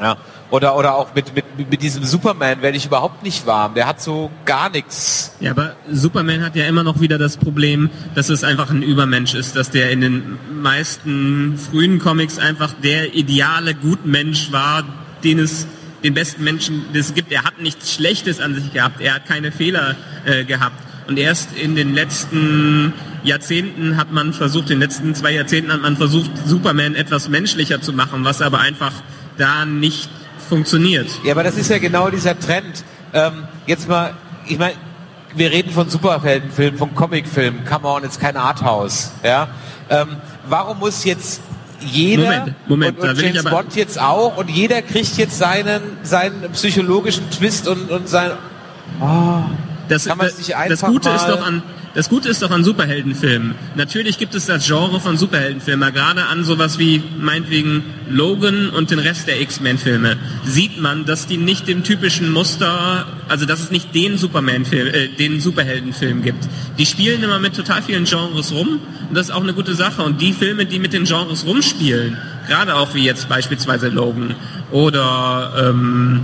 Ja. 0.00 0.16
Oder, 0.50 0.74
oder 0.76 0.94
auch 0.94 1.14
mit, 1.14 1.34
mit, 1.34 1.70
mit 1.70 1.82
diesem 1.82 2.04
Superman 2.04 2.62
werde 2.62 2.78
ich 2.78 2.86
überhaupt 2.86 3.22
nicht 3.22 3.46
warm. 3.46 3.74
Der 3.74 3.86
hat 3.86 4.00
so 4.00 4.30
gar 4.46 4.70
nichts. 4.70 5.34
Ja, 5.40 5.50
aber 5.50 5.74
Superman 5.92 6.42
hat 6.42 6.56
ja 6.56 6.66
immer 6.66 6.82
noch 6.82 7.00
wieder 7.00 7.18
das 7.18 7.36
Problem, 7.36 7.90
dass 8.14 8.30
es 8.30 8.42
einfach 8.42 8.70
ein 8.70 8.82
Übermensch 8.82 9.34
ist, 9.34 9.54
dass 9.54 9.70
der 9.70 9.90
in 9.90 10.00
den 10.00 10.38
meisten 10.62 11.58
frühen 11.58 11.98
Comics 11.98 12.38
einfach 12.38 12.72
der 12.82 13.14
ideale 13.14 13.74
Gutmensch 13.74 14.50
war, 14.50 14.84
den 15.24 15.40
es 15.40 15.66
den 16.02 16.14
besten 16.14 16.44
Menschen 16.44 16.86
das 16.92 17.14
gibt. 17.14 17.32
Er 17.32 17.44
hat 17.44 17.60
nichts 17.60 17.92
Schlechtes 17.92 18.40
an 18.40 18.54
sich 18.54 18.72
gehabt. 18.72 19.00
Er 19.00 19.14
hat 19.14 19.26
keine 19.26 19.52
Fehler 19.52 19.96
äh, 20.24 20.44
gehabt. 20.44 20.76
Und 21.08 21.18
erst 21.18 21.56
in 21.56 21.76
den 21.76 21.94
letzten 21.94 22.92
Jahrzehnten 23.22 23.96
hat 23.96 24.12
man 24.12 24.32
versucht, 24.32 24.70
in 24.70 24.80
den 24.80 24.80
letzten 24.80 25.14
zwei 25.14 25.32
Jahrzehnten 25.32 25.72
hat 25.72 25.82
man 25.82 25.96
versucht, 25.96 26.30
Superman 26.46 26.94
etwas 26.94 27.28
menschlicher 27.28 27.80
zu 27.80 27.92
machen, 27.92 28.24
was 28.24 28.42
aber 28.42 28.58
einfach 28.60 28.92
da 29.38 29.64
nicht 29.64 30.08
funktioniert. 30.48 31.08
Ja, 31.24 31.32
aber 31.32 31.44
das 31.44 31.56
ist 31.56 31.70
ja 31.70 31.78
genau 31.78 32.10
dieser 32.10 32.38
Trend. 32.38 32.84
Ähm, 33.12 33.44
jetzt 33.66 33.88
mal, 33.88 34.14
ich 34.46 34.58
meine, 34.58 34.74
wir 35.34 35.50
reden 35.50 35.70
von 35.70 35.88
Superheldenfilmen, 35.88 36.78
von 36.78 36.94
Comicfilmen. 36.94 37.64
Come 37.64 37.86
on, 37.86 38.04
ist 38.04 38.20
kein 38.20 38.36
Arthouse. 38.36 39.12
Ja? 39.22 39.48
Ähm, 39.90 40.16
warum 40.48 40.78
muss 40.78 41.04
jetzt 41.04 41.40
jeder 41.80 42.22
Moment, 42.22 42.68
Moment, 42.68 42.98
und, 42.98 43.08
und 43.08 43.20
James 43.20 43.44
Bond 43.44 43.76
jetzt 43.76 44.00
auch 44.00 44.36
und 44.36 44.50
jeder 44.50 44.82
kriegt 44.82 45.16
jetzt 45.16 45.38
seinen, 45.38 45.80
seinen 46.02 46.50
psychologischen 46.52 47.30
Twist 47.30 47.68
und, 47.68 47.90
und 47.90 48.08
sein... 48.08 48.32
Oh, 49.00 49.40
das, 49.88 50.06
kann 50.06 50.18
man 50.18 50.30
sich 50.30 50.54
einfach 50.56 50.70
das 50.70 50.82
Gute 50.82 51.10
ist 51.10 51.26
doch 51.26 51.46
an 51.46 51.62
das 51.96 52.10
Gute 52.10 52.28
ist 52.28 52.42
doch 52.42 52.50
an 52.50 52.62
Superheldenfilmen. 52.62 53.54
Natürlich 53.74 54.18
gibt 54.18 54.34
es 54.34 54.44
das 54.44 54.66
Genre 54.66 55.00
von 55.00 55.16
Superheldenfilmen, 55.16 55.94
gerade 55.94 56.26
an 56.26 56.44
sowas 56.44 56.78
wie 56.78 57.02
meinetwegen 57.18 57.84
Logan 58.10 58.68
und 58.68 58.90
den 58.90 58.98
Rest 58.98 59.28
der 59.28 59.40
X-Men-Filme. 59.40 60.18
Sieht 60.44 60.78
man, 60.78 61.06
dass 61.06 61.26
die 61.26 61.38
nicht 61.38 61.68
dem 61.68 61.84
typischen 61.84 62.30
Muster, 62.30 63.06
also 63.28 63.46
dass 63.46 63.60
es 63.60 63.70
nicht 63.70 63.94
den 63.94 64.18
Superman-Film, 64.18 64.88
äh, 64.88 65.08
den 65.08 65.40
Superheldenfilm 65.40 66.22
gibt. 66.22 66.48
Die 66.78 66.86
spielen 66.86 67.22
immer 67.22 67.38
mit 67.38 67.54
total 67.56 67.82
vielen 67.82 68.04
Genres 68.04 68.52
rum 68.52 68.80
und 69.08 69.14
das 69.14 69.28
ist 69.28 69.34
auch 69.34 69.42
eine 69.42 69.54
gute 69.54 69.74
Sache. 69.74 70.02
Und 70.02 70.20
die 70.20 70.32
Filme, 70.32 70.66
die 70.66 70.78
mit 70.78 70.92
den 70.92 71.04
Genres 71.04 71.46
rumspielen, 71.46 72.16
gerade 72.48 72.74
auch 72.74 72.94
wie 72.94 73.04
jetzt 73.04 73.28
beispielsweise 73.28 73.88
Logan 73.88 74.34
oder 74.70 75.52
ähm, 75.70 76.22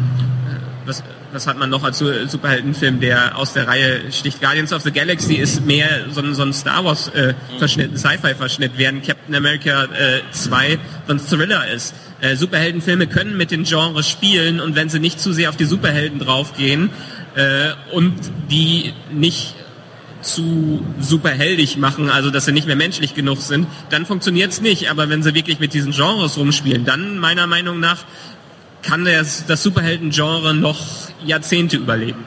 was, 0.86 1.02
was 1.32 1.46
hat 1.46 1.58
man 1.58 1.70
noch 1.70 1.82
als 1.82 1.98
Superheldenfilm, 1.98 3.00
der 3.00 3.36
aus 3.38 3.52
der 3.52 3.66
Reihe 3.66 4.12
sticht? 4.12 4.40
Guardians 4.40 4.72
of 4.72 4.82
the 4.82 4.92
Galaxy 4.92 5.34
ist 5.34 5.64
mehr 5.64 5.88
so 6.10 6.20
ein, 6.20 6.34
so 6.34 6.42
ein 6.42 6.52
Star 6.52 6.84
Wars-Verschnitt, 6.84 7.90
äh, 7.90 7.92
ein 7.92 7.96
Sci-Fi-Verschnitt, 7.96 8.72
während 8.76 9.06
Captain 9.06 9.34
America 9.34 9.84
äh, 9.84 10.20
2 10.30 10.78
so 11.06 11.14
ein 11.14 11.18
Thriller 11.18 11.68
ist. 11.68 11.94
Äh, 12.20 12.36
Superheldenfilme 12.36 13.06
können 13.06 13.36
mit 13.36 13.50
den 13.50 13.64
Genres 13.64 14.08
spielen 14.08 14.60
und 14.60 14.76
wenn 14.76 14.88
sie 14.88 15.00
nicht 15.00 15.20
zu 15.20 15.32
sehr 15.32 15.48
auf 15.48 15.56
die 15.56 15.64
Superhelden 15.64 16.18
draufgehen 16.18 16.90
äh, 17.34 17.70
und 17.92 18.14
die 18.50 18.92
nicht 19.10 19.54
zu 20.22 20.84
superheldig 21.00 21.76
machen, 21.78 22.08
also 22.08 22.30
dass 22.30 22.44
sie 22.44 22.52
nicht 22.52 22.66
mehr 22.66 22.76
menschlich 22.76 23.14
genug 23.14 23.40
sind, 23.40 23.66
dann 23.90 24.06
funktioniert 24.06 24.52
es 24.52 24.60
nicht. 24.60 24.90
Aber 24.90 25.08
wenn 25.08 25.22
sie 25.22 25.34
wirklich 25.34 25.58
mit 25.58 25.74
diesen 25.74 25.92
Genres 25.92 26.36
rumspielen, 26.36 26.84
dann 26.84 27.18
meiner 27.18 27.46
Meinung 27.46 27.80
nach 27.80 28.04
kann 28.82 29.04
das, 29.04 29.46
das 29.46 29.62
Superhelden-Genre 29.62 30.54
noch 30.54 30.80
Jahrzehnte 31.24 31.76
überleben. 31.76 32.24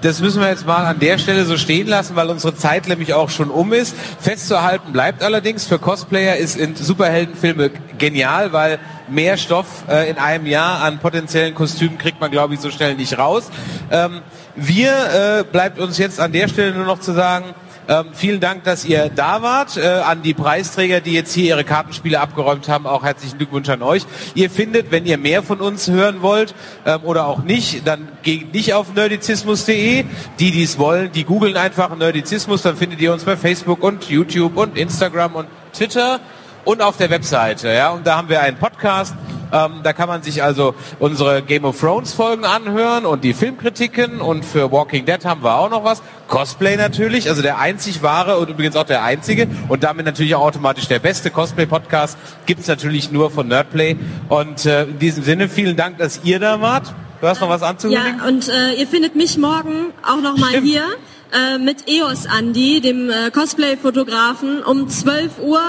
Das 0.00 0.20
müssen 0.20 0.40
wir 0.40 0.48
jetzt 0.48 0.64
mal 0.64 0.86
an 0.86 1.00
der 1.00 1.18
Stelle 1.18 1.44
so 1.44 1.56
stehen 1.56 1.88
lassen, 1.88 2.14
weil 2.14 2.30
unsere 2.30 2.54
Zeit 2.54 2.86
nämlich 2.86 3.14
auch 3.14 3.30
schon 3.30 3.50
um 3.50 3.72
ist. 3.72 3.96
Festzuhalten 4.20 4.92
bleibt 4.92 5.24
allerdings, 5.24 5.66
für 5.66 5.80
Cosplayer 5.80 6.36
ist 6.36 6.56
in 6.56 6.76
Superheldenfilme 6.76 7.72
genial, 7.98 8.52
weil 8.52 8.78
mehr 9.08 9.36
Stoff 9.36 9.66
äh, 9.88 10.08
in 10.08 10.16
einem 10.18 10.46
Jahr 10.46 10.84
an 10.84 11.00
potenziellen 11.00 11.52
Kostümen 11.56 11.98
kriegt 11.98 12.20
man, 12.20 12.30
glaube 12.30 12.54
ich, 12.54 12.60
so 12.60 12.70
schnell 12.70 12.94
nicht 12.94 13.18
raus. 13.18 13.50
Ähm, 13.90 14.20
wir 14.54 15.40
äh, 15.40 15.44
bleibt 15.44 15.80
uns 15.80 15.98
jetzt 15.98 16.20
an 16.20 16.30
der 16.30 16.46
Stelle 16.46 16.74
nur 16.74 16.86
noch 16.86 17.00
zu 17.00 17.12
sagen, 17.12 17.46
ähm, 17.88 18.08
vielen 18.12 18.40
Dank, 18.40 18.64
dass 18.64 18.84
ihr 18.84 19.08
da 19.08 19.40
wart. 19.42 19.76
Äh, 19.78 19.86
an 19.86 20.22
die 20.22 20.34
Preisträger, 20.34 21.00
die 21.00 21.12
jetzt 21.12 21.32
hier 21.32 21.46
ihre 21.46 21.64
Kartenspiele 21.64 22.20
abgeräumt 22.20 22.68
haben, 22.68 22.86
auch 22.86 23.02
herzlichen 23.02 23.38
Glückwunsch 23.38 23.68
an 23.70 23.82
euch. 23.82 24.02
Ihr 24.34 24.50
findet, 24.50 24.90
wenn 24.90 25.06
ihr 25.06 25.16
mehr 25.16 25.42
von 25.42 25.60
uns 25.60 25.88
hören 25.88 26.20
wollt 26.20 26.54
ähm, 26.84 27.00
oder 27.04 27.26
auch 27.26 27.42
nicht, 27.42 27.86
dann 27.86 28.08
geht 28.22 28.52
nicht 28.52 28.74
auf 28.74 28.92
nerdizismus.de. 28.94 30.04
Die, 30.38 30.50
die 30.50 30.62
es 30.62 30.78
wollen, 30.78 31.12
die 31.12 31.24
googeln 31.24 31.56
einfach 31.56 31.96
Nerdizismus, 31.96 32.62
dann 32.62 32.76
findet 32.76 33.00
ihr 33.00 33.12
uns 33.12 33.24
bei 33.24 33.36
Facebook 33.36 33.82
und 33.82 34.04
YouTube 34.04 34.56
und 34.56 34.76
Instagram 34.76 35.34
und 35.34 35.48
Twitter 35.72 36.20
und 36.64 36.82
auf 36.82 36.98
der 36.98 37.08
Webseite. 37.08 37.72
Ja, 37.72 37.90
und 37.90 38.06
da 38.06 38.18
haben 38.18 38.28
wir 38.28 38.42
einen 38.42 38.58
Podcast 38.58 39.14
ähm, 39.52 39.80
da 39.82 39.92
kann 39.92 40.08
man 40.08 40.22
sich 40.22 40.42
also 40.42 40.74
unsere 40.98 41.42
Game 41.42 41.64
of 41.64 41.78
Thrones 41.80 42.12
Folgen 42.12 42.44
anhören 42.44 43.06
und 43.06 43.24
die 43.24 43.34
Filmkritiken 43.34 44.20
und 44.20 44.44
für 44.44 44.70
Walking 44.72 45.04
Dead 45.04 45.24
haben 45.24 45.42
wir 45.42 45.56
auch 45.56 45.70
noch 45.70 45.84
was. 45.84 46.02
Cosplay 46.28 46.76
natürlich, 46.76 47.28
also 47.30 47.42
der 47.42 47.58
einzig 47.58 48.02
wahre 48.02 48.38
und 48.38 48.50
übrigens 48.50 48.76
auch 48.76 48.84
der 48.84 49.02
einzige 49.02 49.48
und 49.68 49.82
damit 49.82 50.04
natürlich 50.04 50.34
auch 50.34 50.42
automatisch 50.42 50.86
der 50.88 50.98
beste 50.98 51.30
Cosplay-Podcast 51.30 52.18
gibt's 52.46 52.68
natürlich 52.68 53.10
nur 53.10 53.30
von 53.30 53.48
Nerdplay. 53.48 53.96
Und 54.28 54.66
äh, 54.66 54.84
in 54.84 54.98
diesem 54.98 55.24
Sinne 55.24 55.48
vielen 55.48 55.76
Dank, 55.76 55.98
dass 55.98 56.20
ihr 56.24 56.38
da 56.38 56.60
wart. 56.60 56.92
Du 57.20 57.26
hast 57.26 57.40
noch 57.40 57.48
was 57.48 57.62
anzukündigen? 57.62 58.18
Ja, 58.18 58.26
und 58.26 58.48
äh, 58.48 58.74
ihr 58.74 58.86
findet 58.86 59.16
mich 59.16 59.38
morgen 59.38 59.92
auch 60.02 60.20
noch 60.20 60.36
mal 60.36 60.60
hier 60.60 60.84
äh, 61.32 61.58
mit 61.58 61.88
EOS 61.88 62.26
Andy, 62.26 62.80
dem 62.80 63.10
äh, 63.10 63.30
Cosplay-Fotografen, 63.30 64.62
um 64.62 64.88
12 64.88 65.38
Uhr 65.40 65.60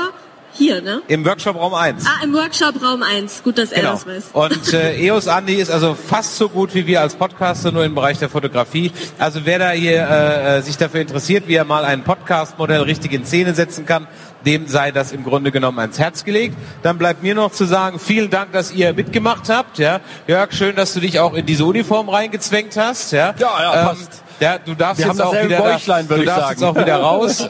hier, 0.59 0.81
ne? 0.81 1.01
Im 1.07 1.25
Workshop 1.25 1.55
Raum 1.55 1.73
1. 1.73 2.05
Ah, 2.05 2.23
im 2.23 2.33
Workshop 2.33 2.75
Raum 2.83 3.01
1. 3.01 3.43
Gut, 3.43 3.57
dass 3.57 3.71
er 3.71 3.81
genau. 3.81 3.93
das 3.93 4.05
weiß. 4.05 4.23
Und 4.33 4.73
äh, 4.73 5.07
EOS 5.07 5.27
Andy 5.27 5.55
ist 5.55 5.71
also 5.71 5.95
fast 5.95 6.35
so 6.35 6.49
gut 6.49 6.75
wie 6.75 6.85
wir 6.85 7.01
als 7.01 7.15
Podcaster, 7.15 7.71
nur 7.71 7.85
im 7.85 7.95
Bereich 7.95 8.19
der 8.19 8.29
Fotografie. 8.29 8.91
Also 9.17 9.41
wer 9.45 9.57
da 9.57 9.71
hier 9.71 10.07
äh, 10.07 10.57
äh, 10.57 10.61
sich 10.61 10.77
dafür 10.77 11.01
interessiert, 11.01 11.47
wie 11.47 11.55
er 11.55 11.65
mal 11.65 11.85
ein 11.85 12.03
Podcast-Modell 12.03 12.81
richtig 12.81 13.13
in 13.13 13.25
Szene 13.25 13.55
setzen 13.55 13.85
kann, 13.85 14.07
dem 14.45 14.67
sei 14.67 14.91
das 14.91 15.11
im 15.11 15.23
Grunde 15.23 15.51
genommen 15.51 15.79
ans 15.79 15.97
Herz 15.97 16.25
gelegt. 16.25 16.55
Dann 16.83 16.97
bleibt 16.97 17.23
mir 17.23 17.35
noch 17.35 17.51
zu 17.51 17.65
sagen, 17.65 17.97
vielen 17.97 18.29
Dank, 18.29 18.51
dass 18.51 18.71
ihr 18.71 18.93
mitgemacht 18.93 19.49
habt. 19.49 19.79
Ja, 19.79 20.01
Jörg, 20.27 20.51
schön, 20.51 20.75
dass 20.75 20.93
du 20.93 20.99
dich 20.99 21.19
auch 21.19 21.33
in 21.33 21.45
diese 21.45 21.65
Uniform 21.65 22.09
reingezwängt 22.09 22.75
hast. 22.77 23.11
Ja, 23.11 23.33
ja, 23.39 23.61
ja 23.61 23.79
ähm, 23.79 23.87
passt 23.87 24.23
Ja, 24.39 24.57
du 24.57 24.73
darfst 24.73 24.99
Wir 25.03 25.07
jetzt 25.07 25.21
auch 25.21 25.33
wieder, 25.33 25.57
Bäuchlein, 25.57 26.05
du 26.05 26.09
würde 26.11 26.23
ich 26.23 26.29
darfst 26.29 26.41
sagen. 26.41 26.59
jetzt 26.59 26.63
auch 26.63 26.75
wieder 26.81 26.97
raus. 27.01 27.49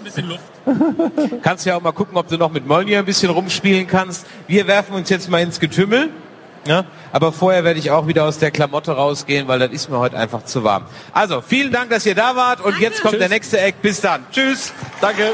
Kannst 1.43 1.65
ja 1.65 1.75
auch 1.77 1.81
mal 1.81 1.91
gucken, 1.91 2.17
ob 2.17 2.27
du 2.27 2.37
noch 2.37 2.51
mit 2.51 2.67
Molnir 2.67 2.99
ein 2.99 3.05
bisschen 3.05 3.29
rumspielen 3.29 3.87
kannst. 3.87 4.25
Wir 4.47 4.67
werfen 4.67 4.95
uns 4.95 5.09
jetzt 5.09 5.29
mal 5.29 5.41
ins 5.41 5.59
Getümmel. 5.59 6.09
Ja, 6.67 6.83
aber 7.13 7.31
vorher 7.31 7.63
werde 7.63 7.79
ich 7.79 7.89
auch 7.89 8.05
wieder 8.07 8.25
aus 8.25 8.37
der 8.37 8.51
Klamotte 8.51 8.91
rausgehen, 8.91 9.47
weil 9.47 9.59
das 9.59 9.71
ist 9.71 9.89
mir 9.89 9.97
heute 9.97 10.17
einfach 10.17 10.43
zu 10.43 10.63
warm. 10.63 10.83
Also, 11.13 11.41
vielen 11.41 11.71
Dank, 11.71 11.89
dass 11.89 12.05
ihr 12.05 12.15
da 12.15 12.35
wart 12.35 12.59
und 12.59 12.71
Danke. 12.73 12.83
jetzt 12.83 13.01
kommt 13.01 13.13
Tschüss. 13.13 13.19
der 13.19 13.29
nächste 13.29 13.59
Eck. 13.61 13.81
Bis 13.81 14.01
dann. 14.01 14.25
Tschüss. 14.31 14.73
Danke. 14.99 15.33